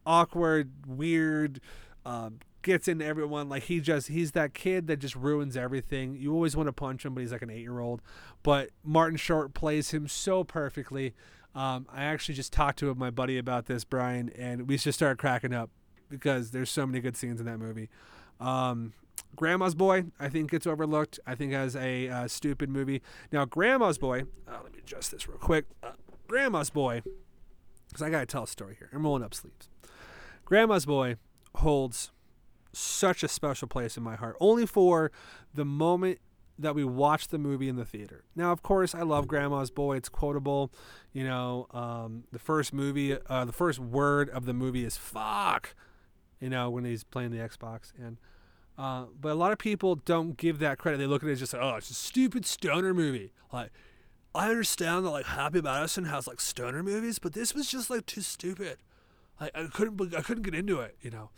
awkward, 0.06 0.72
weird. 0.88 1.60
Um, 2.06 2.40
gets 2.68 2.88
into 2.88 3.06
everyone. 3.06 3.50
Like 3.50 3.64
he 3.64 3.80
just 3.80 4.10
he's 4.10 4.34
that 4.34 4.54
kid 4.54 4.88
that 4.88 4.98
just 4.98 5.16
ruins 5.16 5.56
everything. 5.56 6.16
You 6.16 6.34
always 6.34 6.56
want 6.56 6.68
to 6.68 6.74
punch 6.74 7.06
him 7.06 7.14
but 7.14 7.22
he's 7.22 7.32
like 7.32 7.42
an 7.42 7.50
eight 7.50 7.62
year 7.62 7.80
old 7.80 8.02
but 8.44 8.70
martin 8.84 9.18
short 9.18 9.54
plays 9.54 9.92
him 9.92 10.08
so 10.08 10.44
perfectly. 10.44 11.14
Um, 11.56 11.88
i 11.92 12.04
actually 12.04 12.36
just 12.36 12.54
talked 12.54 12.78
to 12.80 12.94
my 12.94 13.10
buddy 13.10 13.40
about 13.40 13.66
this 13.66 13.84
brian 13.84 14.30
and 14.38 14.68
we 14.68 14.78
just 14.78 15.00
started 15.00 15.18
cracking 15.18 15.54
up 15.54 15.72
because 16.08 16.52
there's 16.52 16.70
so 16.70 16.86
many 16.86 17.00
good 17.00 17.18
scenes 17.18 17.40
in 17.40 17.48
that 17.48 17.58
movie. 17.58 17.90
Um, 18.40 18.94
grandma's 19.36 19.74
boy 19.74 20.06
i 20.20 20.30
think 20.30 20.52
gets 20.52 20.68
overlooked. 20.68 21.20
I 21.26 21.36
think 21.36 21.54
as 21.54 21.76
a 21.76 22.10
uh, 22.10 22.28
stupid 22.28 22.70
movie. 22.70 23.02
Now 23.32 23.46
grandma's 23.46 23.98
boy 23.98 24.24
uh, 24.48 24.60
let 24.64 24.74
me 24.74 24.80
adjust 24.80 25.12
this 25.12 25.28
real 25.28 25.38
quick. 25.38 25.66
Uh, 25.82 25.92
grandma's 26.28 26.70
boy 26.70 27.02
because 27.88 28.02
i 28.02 28.10
gotta 28.10 28.26
tell 28.26 28.44
a 28.44 28.48
story 28.48 28.76
here 28.78 28.90
i'm 28.94 29.04
rolling 29.04 29.24
up 29.24 29.34
sleeves 29.34 29.70
grandma's 30.46 30.86
boy 30.86 31.16
holds 31.56 32.12
such 32.78 33.24
a 33.24 33.28
special 33.28 33.68
place 33.68 33.98
in 33.98 34.04
my 34.04 34.16
heart, 34.16 34.36
only 34.40 34.66
for 34.66 35.12
the 35.54 35.66
moment 35.66 36.20
that 36.60 36.74
we 36.74 36.84
watched 36.84 37.30
the 37.30 37.38
movie 37.38 37.70
in 37.70 37.76
the 37.76 37.86
theater. 37.86 38.24
Now, 38.36 38.52
of 38.52 38.64
course, 38.64 38.96
I 38.96 39.02
love 39.02 39.28
Grandma's 39.28 39.70
Boy. 39.70 39.98
It's 39.98 40.10
quotable. 40.10 40.72
You 41.14 41.24
know, 41.24 41.68
um, 41.72 42.24
the 42.32 42.40
first 42.40 42.74
movie, 42.74 43.16
uh, 43.30 43.46
the 43.46 43.52
first 43.52 43.80
word 43.80 44.30
of 44.30 44.46
the 44.46 44.54
movie 44.54 44.86
is 44.86 44.98
"fuck." 44.98 45.76
You 46.40 46.50
know, 46.50 46.70
when 46.70 46.86
he's 46.86 47.04
playing 47.04 47.32
the 47.32 47.38
Xbox, 47.38 47.92
and 48.00 48.18
uh, 48.78 49.06
but 49.20 49.32
a 49.32 49.36
lot 49.36 49.52
of 49.52 49.58
people 49.58 49.96
don't 49.96 50.38
give 50.38 50.60
that 50.60 50.78
credit. 50.78 50.98
They 50.98 51.08
look 51.08 51.24
at 51.24 51.30
it 51.30 51.34
as 51.34 51.40
just 51.40 51.54
like, 51.54 51.62
oh, 51.62 51.76
it's 51.76 51.90
a 51.90 51.96
stupid 51.96 52.46
stoner 52.46 52.94
movie. 52.94 53.34
Like, 53.52 53.72
I 54.38 54.50
understand 54.50 55.06
that 55.06 55.10
like 55.10 55.26
Happy 55.26 55.62
Madison 55.62 56.06
has 56.06 56.28
like 56.28 56.40
stoner 56.40 56.84
movies, 56.84 57.20
but 57.20 57.34
this 57.34 57.54
was 57.54 57.70
just 57.70 57.90
like 57.90 58.06
too 58.06 58.22
stupid. 58.22 58.78
Like, 59.40 59.52
I 59.56 59.66
couldn't, 59.66 60.16
I 60.16 60.22
couldn't 60.22 60.44
get 60.44 60.56
into 60.56 60.80
it. 60.80 60.96
You 61.02 61.12
know, 61.12 61.30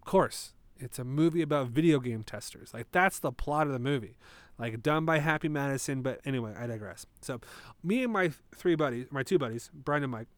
of 0.00 0.04
course, 0.04 0.52
it's 0.78 0.98
a 0.98 1.04
movie 1.04 1.42
about 1.42 1.68
video 1.68 1.98
game 1.98 2.22
testers. 2.22 2.72
Like 2.74 2.86
that's 2.92 3.18
the 3.18 3.32
plot 3.32 3.66
of 3.66 3.72
the 3.72 3.78
movie. 3.78 4.16
Like 4.58 4.82
done 4.82 5.04
by 5.04 5.18
Happy 5.18 5.48
Madison, 5.48 6.02
but 6.02 6.20
anyway, 6.24 6.54
I 6.58 6.66
digress. 6.66 7.06
So, 7.20 7.40
me 7.82 8.02
and 8.02 8.12
my 8.12 8.32
three 8.54 8.74
buddies, 8.74 9.06
my 9.10 9.22
two 9.22 9.38
buddies, 9.38 9.70
Brian 9.74 10.02
and 10.02 10.12
Mike, 10.12 10.28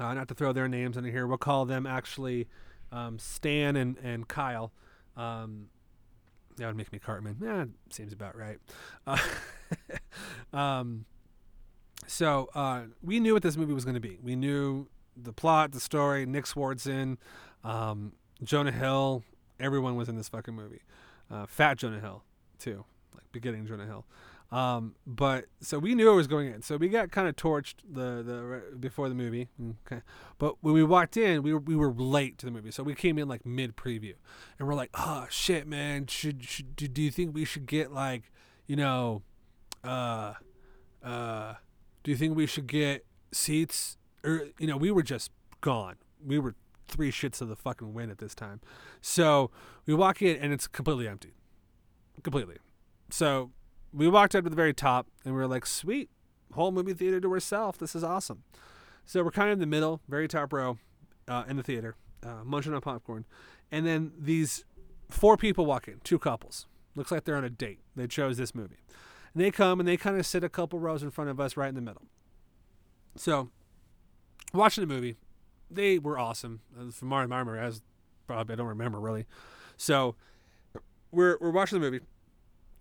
uh, 0.00 0.14
not 0.14 0.26
to 0.28 0.34
throw 0.34 0.52
their 0.52 0.68
names 0.68 0.96
in 0.96 1.04
here, 1.04 1.26
we'll 1.26 1.38
call 1.38 1.64
them 1.64 1.86
actually 1.86 2.48
um, 2.90 3.18
Stan 3.18 3.76
and 3.76 3.98
and 3.98 4.26
Kyle. 4.26 4.72
Um, 5.16 5.68
that 6.56 6.66
would 6.66 6.76
make 6.76 6.92
me 6.92 6.98
Cartman. 6.98 7.36
Yeah, 7.42 7.64
seems 7.90 8.12
about 8.12 8.36
right. 8.36 8.58
Uh, 9.06 9.18
um, 10.56 11.04
so 12.06 12.48
uh, 12.54 12.82
we 13.02 13.20
knew 13.20 13.34
what 13.34 13.42
this 13.42 13.56
movie 13.56 13.72
was 13.72 13.84
going 13.84 13.94
to 13.94 14.00
be. 14.00 14.18
We 14.22 14.36
knew 14.36 14.88
the 15.16 15.32
plot, 15.32 15.72
the 15.72 15.80
story. 15.80 16.26
Nick 16.26 16.44
Swardson, 16.44 17.16
um, 17.62 18.12
Jonah 18.42 18.72
Hill, 18.72 19.22
everyone 19.58 19.96
was 19.96 20.08
in 20.08 20.16
this 20.16 20.28
fucking 20.28 20.54
movie. 20.54 20.82
Uh, 21.30 21.46
fat 21.46 21.78
Jonah 21.78 22.00
Hill, 22.00 22.22
too, 22.58 22.84
like 23.14 23.24
beginning 23.32 23.66
Jonah 23.66 23.86
Hill. 23.86 24.04
Um, 24.50 24.94
but 25.06 25.46
so 25.60 25.78
we 25.78 25.94
knew 25.94 26.10
it 26.12 26.14
was 26.14 26.26
going 26.26 26.52
in. 26.52 26.62
So 26.62 26.76
we 26.76 26.88
got 26.88 27.10
kind 27.10 27.26
of 27.26 27.34
torched 27.34 27.74
the 27.90 28.22
the 28.22 28.76
before 28.78 29.08
the 29.08 29.14
movie. 29.14 29.48
Okay, 29.86 30.02
but 30.38 30.56
when 30.60 30.74
we 30.74 30.84
walked 30.84 31.16
in, 31.16 31.42
we 31.42 31.52
were 31.52 31.60
we 31.60 31.74
were 31.74 31.92
late 31.92 32.38
to 32.38 32.46
the 32.46 32.52
movie, 32.52 32.70
so 32.70 32.82
we 32.82 32.94
came 32.94 33.18
in 33.18 33.26
like 33.26 33.44
mid 33.44 33.76
preview, 33.76 34.14
and 34.58 34.68
we're 34.68 34.74
like, 34.74 34.90
oh 34.94 35.26
shit, 35.28 35.66
man, 35.66 36.06
should, 36.06 36.44
should 36.44 36.76
do, 36.76 36.86
do 36.86 37.02
you 37.02 37.10
think 37.10 37.34
we 37.34 37.44
should 37.44 37.66
get 37.66 37.92
like, 37.92 38.30
you 38.66 38.76
know, 38.76 39.22
uh, 39.82 40.34
uh, 41.02 41.54
do 42.02 42.10
you 42.10 42.16
think 42.16 42.36
we 42.36 42.46
should 42.46 42.66
get 42.66 43.04
seats? 43.32 43.96
Or 44.22 44.48
you 44.58 44.66
know, 44.66 44.76
we 44.76 44.90
were 44.90 45.02
just 45.02 45.30
gone. 45.60 45.96
We 46.24 46.38
were 46.38 46.54
three 46.86 47.10
shits 47.10 47.40
of 47.40 47.48
the 47.48 47.56
fucking 47.56 47.92
wind 47.92 48.10
at 48.10 48.18
this 48.18 48.34
time. 48.34 48.60
So 49.00 49.50
we 49.86 49.94
walk 49.94 50.22
in 50.22 50.36
and 50.36 50.52
it's 50.52 50.66
completely 50.66 51.08
empty. 51.08 51.34
Completely. 52.22 52.56
So 53.10 53.50
we 53.94 54.08
walked 54.08 54.34
up 54.34 54.44
to 54.44 54.50
the 54.50 54.56
very 54.56 54.74
top 54.74 55.06
and 55.24 55.34
we 55.34 55.40
are 55.40 55.46
like, 55.46 55.66
sweet, 55.66 56.10
whole 56.52 56.72
movie 56.72 56.94
theater 56.94 57.20
to 57.20 57.32
ourselves. 57.32 57.78
This 57.78 57.94
is 57.94 58.02
awesome. 58.02 58.42
So 59.04 59.22
we're 59.22 59.30
kind 59.30 59.50
of 59.50 59.54
in 59.54 59.60
the 59.60 59.66
middle, 59.66 60.00
very 60.08 60.26
top 60.26 60.52
row 60.52 60.78
uh, 61.28 61.44
in 61.48 61.56
the 61.56 61.62
theater, 61.62 61.96
uh, 62.22 62.42
munching 62.44 62.74
on 62.74 62.80
popcorn. 62.80 63.24
And 63.70 63.86
then 63.86 64.12
these 64.18 64.64
four 65.10 65.36
people 65.36 65.66
walk 65.66 65.86
in, 65.88 66.00
two 66.02 66.18
couples. 66.18 66.66
Looks 66.96 67.12
like 67.12 67.24
they're 67.24 67.36
on 67.36 67.44
a 67.44 67.50
date. 67.50 67.80
They 67.94 68.06
chose 68.06 68.36
this 68.36 68.54
movie. 68.54 68.78
And 69.32 69.42
they 69.42 69.50
come 69.50 69.80
and 69.80 69.88
they 69.88 69.96
kind 69.96 70.18
of 70.18 70.26
sit 70.26 70.44
a 70.44 70.48
couple 70.48 70.78
rows 70.78 71.02
in 71.02 71.10
front 71.10 71.30
of 71.30 71.40
us 71.40 71.56
right 71.56 71.68
in 71.68 71.74
the 71.74 71.80
middle. 71.80 72.02
So, 73.16 73.50
watching 74.52 74.86
the 74.86 74.92
movie, 74.92 75.16
they 75.70 75.98
were 75.98 76.18
awesome. 76.18 76.60
From 76.92 77.08
my 77.08 77.26
memory, 77.26 77.60
as 77.60 77.82
probably 78.26 78.54
I 78.54 78.56
don't 78.56 78.66
remember 78.66 79.00
really. 79.00 79.26
So 79.76 80.14
we're 81.10 81.36
we're 81.40 81.50
watching 81.50 81.80
the 81.80 81.84
movie. 81.84 82.00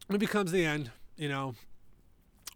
Movie 0.10 0.28
comes 0.28 0.52
the 0.52 0.66
end. 0.66 0.92
You 1.16 1.30
know, 1.30 1.56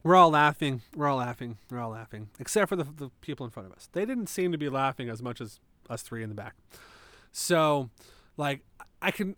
we're 0.04 0.16
all 0.16 0.30
laughing. 0.30 0.82
We're 0.96 1.08
all 1.08 1.18
laughing. 1.18 1.58
We're 1.70 1.80
all 1.80 1.92
laughing, 1.92 2.30
except 2.40 2.70
for 2.70 2.76
the 2.76 2.84
the 2.84 3.10
people 3.22 3.46
in 3.46 3.52
front 3.52 3.68
of 3.68 3.74
us. 3.74 3.90
They 3.92 4.06
didn't 4.06 4.28
seem 4.28 4.52
to 4.52 4.58
be 4.58 4.70
laughing 4.70 5.10
as 5.10 5.22
much 5.22 5.42
as 5.42 5.60
us 5.90 6.02
three 6.02 6.24
in 6.24 6.30
the 6.30 6.36
back. 6.36 6.56
So, 7.32 7.90
like, 8.36 8.62
I 9.02 9.12
can 9.12 9.36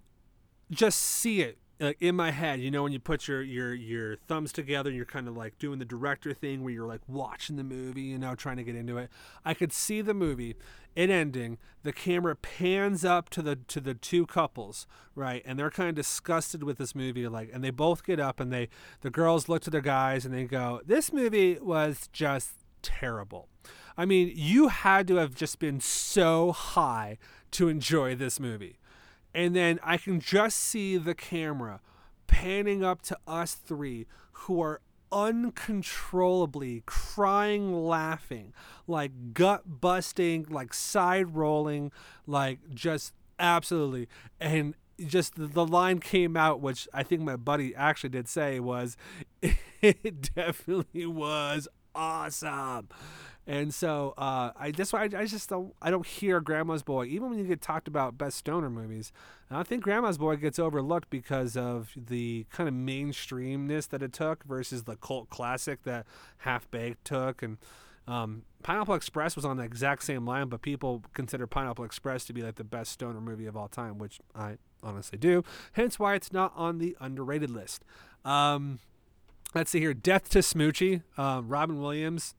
just 0.72 1.00
see 1.00 1.42
it 1.42 1.58
like 1.80 2.02
in 2.02 2.16
my 2.16 2.32
head, 2.32 2.60
you 2.60 2.70
know, 2.72 2.84
when 2.84 2.92
you 2.92 3.00
put 3.00 3.28
your 3.28 3.42
your 3.42 3.74
your 3.74 4.18
thumbs 4.28 4.52
together, 4.52 4.92
you're 4.92 5.06
kind 5.06 5.28
of 5.28 5.38
like 5.38 5.58
doing 5.60 5.80
the 5.80 5.86
director 5.86 6.34
thing 6.34 6.64
where 6.64 6.74
you're 6.74 6.88
like 6.88 7.02
watching 7.08 7.56
the 7.56 7.64
movie, 7.64 8.02
you 8.02 8.18
know, 8.18 8.36
trying 8.36 8.58
to 8.58 8.64
get 8.64 8.76
into 8.76 8.98
it. 8.98 9.10
I 9.46 9.54
could 9.54 9.72
see 9.72 10.02
the 10.02 10.14
movie, 10.14 10.56
it 10.96 11.10
ending. 11.10 11.58
The 11.84 11.94
camera 11.94 12.36
pans 12.36 13.06
up 13.06 13.30
to 13.30 13.42
the 13.42 13.56
to 13.56 13.80
the 13.80 13.94
two 13.94 14.26
couples, 14.26 14.88
right, 15.16 15.42
and 15.46 15.58
they're 15.58 15.72
kind 15.72 15.90
of 15.90 15.96
disgusted 15.96 16.64
with 16.64 16.78
this 16.78 16.94
movie, 16.94 17.28
like, 17.28 17.50
and 17.54 17.64
they 17.64 17.72
both 17.72 18.04
get 18.04 18.20
up 18.20 18.40
and 18.40 18.52
they 18.52 18.68
the 19.02 19.10
girls 19.10 19.48
look 19.48 19.62
to 19.64 19.70
their 19.70 19.82
guys 19.82 20.26
and 20.26 20.34
they 20.34 20.44
go, 20.44 20.82
"This 20.86 21.14
movie 21.14 21.58
was 21.62 22.10
just 22.12 22.66
terrible." 22.82 23.48
I 23.98 24.06
mean, 24.06 24.32
you 24.34 24.70
had 24.70 25.08
to 25.08 25.16
have 25.16 25.36
just 25.36 25.60
been 25.60 25.80
so 25.82 26.52
high 26.52 27.18
to 27.52 27.68
enjoy 27.68 28.16
this 28.16 28.40
movie 28.40 28.79
and 29.34 29.56
then 29.56 29.80
I 29.84 29.98
can 29.98 30.20
just 30.20 30.58
see 30.58 30.98
the 30.98 31.16
camera 31.16 31.82
panning 32.28 32.84
up 32.84 33.02
to 33.04 33.18
us 33.28 33.56
three 33.56 34.06
who 34.32 34.62
are 34.62 34.82
uncontrollably 35.12 36.84
crying, 36.86 37.74
laughing, 37.86 38.54
like 38.88 39.34
gut 39.34 39.82
busting, 39.82 40.46
like 40.50 40.74
side 40.74 41.36
rolling, 41.36 41.92
like 42.28 42.60
just 42.74 43.14
absolutely. 43.40 44.08
And 44.40 44.76
just 45.06 45.34
the 45.36 45.66
line 45.66 46.00
came 46.00 46.36
out, 46.36 46.60
which 46.60 46.88
I 46.94 47.04
think 47.04 47.22
my 47.22 47.36
buddy 47.36 47.74
actually 47.76 48.10
did 48.10 48.28
say 48.28 48.60
was, 48.60 48.98
it 49.82 50.34
definitely 50.36 51.06
was 51.06 51.68
awesome. 51.96 52.90
And 53.50 53.74
so 53.74 54.14
uh, 54.16 54.52
I 54.60 54.70
that's 54.70 54.94
why 54.94 55.06
I, 55.06 55.22
I, 55.22 55.26
just 55.26 55.50
don't 55.50 55.74
I 55.82 55.90
don't 55.90 56.06
hear 56.06 56.40
Grandma's 56.40 56.84
Boy 56.84 57.06
even 57.06 57.32
when 57.32 57.40
you 57.40 57.46
get 57.46 57.62
talked 57.62 57.88
about 57.88 58.16
best 58.16 58.38
stoner 58.38 58.70
movies. 58.70 59.12
I 59.50 59.64
think 59.64 59.84
Grandma's 59.84 60.20
Boy 60.20 60.36
gets 60.36 60.60
overlooked 60.60 61.10
because 61.10 61.58
of 61.58 61.90
the 61.98 62.46
kind 62.52 62.70
of 62.70 62.76
mainstreamness 62.76 63.90
that 63.90 64.04
it 64.04 64.14
took 64.14 64.44
versus 64.44 64.84
the 64.84 64.96
cult 64.98 65.32
classic 65.32 65.82
that 65.82 66.06
Half 66.40 66.70
Baked 66.70 67.04
took 67.04 67.42
and 67.42 67.58
Um, 68.08 68.44
Pineapple 68.64 68.96
Express 68.96 69.36
was 69.36 69.46
on 69.46 69.58
the 69.58 69.64
exact 69.64 70.04
same 70.04 70.26
line, 70.26 70.48
but 70.50 70.62
people 70.62 71.04
consider 71.14 71.46
Pineapple 71.48 71.86
Express 71.86 72.26
to 72.26 72.34
be 72.34 72.42
like 72.42 72.56
the 72.56 72.64
best 72.64 72.92
stoner 72.92 73.22
movie 73.22 73.46
of 73.46 73.56
all 73.56 73.68
time, 73.68 73.98
which 74.00 74.20
I 74.36 74.58
honestly 74.84 75.18
do. 75.18 75.44
Hence 75.74 76.00
why 76.00 76.16
it's 76.16 76.32
not 76.34 76.52
on 76.56 76.80
the 76.80 76.98
underrated 77.00 77.52
list. 77.52 77.84
Um, 78.26 78.80
let's 79.54 79.70
see 79.72 79.80
here. 79.80 79.94
Death 79.94 80.30
to 80.30 80.40
Smoochy. 80.40 81.04
Um, 81.18 81.48
Robin 81.48 81.80
Williams. 81.80 82.36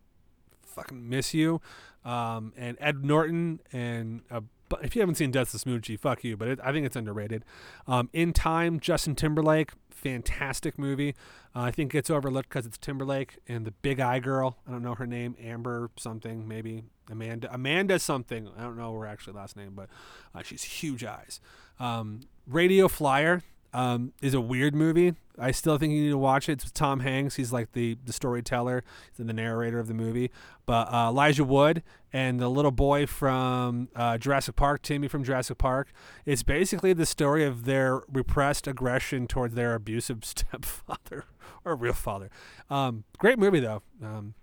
Fucking 0.75 1.09
miss 1.09 1.35
you. 1.35 1.61
Um, 2.05 2.53
and 2.57 2.77
Ed 2.81 3.05
Norton 3.05 3.61
and 3.73 4.23
uh, 4.31 4.41
if 4.83 4.95
you 4.95 5.03
haven't 5.03 5.17
seen 5.17 5.31
Death 5.31 5.51
to 5.51 5.57
Smoochy, 5.57 5.99
fuck 5.99 6.23
you. 6.25 6.37
But 6.37 6.49
it, 6.49 6.61
I 6.63 6.73
think 6.73 6.87
it's 6.87 6.97
underrated. 6.97 7.45
Um, 7.87 8.09
In 8.13 8.33
Time, 8.33 8.79
Justin 8.81 9.15
Timberlake, 9.15 9.73
fantastic 9.91 10.79
movie. 10.79 11.15
Uh, 11.55 11.63
I 11.63 11.71
think 11.71 11.95
it's 11.95 12.11
overlooked 12.11 12.49
because 12.49 12.67
it's 12.67 12.79
Timberlake 12.79 13.39
and 13.49 13.65
the 13.67 13.73
Big 13.73 14.01
Eye 14.01 14.21
Girl. 14.21 14.59
I 14.67 14.71
don't 14.71 14.83
know 14.83 14.95
her 14.95 15.07
name, 15.07 15.37
Amber 15.43 15.91
something, 15.97 16.47
maybe 16.47 16.85
Amanda. 17.11 17.53
Amanda 17.53 17.99
something. 17.99 18.49
I 18.57 18.63
don't 18.63 18.77
know 18.77 18.97
her 18.99 19.07
actually 19.07 19.35
last 19.35 19.57
name, 19.57 19.73
but 19.75 19.89
uh, 20.35 20.43
she's 20.43 20.63
huge 20.63 21.05
eyes. 21.05 21.41
Um, 21.79 22.21
Radio 22.47 22.89
Flyer 22.89 23.43
um, 23.73 24.13
is 24.21 24.35
a 24.35 24.41
weird 24.41 24.75
movie. 24.75 25.15
I 25.39 25.53
still 25.53 25.79
think 25.79 25.93
you 25.93 26.03
need 26.03 26.11
to 26.11 26.19
watch 26.19 26.49
it. 26.49 26.53
It's 26.53 26.65
with 26.65 26.75
Tom 26.75 27.01
Hanks. 27.01 27.37
He's 27.37 27.53
like 27.53 27.73
the 27.73 27.97
the 28.05 28.13
storyteller, 28.13 28.85
he's 29.17 29.27
the 29.27 29.33
narrator 29.33 29.79
of 29.79 29.89
the 29.89 29.95
movie. 29.95 30.31
But 30.67 30.93
uh, 30.93 31.09
Elijah 31.09 31.45
Wood 31.45 31.83
and 32.13 32.39
the 32.39 32.49
little 32.49 32.71
boy 32.71 33.07
from 33.07 33.89
uh, 33.97 34.19
Jurassic 34.19 34.57
Park, 34.57 34.83
Timmy 34.83 35.09
from 35.09 35.25
Jurassic 35.25 35.59
Park, 35.59 35.93
it's 36.27 36.43
basically 36.43 36.93
the 36.93 37.07
story 37.07 37.45
of 37.45 37.65
their 37.65 38.03
repressed 38.13 38.67
aggression 38.67 39.27
towards 39.27 39.55
their 39.55 39.75
abusive 39.75 40.25
stepfather 40.25 41.25
or 41.65 41.75
real 41.75 41.93
father. 41.93 42.31
Um, 42.69 43.05
great 43.19 43.39
movie 43.39 43.61
though. 43.61 43.83
Um, 44.03 44.35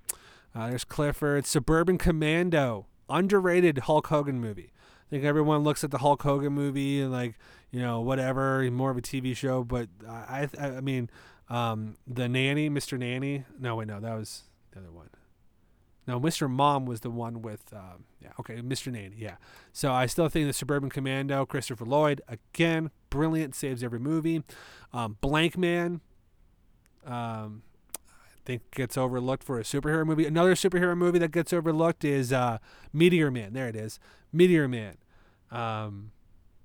uh, 0.55 0.69
there's 0.69 0.83
Clifford, 0.83 1.45
Suburban 1.45 1.99
Commando, 1.99 2.87
underrated 3.09 3.79
Hulk 3.79 4.07
Hogan 4.07 4.39
movie. 4.39 4.71
I 5.07 5.09
think 5.09 5.23
everyone 5.23 5.63
looks 5.63 5.83
at 5.83 5.91
the 5.91 5.99
Hulk 5.99 6.21
Hogan 6.21 6.53
movie 6.53 6.99
and 6.99 7.11
like 7.11 7.35
you 7.71 7.79
know 7.79 8.01
whatever, 8.01 8.69
more 8.71 8.91
of 8.91 8.97
a 8.97 9.01
TV 9.01 9.35
show. 9.35 9.63
But 9.63 9.87
I 10.07 10.49
I, 10.59 10.67
I 10.67 10.81
mean, 10.81 11.09
um, 11.49 11.95
the 12.05 12.27
nanny, 12.27 12.69
Mr. 12.69 12.97
Nanny. 12.99 13.45
No, 13.59 13.77
wait, 13.77 13.87
no, 13.87 13.99
that 13.99 14.13
was 14.13 14.43
the 14.71 14.79
other 14.79 14.91
one. 14.91 15.09
No, 16.07 16.19
Mr. 16.21 16.49
Mom 16.49 16.85
was 16.85 17.01
the 17.01 17.09
one 17.09 17.41
with 17.41 17.61
um, 17.73 18.05
yeah, 18.21 18.29
okay, 18.39 18.55
Mr. 18.61 18.91
Nanny, 18.91 19.15
yeah. 19.17 19.35
So 19.73 19.91
I 19.91 20.05
still 20.05 20.29
think 20.29 20.47
the 20.47 20.53
Suburban 20.53 20.89
Commando, 20.89 21.45
Christopher 21.45 21.85
Lloyd, 21.85 22.21
again, 22.27 22.91
brilliant, 23.09 23.55
saves 23.55 23.83
every 23.83 23.99
movie. 23.99 24.43
Um, 24.93 25.17
Blankman, 25.21 25.99
um, 27.05 27.63
I 28.07 28.39
think 28.45 28.71
gets 28.71 28.97
overlooked 28.97 29.43
for 29.43 29.59
a 29.59 29.63
superhero 29.63 30.05
movie. 30.05 30.25
Another 30.25 30.55
superhero 30.55 30.95
movie 30.97 31.19
that 31.19 31.31
gets 31.31 31.51
overlooked 31.51 32.05
is 32.05 32.31
uh, 32.31 32.59
Meteor 32.93 33.29
Man. 33.29 33.51
There 33.53 33.67
it 33.67 33.75
is. 33.75 33.99
Meteor 34.31 34.67
Man. 34.67 34.97
Um, 35.51 36.11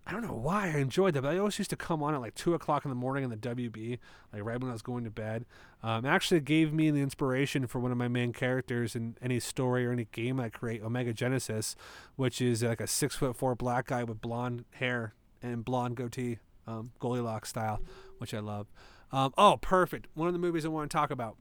I 0.04 0.10
don't 0.10 0.22
know 0.22 0.34
why 0.34 0.66
I 0.66 0.78
enjoyed 0.78 1.14
that, 1.14 1.22
but 1.22 1.34
I 1.34 1.38
always 1.38 1.58
used 1.58 1.70
to 1.70 1.76
come 1.76 2.02
on 2.02 2.12
at 2.12 2.20
like 2.20 2.34
two 2.34 2.54
o'clock 2.54 2.84
in 2.84 2.88
the 2.88 2.96
morning 2.96 3.22
in 3.22 3.30
the 3.30 3.36
WB, 3.36 3.98
like 4.32 4.42
right 4.42 4.60
when 4.60 4.68
I 4.68 4.72
was 4.72 4.82
going 4.82 5.04
to 5.04 5.10
bed. 5.10 5.46
Um, 5.82 6.04
actually 6.04 6.40
gave 6.40 6.72
me 6.72 6.90
the 6.90 7.00
inspiration 7.00 7.68
for 7.68 7.78
one 7.78 7.92
of 7.92 7.98
my 7.98 8.08
main 8.08 8.32
characters 8.32 8.96
in 8.96 9.16
any 9.22 9.38
story 9.38 9.86
or 9.86 9.92
any 9.92 10.08
game 10.10 10.40
I 10.40 10.48
create, 10.48 10.82
Omega 10.82 11.12
Genesis, 11.12 11.76
which 12.16 12.40
is 12.40 12.64
like 12.64 12.80
a 12.80 12.88
six 12.88 13.14
foot 13.14 13.36
four 13.36 13.54
black 13.54 13.86
guy 13.86 14.02
with 14.02 14.20
blonde 14.20 14.64
hair 14.72 15.14
and 15.40 15.64
blonde 15.64 15.96
goatee, 15.96 16.38
um, 16.66 16.90
Goldilocks 16.98 17.50
style, 17.50 17.80
which 18.18 18.34
I 18.34 18.40
love. 18.40 18.66
Um, 19.12 19.32
oh, 19.38 19.58
perfect! 19.60 20.08
One 20.14 20.26
of 20.26 20.34
the 20.34 20.40
movies 20.40 20.64
I 20.64 20.68
want 20.68 20.90
to 20.90 20.96
talk 20.96 21.10
about. 21.12 21.36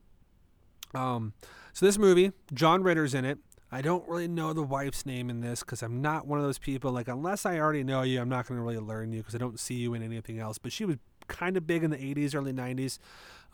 Um, 0.94 1.32
so 1.72 1.84
this 1.86 1.98
movie, 1.98 2.32
John 2.52 2.82
Ritter's 2.82 3.14
in 3.14 3.24
it. 3.24 3.38
I 3.74 3.80
don't 3.80 4.06
really 4.06 4.28
know 4.28 4.52
the 4.52 4.62
wife's 4.62 5.06
name 5.06 5.30
in 5.30 5.40
this 5.40 5.60
because 5.60 5.82
I'm 5.82 6.02
not 6.02 6.26
one 6.26 6.38
of 6.38 6.44
those 6.44 6.58
people. 6.58 6.92
Like, 6.92 7.08
unless 7.08 7.46
I 7.46 7.58
already 7.58 7.82
know 7.82 8.02
you, 8.02 8.20
I'm 8.20 8.28
not 8.28 8.46
going 8.46 8.58
to 8.60 8.62
really 8.62 8.78
learn 8.78 9.12
you 9.12 9.20
because 9.20 9.34
I 9.34 9.38
don't 9.38 9.58
see 9.58 9.76
you 9.76 9.94
in 9.94 10.02
anything 10.02 10.38
else. 10.38 10.58
But 10.58 10.72
she 10.72 10.84
was 10.84 10.98
kind 11.26 11.56
of 11.56 11.66
big 11.66 11.82
in 11.82 11.90
the 11.90 11.96
80s, 11.96 12.34
early 12.34 12.52
90s. 12.52 12.98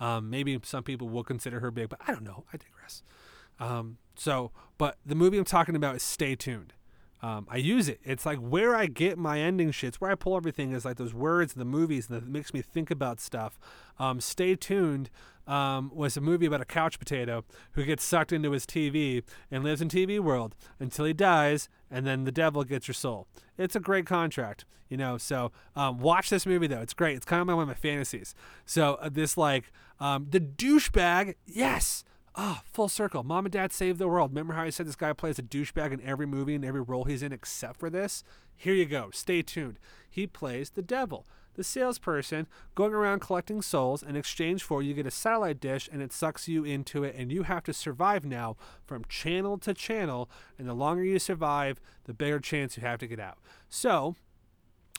Um, 0.01 0.29
maybe 0.29 0.59
some 0.65 0.83
people 0.83 1.09
will 1.09 1.23
consider 1.23 1.61
her 1.61 1.71
big, 1.71 1.89
but 1.89 2.01
I 2.05 2.13
don't 2.13 2.25
know. 2.25 2.45
I 2.53 2.57
digress. 2.57 3.03
Um, 3.61 3.99
so, 4.17 4.51
but 4.77 4.97
the 5.07 5.15
movie 5.15 5.39
I'm 5.39 5.45
talking 5.45 5.77
about 5.77 5.95
is 5.95 6.03
Stay 6.03 6.35
Tuned. 6.35 6.73
Um, 7.21 7.47
I 7.51 7.57
use 7.57 7.89
it. 7.89 8.01
It's 8.05 8.25
like 8.25 8.39
where 8.39 8.77
I 8.77 8.87
get 8.87 9.19
my 9.19 9.41
ending 9.41 9.73
shits, 9.73 9.97
where 9.97 10.11
I 10.11 10.15
pull 10.15 10.37
everything 10.37 10.73
is 10.73 10.85
like 10.85 10.99
those 10.99 11.15
words 11.15 11.53
in 11.53 11.59
the 11.59 11.65
movies 11.65 12.07
that 12.09 12.27
makes 12.29 12.55
me 12.55 12.63
think 12.63 12.91
about 12.91 13.21
stuff. 13.21 13.59
Um, 13.99 14.21
Stay 14.21 14.55
tuned 14.55 15.11
um, 15.49 15.91
was 15.93 16.17
a 16.17 16.21
movie 16.21 16.47
about 16.47 16.61
a 16.61 16.67
couch 16.67 16.99
potato 16.99 17.43
who 17.73 17.85
gets 17.85 18.05
sucked 18.05 18.33
into 18.33 18.53
his 18.53 18.67
TV 18.67 19.25
and 19.51 19.65
lives 19.65 19.81
in 19.81 19.89
TV 19.89 20.21
world 20.21 20.55
until 20.79 21.07
he 21.07 21.13
dies, 21.13 21.69
and 21.91 22.07
then 22.07 22.25
the 22.25 22.33
devil 22.33 22.63
gets 22.63 22.87
your 22.87 22.95
soul. 22.95 23.27
It's 23.57 23.75
a 23.75 23.81
great 23.81 24.07
contract, 24.07 24.67
you 24.89 24.97
know. 24.97 25.17
So 25.17 25.51
um, 25.75 25.99
watch 25.99 26.31
this 26.31 26.47
movie 26.47 26.67
though; 26.67 26.83
it's 26.83 26.95
great. 26.95 27.17
It's 27.17 27.25
kind 27.25 27.41
of 27.41 27.49
one 27.49 27.63
of 27.63 27.69
my 27.69 27.75
fantasies. 27.75 28.35
So 28.67 28.95
uh, 28.97 29.09
this 29.09 29.37
like 29.37 29.73
um, 29.99 30.27
the 30.31 30.41
douchebag, 30.41 31.35
yes. 31.47 32.05
Ah, 32.41 32.61
oh, 32.61 32.69
full 32.71 32.89
circle. 32.89 33.25
Mom 33.25 33.47
and 33.47 33.53
dad 33.53 33.73
saved 33.73 33.99
the 33.99 34.07
world. 34.07 34.31
Remember 34.31 34.55
how 34.55 34.63
I 34.63 34.71
said 34.71 34.87
this 34.87 34.95
guy 34.95 35.13
plays 35.13 35.41
a 35.41 35.43
douchebag 35.43 35.93
in 35.93 36.01
every 36.03 36.27
movie 36.27 36.55
and 36.55 36.65
every 36.65 36.83
role 36.83 37.03
he's 37.03 37.23
in 37.23 37.33
except 37.33 37.81
for 37.81 37.91
this? 37.91 38.23
Here 38.55 38.75
you 38.75 38.87
go. 38.87 39.11
Stay 39.13 39.43
tuned. 39.43 39.81
He 40.09 40.29
plays 40.29 40.71
the 40.71 40.83
devil, 40.83 41.27
the 41.59 41.65
salesperson 41.65 42.47
going 42.77 42.95
around 42.95 43.19
collecting 43.19 43.61
souls. 43.61 44.03
In 44.03 44.15
exchange 44.15 44.63
for 44.63 44.81
you 44.81 44.95
get 44.95 45.07
a 45.07 45.11
satellite 45.11 45.61
dish 45.61 45.89
and 45.93 46.01
it 46.01 46.13
sucks 46.13 46.47
you 46.47 46.65
into 46.65 47.03
it, 47.03 47.17
and 47.19 47.33
you 47.33 47.43
have 47.43 47.65
to 47.65 47.75
survive 47.75 48.25
now 48.25 48.57
from 48.87 49.05
channel 49.09 49.59
to 49.59 49.75
channel. 49.75 50.31
And 50.57 50.69
the 50.69 50.73
longer 50.73 51.05
you 51.05 51.19
survive, 51.19 51.81
the 52.05 52.15
bigger 52.15 52.39
chance 52.39 52.77
you 52.77 52.83
have 52.85 53.01
to 53.01 53.09
get 53.09 53.19
out. 53.19 53.39
So 53.69 54.15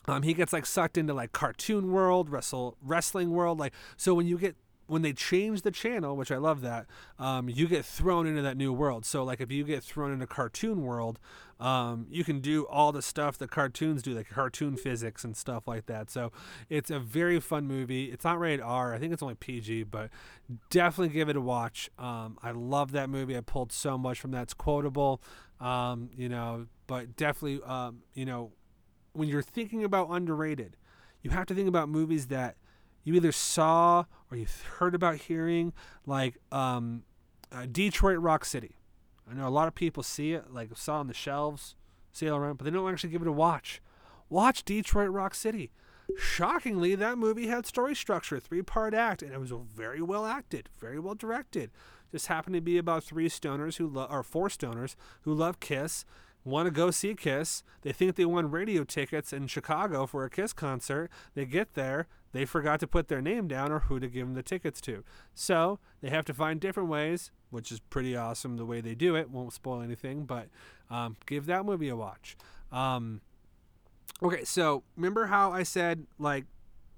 um, 0.08 0.24
he 0.24 0.34
gets 0.34 0.52
like 0.52 0.66
sucked 0.66 0.98
into 0.98 1.14
like 1.14 1.32
cartoon 1.32 1.94
world, 1.94 2.30
wrestle 2.30 2.76
wrestling 2.84 3.32
world. 3.32 3.58
Like 3.58 3.74
so 3.96 4.14
when 4.14 4.28
you 4.28 4.38
get 4.38 4.58
when 4.90 5.04
they 5.04 5.14
change 5.14 5.62
the 5.62 5.72
channel, 5.72 6.18
which 6.18 6.32
I 6.32 6.38
love 6.38 6.62
that, 6.62 6.88
um, 7.20 7.48
you 7.48 7.68
get 7.68 7.86
thrown 7.86 8.26
into 8.26 8.42
that 8.42 8.58
new 8.58 8.74
world. 8.74 9.06
So 9.06 9.24
like 9.24 9.40
if 9.40 9.52
you 9.52 9.64
get 9.64 9.84
thrown 9.84 10.12
into 10.12 10.26
cartoon 10.26 10.82
world, 10.82 11.20
um, 11.60 12.08
you 12.10 12.24
can 12.24 12.40
do 12.40 12.66
all 12.66 12.92
the 12.92 13.04
stuff 13.04 13.38
that 13.38 13.52
cartoons 13.52 14.02
do, 14.02 14.16
like 14.16 14.30
cartoon 14.30 14.76
physics 14.78 15.24
and 15.24 15.38
stuff 15.38 15.68
like 15.68 15.86
that. 15.86 16.10
So 16.10 16.32
it's 16.70 16.90
a 16.90 17.00
very 17.00 17.40
fun 17.40 17.68
movie. 17.68 18.06
It's 18.06 18.24
not 18.24 18.40
rated 18.40 18.62
R. 18.62 18.94
I 18.94 18.98
think 18.98 19.14
it's 19.14 19.22
only 19.22 19.36
PG, 19.36 19.84
but 19.84 20.10
definitely 20.72 21.14
give 21.14 21.30
it 21.30 21.36
a 21.36 21.42
watch. 21.42 21.92
Um, 22.00 22.40
I 22.42 22.52
love 22.52 22.92
that 22.94 23.10
movie. 23.10 23.38
I 23.38 23.42
pulled 23.42 23.72
so 23.72 23.96
much 23.96 24.20
from 24.20 24.32
that. 24.32 24.44
It's 24.44 24.54
quotable, 24.56 25.22
um, 25.60 26.10
you 26.16 26.30
know, 26.30 26.66
but 26.88 27.16
definitely, 27.16 27.62
um, 27.64 28.00
you 28.16 28.26
know, 28.26 28.54
when 29.14 29.30
you're 29.30 29.44
thinking 29.44 29.84
about 29.84 30.10
underrated, 30.10 30.78
you 31.22 31.30
have 31.30 31.46
to 31.46 31.54
think 31.54 31.68
about 31.68 31.90
movies 31.90 32.28
that– 32.28 32.56
you 33.10 33.16
either 33.16 33.32
saw 33.32 34.06
or 34.30 34.38
you 34.38 34.46
heard 34.78 34.94
about 34.94 35.16
hearing, 35.16 35.74
like 36.06 36.38
um, 36.52 37.04
uh, 37.52 37.66
Detroit 37.70 38.20
Rock 38.20 38.46
City. 38.46 38.76
I 39.30 39.34
know 39.34 39.48
a 39.48 39.50
lot 39.50 39.68
of 39.68 39.74
people 39.74 40.04
see 40.04 40.34
it, 40.34 40.54
like 40.54 40.70
saw 40.76 41.00
on 41.00 41.08
the 41.08 41.14
shelves, 41.16 41.76
see 42.12 42.28
it 42.28 42.32
around, 42.32 42.58
but 42.58 42.66
they 42.66 42.72
don't 42.72 42.88
actually 42.92 43.10
give 43.10 43.24
it 43.24 43.28
a 43.28 43.32
watch. 43.32 43.82
Watch 44.30 44.64
Detroit 44.64 45.10
Rock 45.10 45.34
City. 45.34 45.72
Shockingly, 46.18 46.94
that 46.96 47.18
movie 47.18 47.48
had 47.48 47.66
story 47.66 47.96
structure, 47.96 48.40
three 48.40 48.62
part 48.62 48.94
act, 48.94 49.24
and 49.24 49.34
it 49.34 49.40
was 49.40 49.52
very 49.52 50.04
well 50.04 50.28
acted, 50.28 50.70
very 50.80 51.00
well 51.00 51.16
directed. 51.16 51.72
Just 52.12 52.28
happened 52.28 52.56
to 52.56 52.62
be 52.62 52.78
about 52.78 53.04
three 53.04 53.28
stoners 53.28 53.78
who 53.78 53.88
love, 53.88 54.12
or 54.12 54.22
four 54.22 54.50
stoners 54.50 54.96
who 55.22 55.34
love 55.34 55.60
Kiss, 55.60 56.06
want 56.44 56.68
to 56.68 56.72
go 56.72 56.92
see 56.92 57.16
Kiss. 57.16 57.64
They 57.82 57.92
think 57.92 58.16
they 58.16 58.26
won 58.26 58.52
radio 58.52 58.84
tickets 58.84 59.34
in 59.34 59.48
Chicago 59.48 60.06
for 60.06 60.26
a 60.26 60.30
Kiss 60.30 60.54
concert. 60.54 61.10
They 61.34 61.46
get 61.46 61.74
there, 61.74 62.08
they 62.32 62.46
forgot 62.46 62.80
to 62.82 62.88
put 62.88 63.08
their 63.08 63.22
name 63.22 63.48
down 63.48 63.72
or 63.72 63.80
who 63.80 64.00
to 64.00 64.08
give 64.08 64.28
them 64.28 64.36
the 64.36 64.44
tickets 64.44 64.80
to. 64.82 65.04
So 65.34 65.80
they 66.02 66.10
have 66.10 66.26
to 66.26 66.34
find 66.34 66.60
different 66.60 66.90
ways, 66.90 67.32
which 67.50 67.72
is 67.72 67.80
pretty 67.80 68.16
awesome 68.16 68.58
the 68.58 68.66
way 68.66 68.82
they 68.82 68.96
do 68.96 69.16
it. 69.16 69.30
Won't 69.30 69.54
spoil 69.54 69.82
anything, 69.82 70.26
but 70.26 70.48
um, 70.90 71.18
give 71.26 71.46
that 71.48 71.66
movie 71.66 71.90
a 71.90 71.96
watch. 71.96 72.38
Um, 72.72 73.22
okay, 74.22 74.44
so 74.44 74.84
remember 74.96 75.28
how 75.28 75.52
I 75.52 75.64
said, 75.64 76.06
like, 76.18 76.46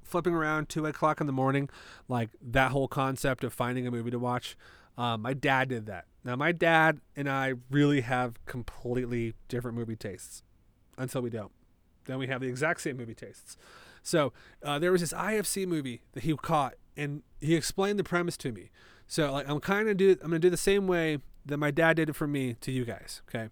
flipping 0.03 0.33
around 0.33 0.67
two 0.67 0.85
o'clock 0.85 1.21
in 1.21 1.27
the 1.27 1.33
morning, 1.33 1.69
like 2.09 2.29
that 2.41 2.71
whole 2.71 2.89
concept 2.89 3.43
of 3.43 3.53
finding 3.53 3.87
a 3.87 3.91
movie 3.91 4.11
to 4.11 4.19
watch? 4.19 4.57
Um, 4.97 5.21
my 5.21 5.33
dad 5.33 5.69
did 5.69 5.85
that. 5.85 6.05
Now, 6.23 6.35
my 6.35 6.51
dad 6.51 6.99
and 7.15 7.29
I 7.29 7.53
really 7.69 8.01
have 8.01 8.43
completely 8.45 9.33
different 9.47 9.77
movie 9.77 9.95
tastes 9.95 10.43
until 10.97 11.21
we 11.21 11.29
don't. 11.29 11.51
Then 12.05 12.19
we 12.19 12.27
have 12.27 12.41
the 12.41 12.47
exact 12.47 12.81
same 12.81 12.97
movie 12.97 13.15
tastes. 13.15 13.57
So 14.03 14.33
uh, 14.63 14.79
there 14.79 14.91
was 14.91 15.01
this 15.01 15.13
IFC 15.13 15.67
movie 15.67 16.01
that 16.13 16.23
he 16.23 16.35
caught, 16.35 16.73
and 16.97 17.23
he 17.39 17.55
explained 17.55 17.99
the 17.99 18.03
premise 18.03 18.37
to 18.37 18.51
me. 18.51 18.71
So 19.07 19.31
like 19.31 19.49
I'm 19.49 19.59
kind 19.59 19.89
of 19.89 19.97
do 19.97 20.11
I'm 20.21 20.29
gonna 20.29 20.39
do 20.39 20.49
the 20.49 20.57
same 20.57 20.87
way 20.87 21.19
that 21.45 21.57
my 21.57 21.71
dad 21.71 21.97
did 21.97 22.09
it 22.09 22.15
for 22.15 22.27
me 22.27 22.55
to 22.61 22.71
you 22.71 22.85
guys. 22.85 23.21
Okay. 23.29 23.49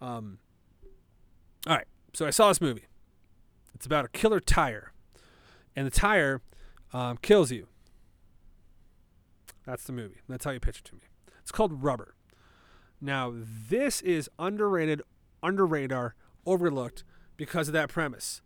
Um, 0.00 0.38
all 1.66 1.76
right. 1.76 1.86
So 2.12 2.26
I 2.26 2.30
saw 2.30 2.48
this 2.48 2.60
movie. 2.60 2.84
It's 3.74 3.86
about 3.86 4.04
a 4.04 4.08
killer 4.08 4.40
tire, 4.40 4.92
and 5.74 5.86
the 5.86 5.90
tire 5.90 6.40
um, 6.92 7.18
kills 7.18 7.50
you. 7.50 7.66
That's 9.66 9.84
the 9.84 9.92
movie. 9.92 10.20
That's 10.28 10.44
how 10.44 10.52
you 10.52 10.60
pitch 10.60 10.78
it 10.78 10.84
to 10.86 10.94
me. 10.94 11.02
It's 11.40 11.50
called 11.50 11.82
Rubber. 11.82 12.14
Now, 13.00 13.34
this 13.34 14.00
is 14.02 14.30
underrated, 14.38 15.02
under 15.42 15.66
radar, 15.66 16.14
overlooked 16.46 17.04
because 17.36 17.68
of 17.68 17.74
that 17.74 17.88
premise. 17.88 18.40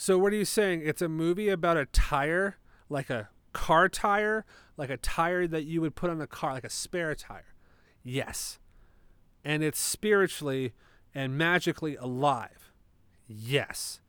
So, 0.00 0.16
what 0.16 0.32
are 0.32 0.36
you 0.36 0.46
saying? 0.46 0.80
It's 0.82 1.02
a 1.02 1.10
movie 1.10 1.50
about 1.50 1.76
a 1.76 1.84
tire, 1.84 2.56
like 2.88 3.10
a 3.10 3.28
car 3.52 3.86
tire, 3.86 4.46
like 4.78 4.88
a 4.88 4.96
tire 4.96 5.46
that 5.46 5.64
you 5.64 5.82
would 5.82 5.94
put 5.94 6.08
on 6.08 6.22
a 6.22 6.26
car, 6.26 6.54
like 6.54 6.64
a 6.64 6.70
spare 6.70 7.14
tire. 7.14 7.52
Yes. 8.02 8.58
And 9.44 9.62
it's 9.62 9.78
spiritually 9.78 10.72
and 11.14 11.36
magically 11.36 11.96
alive. 11.96 12.72
Yes. 13.26 14.00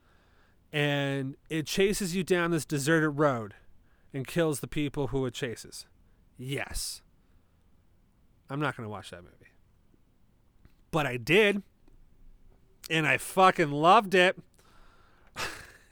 And 0.71 1.35
it 1.49 1.67
chases 1.67 2.15
you 2.15 2.23
down 2.23 2.51
this 2.51 2.63
deserted 2.63 3.19
road 3.19 3.55
and 4.13 4.25
kills 4.25 4.61
the 4.61 4.67
people 4.67 5.07
who 5.07 5.25
it 5.25 5.33
chases. 5.33 5.87
Yes. 6.37 7.01
I'm 8.49 8.61
not 8.61 8.77
going 8.77 8.85
to 8.85 8.89
watch 8.89 9.09
that 9.09 9.23
movie. 9.23 9.51
But 10.89 11.05
I 11.05 11.17
did. 11.17 11.63
And 12.89 13.05
I 13.05 13.17
fucking 13.17 13.71
loved 13.71 14.15
it. 14.15 14.37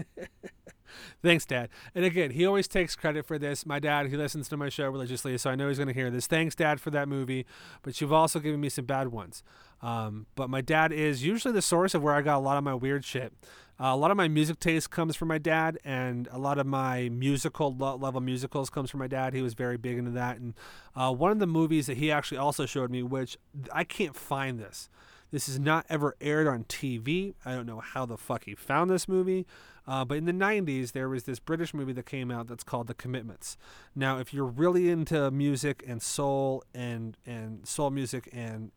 Thanks, 1.22 1.46
Dad. 1.46 1.70
And 1.94 2.06
again, 2.06 2.32
he 2.32 2.46
always 2.46 2.68
takes 2.68 2.96
credit 2.96 3.26
for 3.26 3.38
this. 3.38 3.66
My 3.66 3.80
dad, 3.80 4.08
he 4.08 4.18
listens 4.18 4.48
to 4.50 4.58
my 4.58 4.70
show 4.70 4.90
religiously, 4.90 5.38
so 5.38 5.50
I 5.50 5.56
know 5.56 5.68
he's 5.68 5.78
going 5.78 5.88
to 5.88 5.94
hear 5.94 6.10
this. 6.10 6.28
Thanks, 6.28 6.56
Dad, 6.56 6.80
for 6.80 6.92
that 6.92 7.08
movie. 7.08 7.46
But 7.82 8.00
you've 8.00 8.14
also 8.14 8.40
given 8.40 8.62
me 8.62 8.70
some 8.70 8.86
bad 8.86 9.10
ones. 9.10 9.44
Um, 9.82 10.28
but 10.36 10.50
my 10.50 10.62
dad 10.62 10.92
is 10.92 11.24
usually 11.24 11.54
the 11.54 11.62
source 11.62 11.94
of 11.94 12.02
where 12.02 12.14
I 12.14 12.22
got 12.22 12.38
a 12.38 12.40
lot 12.40 12.58
of 12.58 12.64
my 12.64 12.74
weird 12.74 13.06
shit. 13.06 13.34
Uh, 13.82 13.88
a 13.88 13.96
lot 13.96 14.12
of 14.12 14.18
my 14.18 14.28
music 14.28 14.60
taste 14.60 14.92
comes 14.92 15.16
from 15.16 15.30
my 15.30 15.38
dad, 15.38 15.78
and 15.86 16.28
a 16.32 16.38
lot 16.38 16.58
of 16.58 16.68
my 16.68 17.08
musical 17.10 17.74
level 17.76 18.20
musicals 18.20 18.70
comes 18.70 18.92
from 18.92 19.00
my 19.00 19.08
dad. 19.08 19.34
He 19.34 19.42
was 19.42 19.54
very 19.54 19.78
big 19.78 19.98
into 19.98 20.12
that. 20.12 20.38
And 20.38 20.54
uh, 20.96 21.14
one 21.14 21.32
of 21.32 21.40
the 21.40 21.48
movies 21.48 21.88
that 21.88 21.98
he 21.98 22.12
actually 22.12 22.40
also 22.40 22.66
showed 22.66 22.92
me, 22.92 23.04
which 23.04 23.38
I 23.72 23.86
can't 23.86 24.16
find 24.16 24.60
this. 24.60 24.90
This 25.32 25.48
is 25.48 25.60
not 25.60 25.86
ever 25.90 26.16
aired 26.20 26.48
on 26.48 26.64
TV. 26.64 27.36
I 27.46 27.54
don't 27.54 27.68
know 27.68 27.80
how 27.80 28.06
the 28.06 28.18
fuck 28.18 28.46
he 28.46 28.56
found 28.56 28.90
this 28.90 29.08
movie. 29.08 29.46
Uh, 29.90 30.06
but 30.06 30.20
in 30.20 30.26
the 30.26 30.32
90s, 30.32 30.92
there 30.92 31.10
was 31.10 31.24
this 31.24 31.40
British 31.40 31.74
movie 31.74 31.94
that 31.94 32.06
came 32.06 32.30
out 32.30 32.48
that's 32.48 32.64
called 32.64 32.86
The 32.86 32.94
Commitments. 32.94 33.58
Now, 33.96 34.20
if 34.20 34.32
you're 34.32 34.46
really 34.46 34.88
into 34.88 35.32
music 35.32 35.84
and 35.88 36.00
soul 36.00 36.64
and, 36.76 37.18
and 37.26 37.68
soul 37.68 37.90
music 37.90 38.30
and 38.32 38.72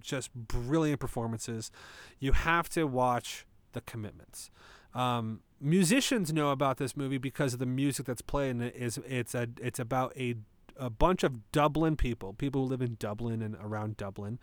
just 0.00 0.34
brilliant 0.34 0.98
performances, 0.98 1.70
you 2.18 2.32
have 2.32 2.68
to 2.70 2.84
watch 2.84 3.46
The 3.74 3.80
Commitments. 3.80 4.50
Um, 4.92 5.42
musicians 5.60 6.32
know 6.32 6.50
about 6.50 6.78
this 6.78 6.96
movie 6.96 7.18
because 7.18 7.52
of 7.52 7.60
the 7.60 7.66
music 7.66 8.04
that's 8.06 8.22
played 8.22 8.50
in 8.50 8.62
it. 8.62 8.74
Is 8.74 8.98
it's 9.06 9.36
a 9.36 9.46
it's 9.60 9.78
about 9.78 10.16
a 10.16 10.34
a 10.78 10.90
bunch 10.90 11.22
of 11.22 11.52
Dublin 11.52 11.96
people, 11.96 12.32
people 12.32 12.62
who 12.62 12.68
live 12.68 12.82
in 12.82 12.96
Dublin 12.98 13.40
and 13.40 13.56
around 13.62 13.98
Dublin, 13.98 14.38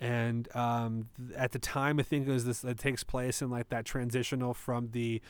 and 0.00 0.48
um, 0.56 1.10
at 1.36 1.52
the 1.52 1.58
time, 1.58 2.00
I 2.00 2.02
think 2.02 2.26
it 2.26 2.32
was 2.32 2.46
this 2.46 2.60
that 2.60 2.78
takes 2.78 3.04
place 3.04 3.42
in 3.42 3.50
like 3.50 3.68
that 3.68 3.84
transitional 3.84 4.54
from 4.54 4.88
the 4.92 5.20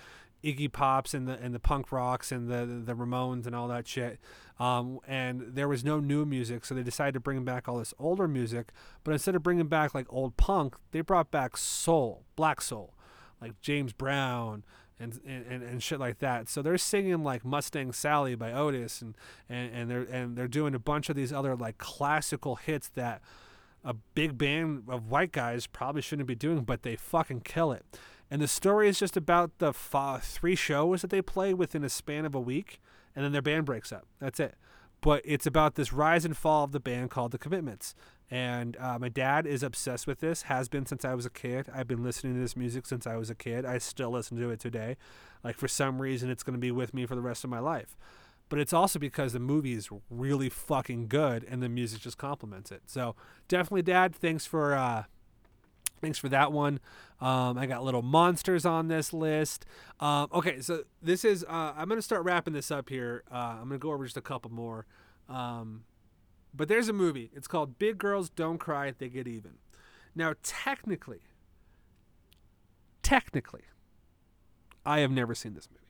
Iggy 0.42 0.72
Pops 0.72 1.14
and 1.14 1.28
the 1.28 1.38
and 1.38 1.54
the 1.54 1.58
punk 1.58 1.92
rocks 1.92 2.32
and 2.32 2.48
the 2.48 2.82
the 2.84 2.94
Ramones 2.94 3.46
and 3.46 3.54
all 3.54 3.68
that 3.68 3.86
shit. 3.86 4.18
Um, 4.58 5.00
and 5.06 5.42
there 5.54 5.68
was 5.68 5.84
no 5.84 6.00
new 6.00 6.26
music, 6.26 6.64
so 6.64 6.74
they 6.74 6.82
decided 6.82 7.14
to 7.14 7.20
bring 7.20 7.44
back 7.44 7.68
all 7.68 7.78
this 7.78 7.94
older 7.98 8.28
music. 8.28 8.72
But 9.04 9.12
instead 9.12 9.34
of 9.34 9.42
bringing 9.42 9.68
back 9.68 9.94
like 9.94 10.06
old 10.10 10.36
punk, 10.36 10.76
they 10.92 11.00
brought 11.00 11.30
back 11.30 11.56
soul, 11.56 12.24
black 12.36 12.60
soul, 12.60 12.94
like 13.40 13.60
James 13.60 13.92
Brown. 13.92 14.64
And, 15.02 15.18
and, 15.24 15.62
and 15.62 15.82
shit 15.82 15.98
like 15.98 16.18
that. 16.18 16.50
So 16.50 16.60
they're 16.60 16.76
singing 16.76 17.24
like 17.24 17.42
Mustang 17.42 17.90
Sally 17.90 18.34
by 18.34 18.52
Otis 18.52 19.00
and, 19.00 19.16
and, 19.48 19.74
and 19.74 19.90
they're 19.90 20.02
and 20.02 20.36
they're 20.36 20.46
doing 20.46 20.74
a 20.74 20.78
bunch 20.78 21.08
of 21.08 21.16
these 21.16 21.32
other 21.32 21.56
like 21.56 21.78
classical 21.78 22.56
hits 22.56 22.90
that 22.90 23.22
a 23.84 23.94
big 23.94 24.36
band 24.36 24.84
of 24.88 25.10
white 25.10 25.32
guys 25.32 25.66
probably 25.66 26.02
shouldn't 26.02 26.28
be 26.28 26.34
doing, 26.34 26.64
but 26.64 26.82
they 26.82 26.96
fucking 26.96 27.40
kill 27.40 27.72
it. 27.72 27.84
And 28.30 28.40
the 28.40 28.48
story 28.48 28.88
is 28.88 28.98
just 28.98 29.16
about 29.16 29.58
the 29.58 29.72
three 29.72 30.54
shows 30.54 31.02
that 31.02 31.10
they 31.10 31.20
play 31.20 31.52
within 31.52 31.82
a 31.82 31.88
span 31.88 32.24
of 32.24 32.34
a 32.34 32.40
week, 32.40 32.80
and 33.16 33.24
then 33.24 33.32
their 33.32 33.42
band 33.42 33.66
breaks 33.66 33.90
up. 33.90 34.06
That's 34.20 34.38
it. 34.38 34.54
But 35.00 35.22
it's 35.24 35.46
about 35.46 35.74
this 35.74 35.92
rise 35.92 36.24
and 36.24 36.36
fall 36.36 36.64
of 36.64 36.72
the 36.72 36.78
band 36.78 37.10
called 37.10 37.32
The 37.32 37.38
Commitments. 37.38 37.94
And 38.30 38.76
uh, 38.76 38.98
my 39.00 39.08
dad 39.08 39.46
is 39.46 39.64
obsessed 39.64 40.06
with 40.06 40.20
this, 40.20 40.42
has 40.42 40.68
been 40.68 40.86
since 40.86 41.04
I 41.04 41.14
was 41.14 41.26
a 41.26 41.30
kid. 41.30 41.68
I've 41.74 41.88
been 41.88 42.04
listening 42.04 42.34
to 42.34 42.40
this 42.40 42.56
music 42.56 42.86
since 42.86 43.06
I 43.06 43.16
was 43.16 43.30
a 43.30 43.34
kid. 43.34 43.64
I 43.64 43.78
still 43.78 44.10
listen 44.10 44.36
to 44.36 44.50
it 44.50 44.60
today. 44.60 44.96
Like, 45.42 45.56
for 45.56 45.66
some 45.66 46.00
reason, 46.00 46.30
it's 46.30 46.44
going 46.44 46.54
to 46.54 46.60
be 46.60 46.70
with 46.70 46.94
me 46.94 47.06
for 47.06 47.16
the 47.16 47.22
rest 47.22 47.42
of 47.42 47.50
my 47.50 47.58
life. 47.58 47.96
But 48.48 48.60
it's 48.60 48.72
also 48.72 48.98
because 49.00 49.32
the 49.32 49.40
movie 49.40 49.72
is 49.72 49.88
really 50.08 50.48
fucking 50.48 51.08
good 51.08 51.44
and 51.44 51.62
the 51.62 51.68
music 51.68 52.02
just 52.02 52.18
complements 52.18 52.70
it. 52.70 52.82
So, 52.86 53.16
definitely, 53.48 53.82
Dad, 53.82 54.14
thanks 54.14 54.46
for. 54.46 54.74
Uh, 54.74 55.04
Thanks 56.00 56.18
for 56.18 56.28
that 56.30 56.52
one. 56.52 56.80
Um, 57.20 57.58
I 57.58 57.66
got 57.66 57.84
little 57.84 58.02
monsters 58.02 58.64
on 58.64 58.88
this 58.88 59.12
list. 59.12 59.66
Um, 60.00 60.28
okay, 60.32 60.60
so 60.60 60.84
this 61.02 61.24
is. 61.24 61.44
Uh, 61.44 61.74
I'm 61.76 61.88
gonna 61.88 62.00
start 62.02 62.24
wrapping 62.24 62.54
this 62.54 62.70
up 62.70 62.88
here. 62.88 63.22
Uh, 63.30 63.58
I'm 63.60 63.68
gonna 63.68 63.78
go 63.78 63.92
over 63.92 64.04
just 64.04 64.16
a 64.16 64.22
couple 64.22 64.50
more. 64.50 64.86
Um, 65.28 65.84
but 66.54 66.68
there's 66.68 66.88
a 66.88 66.92
movie. 66.92 67.30
It's 67.34 67.46
called 67.46 67.78
Big 67.78 67.98
Girls 67.98 68.30
Don't 68.30 68.58
Cry, 68.58 68.92
They 68.96 69.08
Get 69.08 69.28
Even. 69.28 69.52
Now, 70.14 70.34
technically, 70.42 71.20
technically, 73.02 73.62
I 74.84 75.00
have 75.00 75.10
never 75.10 75.34
seen 75.34 75.54
this 75.54 75.68
movie. 75.70 75.80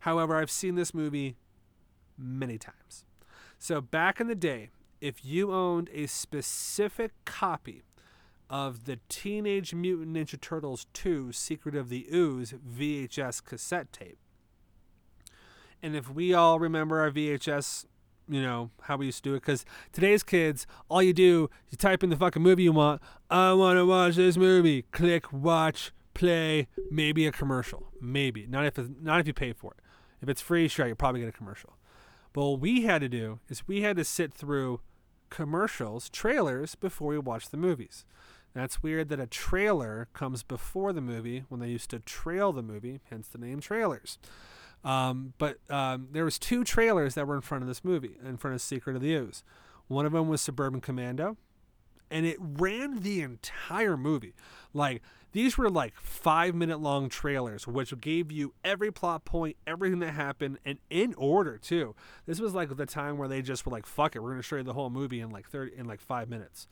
However, 0.00 0.36
I've 0.36 0.50
seen 0.50 0.74
this 0.74 0.92
movie 0.92 1.36
many 2.18 2.58
times. 2.58 3.04
So 3.58 3.80
back 3.80 4.20
in 4.20 4.26
the 4.26 4.34
day, 4.34 4.70
if 5.00 5.24
you 5.24 5.52
owned 5.52 5.90
a 5.92 6.06
specific 6.06 7.12
copy 7.24 7.82
of 8.48 8.84
the 8.84 8.98
Teenage 9.08 9.74
Mutant 9.74 10.16
Ninja 10.16 10.40
Turtles 10.40 10.86
2 10.92 11.32
Secret 11.32 11.74
of 11.74 11.88
the 11.88 12.06
Ooze 12.12 12.52
VHS 12.52 13.44
cassette 13.44 13.92
tape. 13.92 14.18
And 15.82 15.94
if 15.94 16.10
we 16.10 16.32
all 16.32 16.58
remember 16.58 17.00
our 17.00 17.10
VHS, 17.10 17.84
you 18.28 18.40
know, 18.40 18.70
how 18.82 18.96
we 18.96 19.06
used 19.06 19.22
to 19.24 19.30
do 19.30 19.34
it, 19.34 19.40
because 19.40 19.64
today's 19.92 20.22
kids, 20.22 20.66
all 20.88 21.02
you 21.02 21.12
do, 21.12 21.50
you 21.70 21.76
type 21.76 22.02
in 22.02 22.10
the 22.10 22.16
fucking 22.16 22.42
movie 22.42 22.62
you 22.62 22.72
want. 22.72 23.02
I 23.28 23.52
want 23.52 23.76
to 23.76 23.84
watch 23.84 24.16
this 24.16 24.36
movie. 24.36 24.82
Click, 24.92 25.32
watch, 25.32 25.92
play, 26.14 26.68
maybe 26.90 27.26
a 27.26 27.32
commercial. 27.32 27.88
Maybe. 28.00 28.46
Not 28.46 28.64
if, 28.64 28.78
not 29.00 29.20
if 29.20 29.26
you 29.26 29.34
pay 29.34 29.52
for 29.52 29.72
it. 29.72 29.80
If 30.22 30.28
it's 30.30 30.40
free, 30.40 30.68
sure, 30.68 30.86
you'll 30.86 30.96
probably 30.96 31.20
get 31.20 31.28
a 31.28 31.32
commercial. 31.32 31.76
But 32.32 32.44
what 32.46 32.60
we 32.60 32.82
had 32.82 33.02
to 33.02 33.08
do 33.08 33.40
is 33.48 33.68
we 33.68 33.82
had 33.82 33.96
to 33.96 34.04
sit 34.04 34.32
through 34.32 34.80
commercials, 35.28 36.08
trailers, 36.08 36.74
before 36.74 37.08
we 37.08 37.18
watched 37.18 37.50
the 37.50 37.56
movies. 37.56 38.06
That's 38.54 38.82
weird 38.82 39.08
that 39.08 39.18
a 39.18 39.26
trailer 39.26 40.08
comes 40.12 40.42
before 40.42 40.92
the 40.92 41.00
movie 41.00 41.44
when 41.48 41.60
they 41.60 41.68
used 41.68 41.90
to 41.90 41.98
trail 41.98 42.52
the 42.52 42.62
movie, 42.62 43.00
hence 43.10 43.28
the 43.28 43.38
name 43.38 43.60
trailers. 43.60 44.18
Um, 44.84 45.32
but 45.38 45.58
um, 45.70 46.08
there 46.12 46.24
was 46.24 46.38
two 46.38 46.62
trailers 46.62 47.14
that 47.14 47.26
were 47.26 47.34
in 47.34 47.40
front 47.40 47.62
of 47.62 47.68
this 47.68 47.82
movie, 47.82 48.16
in 48.24 48.36
front 48.36 48.54
of 48.54 48.60
Secret 48.60 48.94
of 48.94 49.02
the 49.02 49.14
Ooze. 49.14 49.42
One 49.88 50.06
of 50.06 50.12
them 50.12 50.28
was 50.28 50.40
Suburban 50.40 50.80
Commando, 50.80 51.36
and 52.10 52.24
it 52.26 52.36
ran 52.40 53.00
the 53.00 53.22
entire 53.22 53.96
movie. 53.96 54.34
Like 54.72 55.02
these 55.32 55.58
were 55.58 55.68
like 55.68 55.94
five 55.96 56.54
minute 56.54 56.80
long 56.80 57.08
trailers, 57.08 57.66
which 57.66 57.98
gave 58.00 58.30
you 58.30 58.54
every 58.62 58.92
plot 58.92 59.24
point, 59.24 59.56
everything 59.66 59.98
that 59.98 60.12
happened, 60.12 60.58
and 60.64 60.78
in 60.90 61.14
order 61.14 61.58
too. 61.58 61.96
This 62.24 62.38
was 62.38 62.54
like 62.54 62.76
the 62.76 62.86
time 62.86 63.18
where 63.18 63.28
they 63.28 63.42
just 63.42 63.66
were 63.66 63.72
like, 63.72 63.86
"Fuck 63.86 64.14
it, 64.14 64.20
we're 64.22 64.30
gonna 64.30 64.42
show 64.42 64.56
you 64.56 64.62
the 64.62 64.74
whole 64.74 64.90
movie 64.90 65.20
in 65.20 65.30
like 65.30 65.48
thirty 65.48 65.76
in 65.76 65.86
like 65.86 66.00
five 66.00 66.28
minutes." 66.28 66.68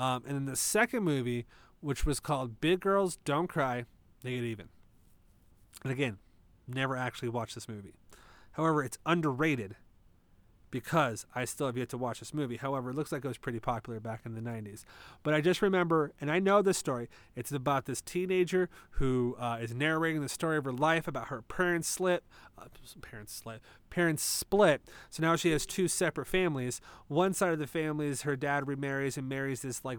Um, 0.00 0.22
and 0.26 0.34
then 0.34 0.44
the 0.46 0.56
second 0.56 1.02
movie, 1.02 1.44
which 1.80 2.06
was 2.06 2.20
called 2.20 2.58
Big 2.58 2.80
Girls 2.80 3.18
Don't 3.26 3.48
Cry, 3.48 3.84
They 4.22 4.36
Get 4.36 4.44
Even. 4.44 4.68
And 5.84 5.92
again, 5.92 6.16
never 6.66 6.96
actually 6.96 7.28
watched 7.28 7.54
this 7.54 7.68
movie. 7.68 7.92
However, 8.52 8.82
it's 8.82 8.96
underrated 9.04 9.76
because 10.70 11.26
I 11.34 11.44
still 11.44 11.66
have 11.66 11.76
yet 11.76 11.88
to 11.90 11.98
watch 11.98 12.20
this 12.20 12.32
movie. 12.32 12.56
However, 12.56 12.90
it 12.90 12.96
looks 12.96 13.12
like 13.12 13.24
it 13.24 13.28
was 13.28 13.38
pretty 13.38 13.60
popular 13.60 14.00
back 14.00 14.22
in 14.24 14.34
the 14.34 14.40
90s. 14.40 14.84
But 15.22 15.34
I 15.34 15.40
just 15.40 15.62
remember, 15.62 16.12
and 16.20 16.30
I 16.30 16.38
know 16.38 16.62
this 16.62 16.78
story, 16.78 17.08
it's 17.34 17.52
about 17.52 17.86
this 17.86 18.00
teenager 18.00 18.68
who 18.92 19.36
uh, 19.38 19.58
is 19.60 19.74
narrating 19.74 20.22
the 20.22 20.28
story 20.28 20.56
of 20.56 20.64
her 20.64 20.72
life 20.72 21.08
about 21.08 21.28
her 21.28 21.42
parents 21.42 21.88
split, 21.88 22.24
uh, 22.58 22.64
parents 23.02 23.32
split, 23.32 23.60
parents 23.90 24.22
split. 24.22 24.82
So 25.10 25.22
now 25.22 25.36
she 25.36 25.50
has 25.52 25.66
two 25.66 25.88
separate 25.88 26.26
families. 26.26 26.80
One 27.08 27.34
side 27.34 27.52
of 27.52 27.58
the 27.58 27.66
family 27.66 28.06
is 28.06 28.22
her 28.22 28.36
dad 28.36 28.68
remarries 28.68 29.16
and 29.16 29.28
marries 29.28 29.62
this 29.62 29.84
like 29.84 29.98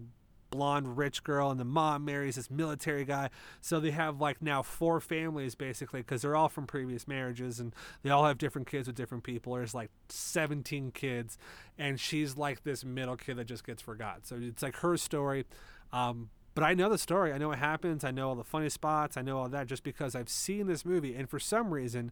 blonde 0.51 0.97
rich 0.97 1.23
girl 1.23 1.49
and 1.49 1.59
the 1.59 1.65
mom 1.65 2.05
marries 2.05 2.35
this 2.35 2.51
military 2.51 3.03
guy 3.03 3.29
so 3.61 3.79
they 3.79 3.91
have 3.91 4.21
like 4.21 4.41
now 4.41 4.61
four 4.61 4.99
families 4.99 5.55
basically 5.55 6.01
because 6.01 6.21
they're 6.21 6.35
all 6.35 6.49
from 6.49 6.67
previous 6.67 7.07
marriages 7.07 7.59
and 7.59 7.73
they 8.03 8.09
all 8.11 8.25
have 8.25 8.37
different 8.37 8.67
kids 8.67 8.85
with 8.85 8.95
different 8.95 9.23
people 9.23 9.53
there's 9.53 9.73
like 9.73 9.89
17 10.09 10.91
kids 10.91 11.37
and 11.79 11.99
she's 11.99 12.37
like 12.37 12.63
this 12.63 12.85
middle 12.85 13.15
kid 13.17 13.37
that 13.37 13.45
just 13.45 13.65
gets 13.65 13.81
forgot 13.81 14.27
so 14.27 14.37
it's 14.39 14.61
like 14.61 14.75
her 14.77 14.95
story 14.97 15.45
um, 15.93 16.29
but 16.53 16.63
I 16.63 16.73
know 16.73 16.89
the 16.89 16.97
story. 16.97 17.31
I 17.31 17.37
know 17.37 17.49
what 17.49 17.59
happens. 17.59 18.03
I 18.03 18.11
know 18.11 18.29
all 18.29 18.35
the 18.35 18.43
funny 18.43 18.69
spots. 18.69 19.15
I 19.15 19.21
know 19.21 19.39
all 19.39 19.49
that 19.49 19.67
just 19.67 19.83
because 19.83 20.15
I've 20.15 20.29
seen 20.29 20.67
this 20.67 20.85
movie. 20.85 21.15
And 21.15 21.29
for 21.29 21.39
some 21.39 21.73
reason, 21.73 22.11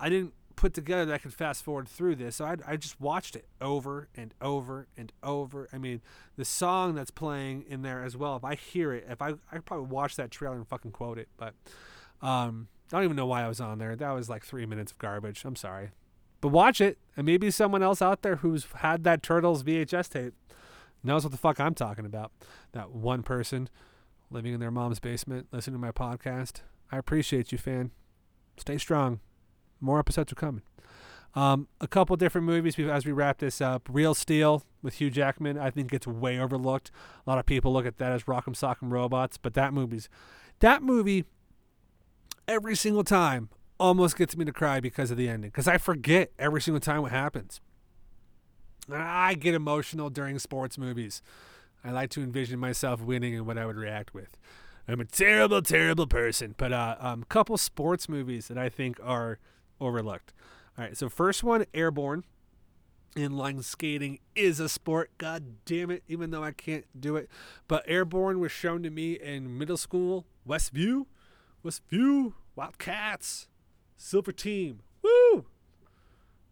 I 0.00 0.08
didn't 0.08 0.32
put 0.56 0.72
together 0.74 1.04
that 1.04 1.14
I 1.14 1.18
could 1.18 1.34
fast 1.34 1.62
forward 1.62 1.86
through 1.86 2.16
this. 2.16 2.36
So 2.36 2.44
I, 2.46 2.56
I 2.66 2.76
just 2.76 3.00
watched 3.00 3.36
it 3.36 3.46
over 3.60 4.08
and 4.16 4.34
over 4.40 4.88
and 4.96 5.12
over. 5.22 5.68
I 5.72 5.78
mean, 5.78 6.00
the 6.36 6.44
song 6.44 6.94
that's 6.94 7.10
playing 7.10 7.64
in 7.68 7.82
there 7.82 8.02
as 8.02 8.16
well. 8.16 8.36
If 8.36 8.44
I 8.44 8.54
hear 8.54 8.92
it, 8.92 9.06
if 9.08 9.22
I 9.22 9.34
I 9.52 9.58
probably 9.58 9.86
watch 9.86 10.16
that 10.16 10.30
trailer 10.30 10.56
and 10.56 10.66
fucking 10.66 10.92
quote 10.92 11.18
it, 11.18 11.28
but 11.36 11.54
um, 12.22 12.68
I 12.90 12.96
don't 12.96 13.04
even 13.04 13.16
know 13.16 13.26
why 13.26 13.44
I 13.44 13.48
was 13.48 13.60
on 13.60 13.78
there. 13.78 13.94
That 13.94 14.10
was 14.10 14.28
like 14.28 14.44
three 14.44 14.66
minutes 14.66 14.92
of 14.92 14.98
garbage. 14.98 15.44
I'm 15.44 15.56
sorry, 15.56 15.90
but 16.40 16.48
watch 16.48 16.80
it, 16.80 16.98
and 17.16 17.26
maybe 17.26 17.50
someone 17.50 17.82
else 17.82 18.00
out 18.00 18.22
there 18.22 18.36
who's 18.36 18.66
had 18.76 19.04
that 19.04 19.22
Turtles 19.22 19.62
VHS 19.62 20.08
tape 20.08 20.34
knows 21.04 21.22
what 21.22 21.32
the 21.32 21.38
fuck 21.38 21.60
I'm 21.60 21.74
talking 21.74 22.06
about. 22.06 22.32
That 22.72 22.90
one 22.90 23.22
person 23.22 23.68
living 24.30 24.54
in 24.54 24.60
their 24.60 24.70
mom's 24.70 25.00
basement 25.00 25.48
listening 25.52 25.74
to 25.74 25.80
my 25.80 25.92
podcast. 25.92 26.62
I 26.90 26.98
appreciate 26.98 27.52
you, 27.52 27.58
fan. 27.58 27.90
Stay 28.56 28.78
strong. 28.78 29.20
More 29.80 29.98
episodes 29.98 30.32
are 30.32 30.36
coming. 30.36 30.62
Um, 31.34 31.68
a 31.82 31.86
couple 31.86 32.16
different 32.16 32.46
movies 32.46 32.78
as 32.78 33.04
we 33.04 33.12
wrap 33.12 33.38
this 33.38 33.60
up. 33.60 33.88
Real 33.90 34.14
Steel 34.14 34.62
with 34.82 34.94
Hugh 34.94 35.10
Jackman, 35.10 35.58
I 35.58 35.70
think 35.70 35.90
gets 35.90 36.06
way 36.06 36.38
overlooked. 36.38 36.90
A 37.26 37.30
lot 37.30 37.38
of 37.38 37.44
people 37.44 37.72
look 37.72 37.84
at 37.84 37.98
that 37.98 38.12
as 38.12 38.24
Rock'em 38.24 38.54
Sock'em 38.56 38.90
Robots, 38.90 39.36
but 39.36 39.52
that 39.54 39.74
movie's 39.74 40.08
that 40.60 40.82
movie 40.82 41.26
every 42.48 42.74
single 42.74 43.04
time 43.04 43.50
almost 43.78 44.16
gets 44.16 44.34
me 44.34 44.46
to 44.46 44.52
cry 44.52 44.80
because 44.80 45.10
of 45.10 45.18
the 45.18 45.28
ending. 45.28 45.50
Because 45.50 45.68
I 45.68 45.76
forget 45.76 46.32
every 46.38 46.62
single 46.62 46.80
time 46.80 47.02
what 47.02 47.12
happens. 47.12 47.60
I 48.90 49.34
get 49.34 49.54
emotional 49.54 50.10
during 50.10 50.38
sports 50.38 50.78
movies. 50.78 51.20
I 51.84 51.90
like 51.90 52.10
to 52.10 52.22
envision 52.22 52.58
myself 52.58 53.02
winning 53.02 53.34
and 53.34 53.46
what 53.46 53.58
I 53.58 53.66
would 53.66 53.76
react 53.76 54.14
with. 54.14 54.38
I'm 54.88 55.00
a 55.00 55.04
terrible, 55.04 55.60
terrible 55.62 56.06
person. 56.06 56.54
But 56.56 56.72
a 56.72 56.76
uh, 56.76 56.96
um, 57.00 57.24
couple 57.28 57.58
sports 57.58 58.08
movies 58.08 58.48
that 58.48 58.56
I 58.56 58.68
think 58.68 58.98
are 59.02 59.38
overlooked. 59.80 60.32
All 60.78 60.84
right, 60.84 60.96
so 60.96 61.08
first 61.08 61.42
one, 61.42 61.64
Airborne. 61.74 62.24
Inline 63.16 63.64
skating 63.64 64.18
is 64.34 64.60
a 64.60 64.68
sport. 64.68 65.10
God 65.16 65.64
damn 65.64 65.90
it, 65.90 66.02
even 66.06 66.30
though 66.30 66.44
I 66.44 66.52
can't 66.52 66.84
do 66.98 67.16
it. 67.16 67.30
But 67.66 67.82
Airborne 67.86 68.40
was 68.40 68.52
shown 68.52 68.82
to 68.82 68.90
me 68.90 69.14
in 69.14 69.56
middle 69.56 69.78
school, 69.78 70.26
Westview. 70.46 71.06
Westview, 71.64 72.34
Wildcats, 72.54 73.48
Silver 73.96 74.32
Team. 74.32 74.80
Woo! 75.02 75.46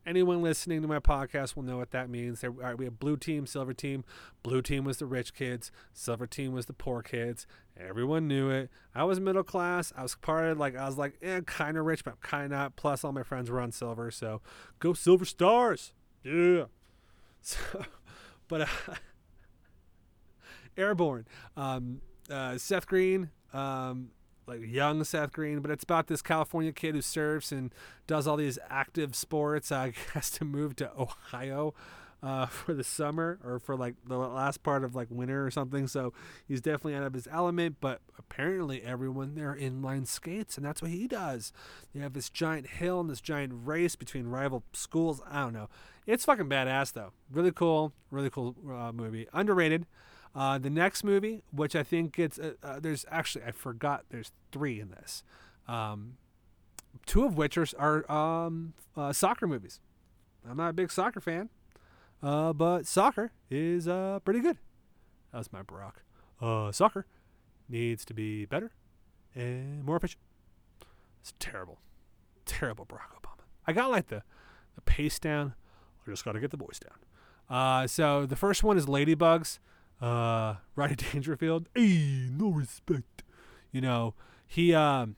Anyone 0.07 0.43
listening 0.43 0.83
to 0.83 0.89
my 0.89 0.99
podcast 0.99 1.57
will 1.57 1.63
know 1.63 1.79
what 1.79 1.91
that 1.93 2.11
means. 2.11 2.45
All 2.45 2.51
right, 2.51 2.77
we 2.77 2.85
have 2.85 2.99
blue 2.99 3.17
team, 3.17 3.47
silver 3.47 3.73
team. 3.73 4.05
Blue 4.43 4.61
team 4.61 4.85
was 4.85 4.99
the 4.99 5.07
rich 5.07 5.35
kids, 5.35 5.73
silver 5.95 6.27
team 6.27 6.53
was 6.53 6.67
the 6.67 6.75
poor 6.75 7.03
kids. 7.03 7.47
Everyone 7.77 8.29
knew 8.29 8.51
it. 8.51 8.71
I 8.95 9.05
was 9.05 9.19
middle 9.19 9.43
class. 9.43 9.93
I 9.97 10.03
was 10.03 10.15
part 10.17 10.47
of 10.47 10.59
like 10.59 10.77
I 10.77 10.85
was 10.87 10.99
like 10.99 11.15
eh, 11.23 11.41
kind 11.47 11.79
of 11.79 11.87
rich, 11.87 12.05
but 12.05 12.21
kind 12.21 12.45
of 12.45 12.51
not. 12.51 12.77
Plus, 12.77 13.03
all 13.03 13.13
my 13.13 13.23
friends 13.23 13.51
were 13.51 13.61
on 13.61 13.73
silver, 13.73 14.11
so 14.11 14.43
go 14.79 14.93
Silver 14.93 15.25
Stars. 15.25 15.93
Yeah. 16.23 16.65
So, 17.47 17.59
but 18.49 18.63
uh, 18.63 18.67
Airborne, 20.79 21.27
um, 21.59 22.01
uh, 22.31 22.57
Seth 22.57 22.87
Green, 22.87 23.29
um, 23.53 24.13
like 24.47 24.61
young 24.63 25.05
Seth 25.05 25.33
Green, 25.33 25.61
but 25.61 25.71
it's 25.71 25.85
about 25.85 26.07
this 26.07 26.23
California 26.23 26.73
kid 26.73 26.95
who 26.95 27.03
surfs 27.03 27.53
and 27.53 27.75
does 28.07 28.27
all 28.27 28.37
these 28.37 28.59
active 28.69 29.15
sports. 29.15 29.71
Uh, 29.73 29.91
has 30.13 30.31
to 30.33 30.45
move 30.45 30.77
to 30.77 30.91
Ohio 30.99 31.75
uh, 32.25 32.47
for 32.47 32.73
the 32.73 32.83
summer 32.83 33.39
or 33.45 33.59
for 33.59 33.77
like 33.77 33.95
the 34.07 34.17
last 34.17 34.63
part 34.63 34.83
of 34.83 34.95
like 34.95 35.09
winter 35.11 35.47
or 35.47 35.51
something. 35.51 35.87
So 35.87 36.13
he's 36.49 36.61
definitely 36.61 36.95
out 36.95 37.05
of 37.05 37.13
his 37.13 37.29
element. 37.31 37.77
But 37.81 38.01
apparently 38.19 38.83
everyone 38.83 39.35
there 39.35 39.57
inline 39.59 40.07
skates, 40.07 40.57
and 40.57 40.65
that's 40.65 40.81
what 40.81 40.91
he 40.91 41.07
does. 41.07 41.53
They 41.95 42.01
have 42.01 42.15
this 42.15 42.31
giant 42.31 42.67
hill 42.67 43.01
and 43.01 43.11
this 43.11 43.21
giant 43.21 43.53
race 43.65 43.95
between 43.95 44.27
rival 44.27 44.65
schools. 44.73 45.21
I 45.31 45.43
don't 45.43 45.53
know. 45.53 45.69
It's 46.07 46.25
fucking 46.25 46.49
badass 46.49 46.93
though. 46.95 47.13
Really 47.31 47.53
cool. 47.53 47.93
Really 48.11 48.31
cool 48.31 48.57
uh, 48.71 48.93
movie. 48.93 49.27
Underrated. 49.33 49.87
Uh, 50.35 50.59
the 50.59 50.71
next 50.71 51.05
movie, 51.05 51.43
which 51.53 51.77
I 51.77 51.85
think 51.85 52.19
it's 52.19 52.39
uh, 52.39 52.55
uh, 52.63 52.81
there's 52.81 53.07
actually, 53.09 53.45
I 53.45 53.53
forgot 53.53 54.07
there's 54.11 54.33
three 54.51 54.81
in 54.81 54.91
this. 54.91 55.23
Um, 55.69 56.17
two 57.07 57.25
of 57.25 57.37
which 57.37 57.57
are, 57.57 57.67
are 57.79 58.11
um, 58.11 58.75
uh, 58.97 59.13
soccer 59.13 59.47
movies. 59.47 59.81
I'm 60.49 60.57
not 60.57 60.71
a 60.71 60.73
big 60.73 60.91
soccer 60.91 61.21
fan, 61.21 61.51
uh, 62.23 62.53
but 62.53 62.87
soccer 62.87 63.31
is 63.49 63.87
uh, 63.87 64.19
pretty 64.25 64.41
good. 64.41 64.59
That 65.33 65.39
was 65.39 65.53
my 65.53 65.63
Barack. 65.63 66.75
soccer 66.75 67.07
needs 67.69 68.05
to 68.05 68.13
be 68.13 68.45
better 68.45 68.73
and 69.35 69.85
more 69.85 69.97
efficient. 69.97 70.21
It's 71.21 71.33
terrible. 71.39 71.79
Terrible 72.45 72.87
Barack 72.87 73.15
Obama. 73.23 73.45
I 73.67 73.73
got 73.73 73.91
like 73.91 74.09
the, 74.09 74.23
the 74.75 74.81
pace 74.83 75.19
down. 75.21 75.55
I 76.07 76.11
just 76.11 76.25
got 76.25 76.33
to 76.33 76.41
get 76.41 76.51
the 76.51 76.57
voice 76.57 76.81
down. 76.81 77.89
so 77.89 78.27
the 78.27 78.37
first 78.37 78.65
one 78.65 78.77
is 78.77 78.87
Ladybugs 78.87 79.61
uh, 80.01 80.57
Rodney 80.77 80.97
Dangerfield, 81.13 81.69
hey, 81.75 82.29
no 82.31 82.51
respect. 82.51 83.23
You 83.73 83.81
know, 83.81 84.15
he 84.47 84.75
um, 84.75 85.17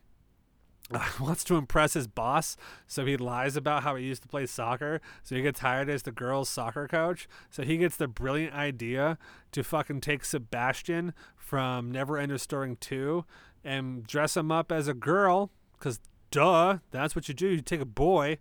wants 1.20 1.45
to 1.45 1.57
impress 1.57 1.95
his 1.95 2.07
boss, 2.07 2.57
so 2.87 3.05
he 3.05 3.16
lies 3.16 3.57
about 3.57 3.83
how 3.83 3.97
he 3.97 4.05
used 4.05 4.22
to 4.22 4.29
play 4.29 4.47
soccer. 4.47 5.01
So 5.22 5.35
he 5.35 5.43
gets 5.43 5.61
hired 5.61 5.91
as 5.91 6.03
the 6.03 6.12
girls' 6.12 6.49
soccer 6.49 6.87
coach. 6.87 7.29
So 7.51 7.62
he 7.62 7.77
gets 7.77 7.97
the 7.97 8.09
brilliant 8.09 8.55
idea 8.55 9.18
to 9.53 9.64
fucking 9.64 10.01
take 10.01 10.24
Sebastian 10.24 11.12
from 11.37 11.91
Never 11.91 12.18
End 12.18 12.39
Story 12.41 12.77
2 12.79 13.24
and 13.64 14.07
dress 14.07 14.37
him 14.37 14.53
up 14.53 14.70
as 14.70 14.87
a 14.87 14.95
girl, 14.95 15.51
because 15.79 16.01
duh, 16.31 16.79
that's 16.93 17.16
what 17.16 17.29
you 17.29 17.35
do. 17.35 17.49
You 17.49 17.61
take 17.61 17.81
a 17.81 17.85
boy, 17.85 18.39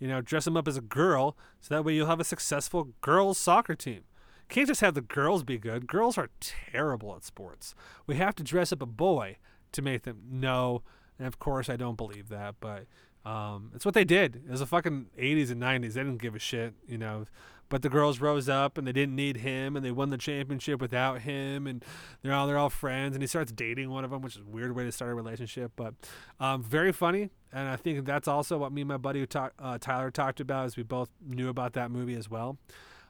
you 0.00 0.08
know, 0.08 0.20
dress 0.20 0.46
him 0.46 0.56
up 0.56 0.66
as 0.66 0.76
a 0.76 0.82
girl, 0.82 1.36
so 1.60 1.74
that 1.74 1.84
way 1.84 1.94
you'll 1.94 2.08
have 2.08 2.20
a 2.20 2.24
successful 2.24 2.88
girls' 3.00 3.38
soccer 3.38 3.74
team. 3.74 4.02
Can't 4.48 4.68
just 4.68 4.80
have 4.80 4.94
the 4.94 5.00
girls 5.00 5.42
be 5.42 5.58
good. 5.58 5.86
Girls 5.86 6.18
are 6.18 6.30
terrible 6.40 7.14
at 7.16 7.24
sports. 7.24 7.74
We 8.06 8.16
have 8.16 8.34
to 8.36 8.42
dress 8.42 8.72
up 8.72 8.82
a 8.82 8.86
boy 8.86 9.38
to 9.72 9.82
make 9.82 10.02
them 10.02 10.22
know. 10.30 10.82
And 11.18 11.26
of 11.26 11.38
course, 11.38 11.68
I 11.68 11.76
don't 11.76 11.96
believe 11.96 12.28
that, 12.28 12.56
but 12.60 12.86
um, 13.24 13.70
it's 13.74 13.84
what 13.84 13.94
they 13.94 14.04
did. 14.04 14.36
It 14.36 14.50
was 14.50 14.60
the 14.60 14.66
fucking 14.66 15.06
80s 15.18 15.50
and 15.50 15.62
90s. 15.62 15.94
They 15.94 16.02
didn't 16.02 16.22
give 16.22 16.34
a 16.34 16.38
shit, 16.38 16.74
you 16.86 16.98
know. 16.98 17.24
But 17.70 17.80
the 17.82 17.88
girls 17.88 18.20
rose 18.20 18.48
up 18.48 18.76
and 18.76 18.86
they 18.86 18.92
didn't 18.92 19.16
need 19.16 19.38
him 19.38 19.74
and 19.74 19.84
they 19.84 19.90
won 19.90 20.10
the 20.10 20.18
championship 20.18 20.80
without 20.80 21.22
him 21.22 21.66
and 21.66 21.82
they're 22.22 22.34
all 22.34 22.46
they're 22.46 22.58
all 22.58 22.68
friends 22.68 23.16
and 23.16 23.22
he 23.22 23.26
starts 23.26 23.50
dating 23.50 23.90
one 23.90 24.04
of 24.04 24.10
them, 24.10 24.20
which 24.20 24.36
is 24.36 24.42
a 24.42 24.50
weird 24.50 24.76
way 24.76 24.84
to 24.84 24.92
start 24.92 25.10
a 25.10 25.14
relationship, 25.14 25.72
but 25.74 25.94
um, 26.38 26.62
very 26.62 26.92
funny. 26.92 27.30
And 27.52 27.68
I 27.68 27.76
think 27.76 28.04
that's 28.04 28.28
also 28.28 28.58
what 28.58 28.70
me 28.70 28.82
and 28.82 28.88
my 28.88 28.98
buddy 28.98 29.26
uh, 29.34 29.78
Tyler 29.80 30.10
talked 30.10 30.40
about, 30.40 30.66
as 30.66 30.76
we 30.76 30.82
both 30.82 31.08
knew 31.26 31.48
about 31.48 31.72
that 31.72 31.90
movie 31.90 32.14
as 32.14 32.28
well. 32.28 32.58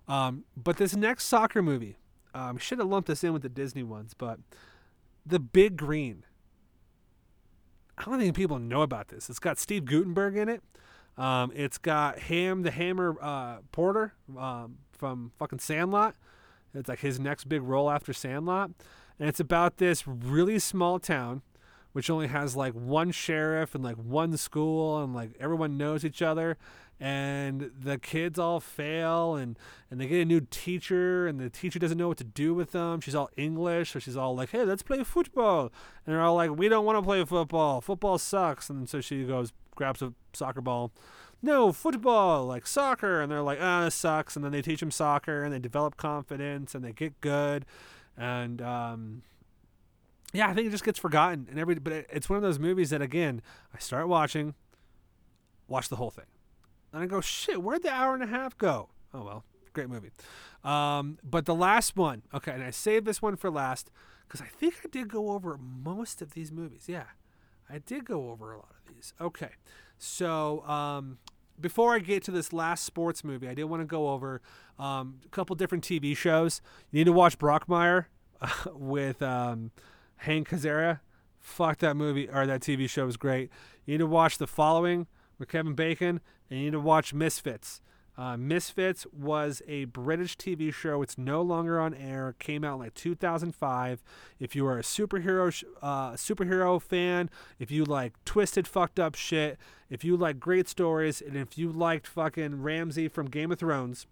Um, 0.06 0.44
but 0.56 0.76
this 0.76 0.94
next 0.94 1.24
soccer 1.24 1.62
movie, 1.62 1.96
um, 2.34 2.58
should 2.58 2.78
have 2.78 2.88
lumped 2.88 3.08
this 3.08 3.24
in 3.24 3.32
with 3.32 3.42
the 3.42 3.48
Disney 3.48 3.82
ones, 3.82 4.14
but 4.16 4.38
The 5.24 5.38
Big 5.38 5.76
Green. 5.76 6.24
I 7.96 8.04
don't 8.04 8.18
think 8.18 8.34
people 8.34 8.58
know 8.58 8.82
about 8.82 9.08
this. 9.08 9.30
It's 9.30 9.38
got 9.38 9.58
Steve 9.58 9.84
Guttenberg 9.84 10.36
in 10.36 10.48
it. 10.48 10.62
Um, 11.16 11.52
it's 11.54 11.78
got 11.78 12.18
Ham 12.18 12.62
the 12.62 12.72
Hammer 12.72 13.16
uh, 13.22 13.58
Porter 13.70 14.14
um, 14.36 14.78
from 14.92 15.30
fucking 15.38 15.60
Sandlot. 15.60 16.16
It's 16.74 16.88
like 16.88 17.00
his 17.00 17.20
next 17.20 17.44
big 17.44 17.62
role 17.62 17.88
after 17.88 18.12
Sandlot. 18.12 18.70
And 19.20 19.28
it's 19.28 19.38
about 19.38 19.76
this 19.76 20.08
really 20.08 20.58
small 20.58 20.98
town 20.98 21.42
which 21.94 22.10
only 22.10 22.26
has 22.26 22.56
like 22.56 22.72
one 22.74 23.12
sheriff 23.12 23.72
and 23.72 23.84
like 23.84 23.94
one 23.94 24.36
school 24.36 25.02
and 25.02 25.14
like 25.14 25.30
everyone 25.38 25.78
knows 25.78 26.04
each 26.04 26.20
other 26.20 26.58
and 27.00 27.70
the 27.78 27.98
kids 27.98 28.38
all 28.38 28.60
fail 28.60 29.34
and 29.34 29.58
and 29.90 30.00
they 30.00 30.06
get 30.06 30.20
a 30.20 30.24
new 30.24 30.40
teacher 30.40 31.26
and 31.26 31.40
the 31.40 31.50
teacher 31.50 31.78
doesn't 31.78 31.98
know 31.98 32.08
what 32.08 32.18
to 32.18 32.24
do 32.24 32.54
with 32.54 32.72
them. 32.72 33.00
She's 33.00 33.14
all 33.14 33.30
english 33.36 33.92
so 33.92 33.98
she's 33.98 34.16
all 34.16 34.34
like 34.34 34.50
hey 34.50 34.64
let's 34.64 34.82
play 34.82 35.02
football. 35.02 35.72
And 36.06 36.14
they're 36.14 36.22
all 36.22 36.34
like 36.34 36.56
we 36.56 36.68
don't 36.68 36.84
want 36.84 36.98
to 36.98 37.02
play 37.02 37.24
football. 37.24 37.80
Football 37.80 38.18
sucks. 38.18 38.70
And 38.70 38.88
so 38.88 39.00
she 39.00 39.24
goes 39.24 39.52
grabs 39.74 40.02
a 40.02 40.12
soccer 40.32 40.60
ball. 40.60 40.92
No 41.42 41.72
football 41.72 42.46
like 42.46 42.66
soccer. 42.66 43.20
And 43.20 43.30
they're 43.30 43.42
like 43.42 43.58
ah 43.60 43.82
oh, 43.82 43.84
this 43.86 43.94
sucks. 43.94 44.36
And 44.36 44.44
then 44.44 44.52
they 44.52 44.62
teach 44.62 44.80
them 44.80 44.90
soccer 44.90 45.42
and 45.42 45.52
they 45.52 45.58
develop 45.58 45.96
confidence 45.96 46.74
and 46.74 46.84
they 46.84 46.92
get 46.92 47.20
good. 47.20 47.66
And 48.16 48.62
um 48.62 49.22
yeah, 50.34 50.48
I 50.48 50.52
think 50.52 50.66
it 50.66 50.70
just 50.70 50.84
gets 50.84 50.98
forgotten 50.98 51.46
and 51.48 51.58
every. 51.58 51.76
But 51.76 52.06
it's 52.10 52.28
one 52.28 52.36
of 52.36 52.42
those 52.42 52.58
movies 52.58 52.90
that 52.90 53.00
again, 53.00 53.40
I 53.72 53.78
start 53.78 54.08
watching, 54.08 54.54
watch 55.68 55.88
the 55.88 55.96
whole 55.96 56.10
thing, 56.10 56.24
and 56.94 57.02
I 57.02 57.06
go, 57.06 57.20
shit, 57.20 57.62
where'd 57.62 57.82
the 57.82 57.92
hour 57.92 58.14
and 58.14 58.22
a 58.22 58.26
half 58.26 58.56
go? 58.56 58.88
Oh 59.12 59.24
well, 59.24 59.44
great 59.72 59.88
movie. 59.88 60.10
Um, 60.62 61.18
but 61.22 61.44
the 61.46 61.54
last 61.54 61.96
one, 61.96 62.22
okay, 62.32 62.52
and 62.52 62.62
I 62.62 62.70
saved 62.70 63.06
this 63.06 63.20
one 63.20 63.36
for 63.36 63.50
last 63.50 63.90
because 64.26 64.40
I 64.40 64.46
think 64.46 64.76
I 64.84 64.88
did 64.88 65.08
go 65.08 65.30
over 65.30 65.58
most 65.58 66.22
of 66.22 66.32
these 66.32 66.50
movies. 66.50 66.84
Yeah, 66.86 67.04
I 67.68 67.78
did 67.78 68.04
go 68.04 68.30
over 68.30 68.52
a 68.52 68.56
lot 68.56 68.74
of 68.86 68.94
these. 68.94 69.12
Okay, 69.20 69.50
so 69.98 70.66
um, 70.66 71.18
before 71.60 71.94
I 71.94 71.98
get 71.98 72.22
to 72.24 72.30
this 72.30 72.52
last 72.52 72.84
sports 72.84 73.22
movie, 73.22 73.48
I 73.48 73.54
did 73.54 73.64
want 73.64 73.82
to 73.82 73.86
go 73.86 74.08
over 74.08 74.40
um, 74.78 75.20
a 75.24 75.28
couple 75.28 75.54
different 75.56 75.84
TV 75.84 76.16
shows. 76.16 76.62
You 76.90 77.00
need 77.00 77.04
to 77.04 77.12
watch 77.12 77.38
Brockmire 77.38 78.06
with. 78.74 79.20
Um, 79.20 79.70
Hank 80.24 80.50
Azaria. 80.50 81.00
Fuck 81.40 81.78
that 81.78 81.96
movie 81.96 82.28
or 82.28 82.46
that 82.46 82.62
TV 82.62 82.88
show 82.88 83.04
was 83.04 83.16
great. 83.16 83.50
You 83.84 83.94
need 83.94 83.98
to 83.98 84.06
watch 84.06 84.38
The 84.38 84.46
Following 84.46 85.06
with 85.38 85.48
Kevin 85.48 85.74
Bacon 85.74 86.20
you 86.58 86.64
need 86.64 86.72
to 86.72 86.80
watch 86.80 87.14
Misfits. 87.14 87.80
Uh, 88.16 88.36
Misfits 88.36 89.06
was 89.12 89.60
a 89.66 89.86
British 89.86 90.36
TV 90.36 90.72
show. 90.72 91.02
It's 91.02 91.18
no 91.18 91.42
longer 91.42 91.80
on 91.80 91.94
air. 91.94 92.36
Came 92.38 92.62
out 92.62 92.74
in 92.74 92.80
like 92.80 92.94
2005. 92.94 94.04
If 94.38 94.54
you 94.54 94.66
are 94.66 94.78
a 94.78 94.82
superhero 94.82 95.52
sh- 95.52 95.64
uh, 95.82 96.12
superhero 96.12 96.80
fan, 96.80 97.28
if 97.58 97.72
you 97.72 97.84
like 97.84 98.12
twisted, 98.24 98.68
fucked 98.68 99.00
up 99.00 99.16
shit, 99.16 99.58
if 99.90 100.04
you 100.04 100.16
like 100.16 100.38
great 100.38 100.68
stories, 100.68 101.20
and 101.20 101.36
if 101.36 101.58
you 101.58 101.72
liked 101.72 102.06
fucking 102.06 102.62
Ramsay 102.62 103.08
from 103.08 103.26
Game 103.26 103.50
of 103.50 103.58
Thrones, 103.58 104.06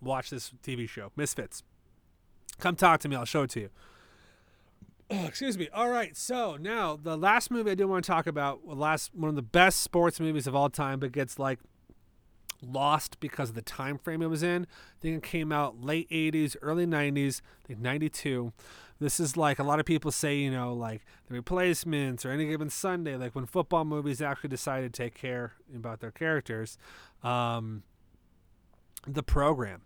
watch 0.00 0.30
this 0.30 0.52
TV 0.62 0.88
show, 0.88 1.10
Misfits. 1.16 1.64
Come 2.60 2.76
talk 2.76 3.00
to 3.00 3.08
me. 3.08 3.16
I'll 3.16 3.24
show 3.24 3.42
it 3.42 3.50
to 3.50 3.60
you. 3.60 3.70
Oh, 5.10 5.26
excuse 5.26 5.56
me. 5.56 5.68
All 5.72 5.88
right. 5.88 6.16
So 6.16 6.56
now 6.56 6.96
the 7.00 7.16
last 7.16 7.50
movie 7.50 7.70
I 7.70 7.74
do 7.74 7.86
want 7.86 8.04
to 8.04 8.10
talk 8.10 8.26
about, 8.26 8.66
last 8.66 9.14
one 9.14 9.28
of 9.28 9.36
the 9.36 9.42
best 9.42 9.80
sports 9.82 10.18
movies 10.18 10.46
of 10.46 10.54
all 10.54 10.68
time, 10.68 10.98
but 10.98 11.12
gets 11.12 11.38
like 11.38 11.60
lost 12.62 13.20
because 13.20 13.50
of 13.50 13.54
the 13.54 13.62
time 13.62 13.98
frame 13.98 14.22
it 14.22 14.26
was 14.26 14.42
in. 14.42 14.64
I 14.64 15.00
think 15.00 15.16
it 15.18 15.22
came 15.22 15.52
out 15.52 15.80
late 15.80 16.10
80s, 16.10 16.56
early 16.60 16.86
90s, 16.86 17.40
I 17.64 17.68
think 17.68 17.80
92. 17.80 18.52
This 18.98 19.20
is 19.20 19.36
like 19.36 19.58
a 19.58 19.62
lot 19.62 19.78
of 19.78 19.86
people 19.86 20.10
say, 20.10 20.36
you 20.38 20.50
know, 20.50 20.72
like 20.72 21.02
the 21.28 21.34
replacements 21.34 22.24
or 22.24 22.30
any 22.30 22.46
given 22.46 22.70
Sunday, 22.70 23.16
like 23.16 23.34
when 23.34 23.46
football 23.46 23.84
movies 23.84 24.22
actually 24.22 24.48
decided 24.48 24.92
to 24.92 25.02
take 25.02 25.14
care 25.14 25.52
about 25.74 26.00
their 26.00 26.10
characters. 26.10 26.78
Um, 27.22 27.82
the 29.06 29.22
program, 29.22 29.82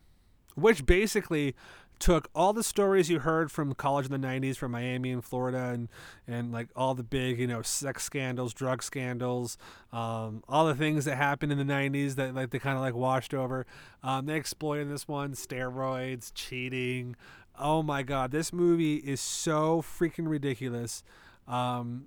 which 0.54 0.86
basically 0.86 1.54
took 2.00 2.28
all 2.34 2.52
the 2.52 2.64
stories 2.64 3.08
you 3.08 3.20
heard 3.20 3.52
from 3.52 3.74
college 3.74 4.06
in 4.06 4.20
the 4.20 4.26
90s 4.26 4.56
from 4.56 4.72
Miami 4.72 5.12
and 5.12 5.22
Florida 5.22 5.68
and 5.68 5.88
and 6.26 6.50
like 6.50 6.68
all 6.74 6.94
the 6.94 7.04
big 7.04 7.38
you 7.38 7.46
know 7.46 7.62
sex 7.62 8.02
scandals 8.02 8.52
drug 8.52 8.82
scandals 8.82 9.56
um, 9.92 10.42
all 10.48 10.66
the 10.66 10.74
things 10.74 11.04
that 11.04 11.16
happened 11.16 11.52
in 11.52 11.58
the 11.58 11.72
90s 11.72 12.16
that 12.16 12.34
like 12.34 12.50
they 12.50 12.58
kind 12.58 12.76
of 12.76 12.82
like 12.82 12.94
washed 12.94 13.34
over 13.34 13.66
um, 14.02 14.26
they 14.26 14.34
exploited 14.34 14.90
this 14.90 15.06
one 15.06 15.34
steroids 15.34 16.32
cheating 16.34 17.14
oh 17.58 17.82
my 17.82 18.02
god 18.02 18.30
this 18.32 18.52
movie 18.52 18.96
is 18.96 19.20
so 19.20 19.82
freaking 19.82 20.26
ridiculous 20.26 21.04
um, 21.46 22.06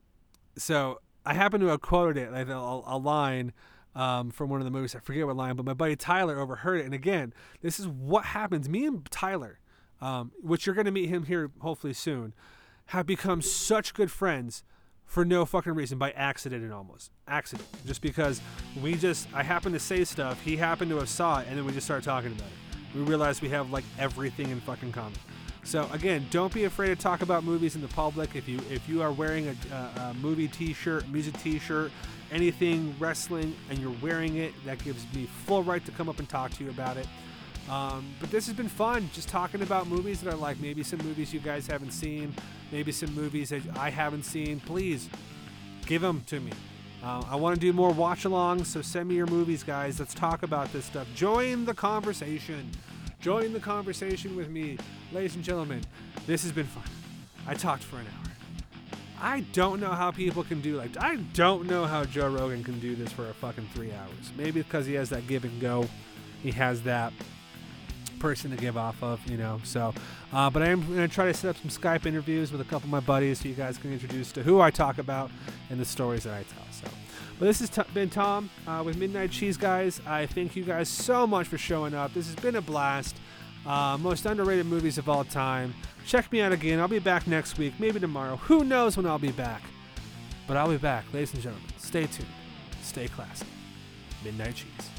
so 0.58 1.00
I 1.26 1.34
happen 1.34 1.62
to 1.62 1.68
have 1.68 1.82
quoted 1.82 2.18
it 2.18 2.32
like 2.32 2.50
a, 2.50 2.54
a 2.54 2.98
line 2.98 3.54
um, 3.96 4.32
from 4.32 4.50
one 4.50 4.60
of 4.60 4.66
the 4.66 4.72
movies. 4.72 4.96
I 4.96 5.00
forget 5.00 5.26
what 5.26 5.36
line, 5.36 5.56
but 5.56 5.66
my 5.66 5.74
buddy 5.74 5.96
Tyler 5.96 6.40
overheard 6.40 6.80
it. 6.82 6.86
And 6.86 6.94
again, 6.94 7.34
this 7.62 7.80
is 7.80 7.88
what 7.88 8.26
happens. 8.26 8.68
Me 8.68 8.86
and 8.86 9.06
Tyler, 9.12 9.60
um, 10.04 10.32
which 10.42 10.66
you're 10.66 10.76
going 10.76 10.86
to 10.86 10.92
meet 10.92 11.08
him 11.08 11.24
here 11.24 11.50
hopefully 11.62 11.94
soon, 11.94 12.34
have 12.88 13.06
become 13.06 13.42
such 13.42 13.94
good 13.94 14.12
friends 14.12 14.64
for 15.06 15.24
no 15.24 15.46
fucking 15.46 15.74
reason 15.74 15.98
by 15.98 16.12
accident 16.12 16.62
and 16.62 16.74
almost 16.74 17.10
accident. 17.26 17.68
Just 17.86 18.02
because 18.02 18.42
we 18.82 18.96
just, 18.96 19.28
I 19.34 19.44
happened 19.44 19.74
to 19.76 19.80
say 19.80 20.04
stuff, 20.04 20.42
he 20.42 20.58
happened 20.58 20.92
to 20.92 20.98
have 20.98 21.08
saw 21.08 21.40
it, 21.40 21.48
and 21.48 21.58
then 21.58 21.66
we 21.66 21.72
just 21.72 21.86
started 21.86 22.04
talking 22.04 22.34
about 22.34 22.48
it. 22.48 22.98
We 22.98 23.02
realized 23.04 23.42
we 23.42 23.50
have 23.50 23.72
like 23.72 23.86
everything 23.98 24.50
in 24.50 24.60
fucking 24.60 24.92
common. 24.92 25.18
So 25.64 25.88
again, 25.94 26.26
don't 26.32 26.54
be 26.54 26.66
afraid 26.66 26.90
to 26.90 26.98
talk 26.98 27.22
about 27.22 27.46
movies 27.46 27.76
in 27.76 27.82
the 27.82 27.88
public. 27.88 28.36
If 28.36 28.50
you 28.50 28.60
if 28.70 28.88
you 28.90 29.02
are 29.02 29.14
wearing 29.14 29.48
a, 29.48 29.56
a, 29.74 30.02
a 30.02 30.14
movie 30.16 30.50
T-shirt, 30.50 31.08
music 31.08 31.38
T-shirt, 31.40 31.92
anything 32.32 32.94
wrestling, 33.00 33.56
and 33.70 33.80
you're 33.80 33.96
wearing 34.02 34.36
it, 34.36 34.54
that 34.66 34.84
gives 34.84 35.06
me 35.16 35.30
full 35.46 35.64
right 35.64 35.84
to 35.86 35.92
come 35.92 36.10
up 36.10 36.20
and 36.20 36.28
talk 36.28 36.52
to 36.52 36.64
you 36.66 36.70
about 36.70 36.98
it. 36.98 37.08
Um, 37.70 38.14
but 38.20 38.30
this 38.30 38.46
has 38.48 38.56
been 38.56 38.68
fun, 38.68 39.10
just 39.14 39.30
talking 39.30 39.62
about 39.62 39.88
movies 39.88 40.22
that 40.22 40.34
I 40.34 40.36
like. 40.36 40.60
Maybe 40.60 40.84
some 40.84 41.00
movies 41.00 41.34
you 41.34 41.40
guys 41.40 41.66
haven't 41.66 41.92
seen, 41.92 42.34
maybe 42.72 42.92
some 42.92 43.14
movies 43.16 43.50
that 43.50 43.62
I 43.78 43.90
haven't 43.90 44.24
seen. 44.24 44.60
Please 44.60 45.10
give 45.86 46.02
them 46.02 46.24
to 46.28 46.40
me. 46.40 46.52
Uh, 47.04 47.24
I 47.30 47.36
want 47.36 47.56
to 47.56 47.60
do 47.60 47.74
more 47.74 47.92
watch 47.92 48.24
alongs, 48.24 48.68
so 48.68 48.82
send 48.82 49.10
me 49.10 49.16
your 49.16 49.28
movies, 49.28 49.64
guys. 49.64 50.00
Let's 50.00 50.14
talk 50.14 50.44
about 50.44 50.72
this 50.72 50.86
stuff. 50.86 51.08
Join 51.16 51.66
the 51.66 51.74
conversation. 51.74 52.70
Join 53.20 53.54
the 53.54 53.60
conversation 53.60 54.36
with 54.36 54.50
me, 54.50 54.78
ladies 55.12 55.36
and 55.36 55.44
gentlemen. 55.44 55.82
This 56.28 56.44
has 56.44 56.52
been 56.52 56.66
fun. 56.66 56.84
I 57.48 57.54
talked 57.54 57.84
for 57.84 57.98
an 57.98 58.06
hour. 58.08 58.34
I 59.22 59.42
don't 59.54 59.80
know 59.80 59.92
how 59.92 60.12
people 60.12 60.44
can 60.44 60.60
do 60.60 60.76
like 60.76 60.98
I 61.00 61.16
don't 61.34 61.66
know 61.66 61.86
how 61.86 62.04
Joe 62.04 62.28
Rogan 62.30 62.62
can 62.62 62.80
do 62.82 62.94
this 62.94 63.10
for 63.14 63.30
a 63.30 63.34
fucking 63.34 63.70
three 63.74 63.94
hours. 63.94 64.32
Maybe 64.38 64.62
because 64.62 64.86
he 64.86 64.96
has 64.96 65.10
that 65.12 65.28
give 65.28 65.46
and 65.46 65.62
go. 65.62 65.88
He 66.42 66.52
has 66.52 66.82
that 66.82 67.14
person 68.24 68.50
to 68.52 68.56
give 68.56 68.78
off 68.78 69.04
of, 69.04 69.20
you 69.30 69.36
know. 69.36 69.60
So, 69.66 69.94
uh, 70.32 70.50
but 70.50 70.64
I 70.64 70.70
am 70.70 70.80
going 70.88 71.08
to 71.08 71.14
try 71.14 71.26
to 71.26 71.34
set 71.34 71.50
up 71.50 71.58
some 71.58 71.70
Skype 71.70 72.06
interviews 72.06 72.54
with 72.54 72.62
a 72.62 72.64
couple 72.64 72.86
of 72.86 72.90
my 72.90 73.02
buddies 73.02 73.42
so 73.42 73.50
you 73.50 73.54
guys 73.54 73.78
can 73.78 73.92
introduce 73.92 74.32
to 74.32 74.44
who 74.44 74.62
I 74.62 74.72
talk 74.72 74.98
about 74.98 75.30
and 75.70 75.78
the 75.78 75.84
stories 75.84 76.24
that 76.24 76.34
I 76.34 76.44
tell. 76.44 76.64
So, 76.72 76.88
but 77.38 77.48
this 77.48 77.60
has 77.60 77.70
t- 77.70 77.82
been 77.94 78.10
Tom 78.10 78.50
uh, 78.66 78.82
with 78.86 78.98
Midnight 78.98 79.32
Cheese 79.32 79.58
Guys. 79.58 80.00
I 80.08 80.26
thank 80.26 80.56
you 80.56 80.64
guys 80.64 80.88
so 80.88 81.28
much 81.28 81.48
for 81.48 81.58
showing 81.58 81.94
up. 81.94 82.14
This 82.14 82.28
has 82.28 82.36
been 82.38 82.56
a 82.56 82.62
blast. 82.62 83.18
Uh, 83.66 83.98
most 84.00 84.26
underrated 84.26 84.68
movies 84.68 84.98
of 84.98 85.10
all 85.10 85.26
time. 85.26 85.74
Check 86.06 86.32
me 86.32 86.40
out 86.40 86.54
again. 86.54 86.80
I'll 86.80 86.88
be 86.88 87.00
back 87.00 87.28
next 87.28 87.58
week, 87.58 87.74
maybe 87.78 88.00
tomorrow. 88.00 88.38
Who 88.38 88.64
knows 88.64 88.96
when 88.96 89.06
I'll 89.06 89.20
be 89.20 89.32
back? 89.34 89.64
But 90.48 90.56
I'll 90.56 90.70
be 90.70 90.78
back, 90.78 91.04
ladies 91.14 91.34
and 91.34 91.44
gentlemen. 91.44 91.70
Stay 91.78 92.06
tuned. 92.08 92.28
Stay 92.82 93.10
classy. 93.10 93.46
Midnight 94.24 94.56
Cheese. 94.56 94.93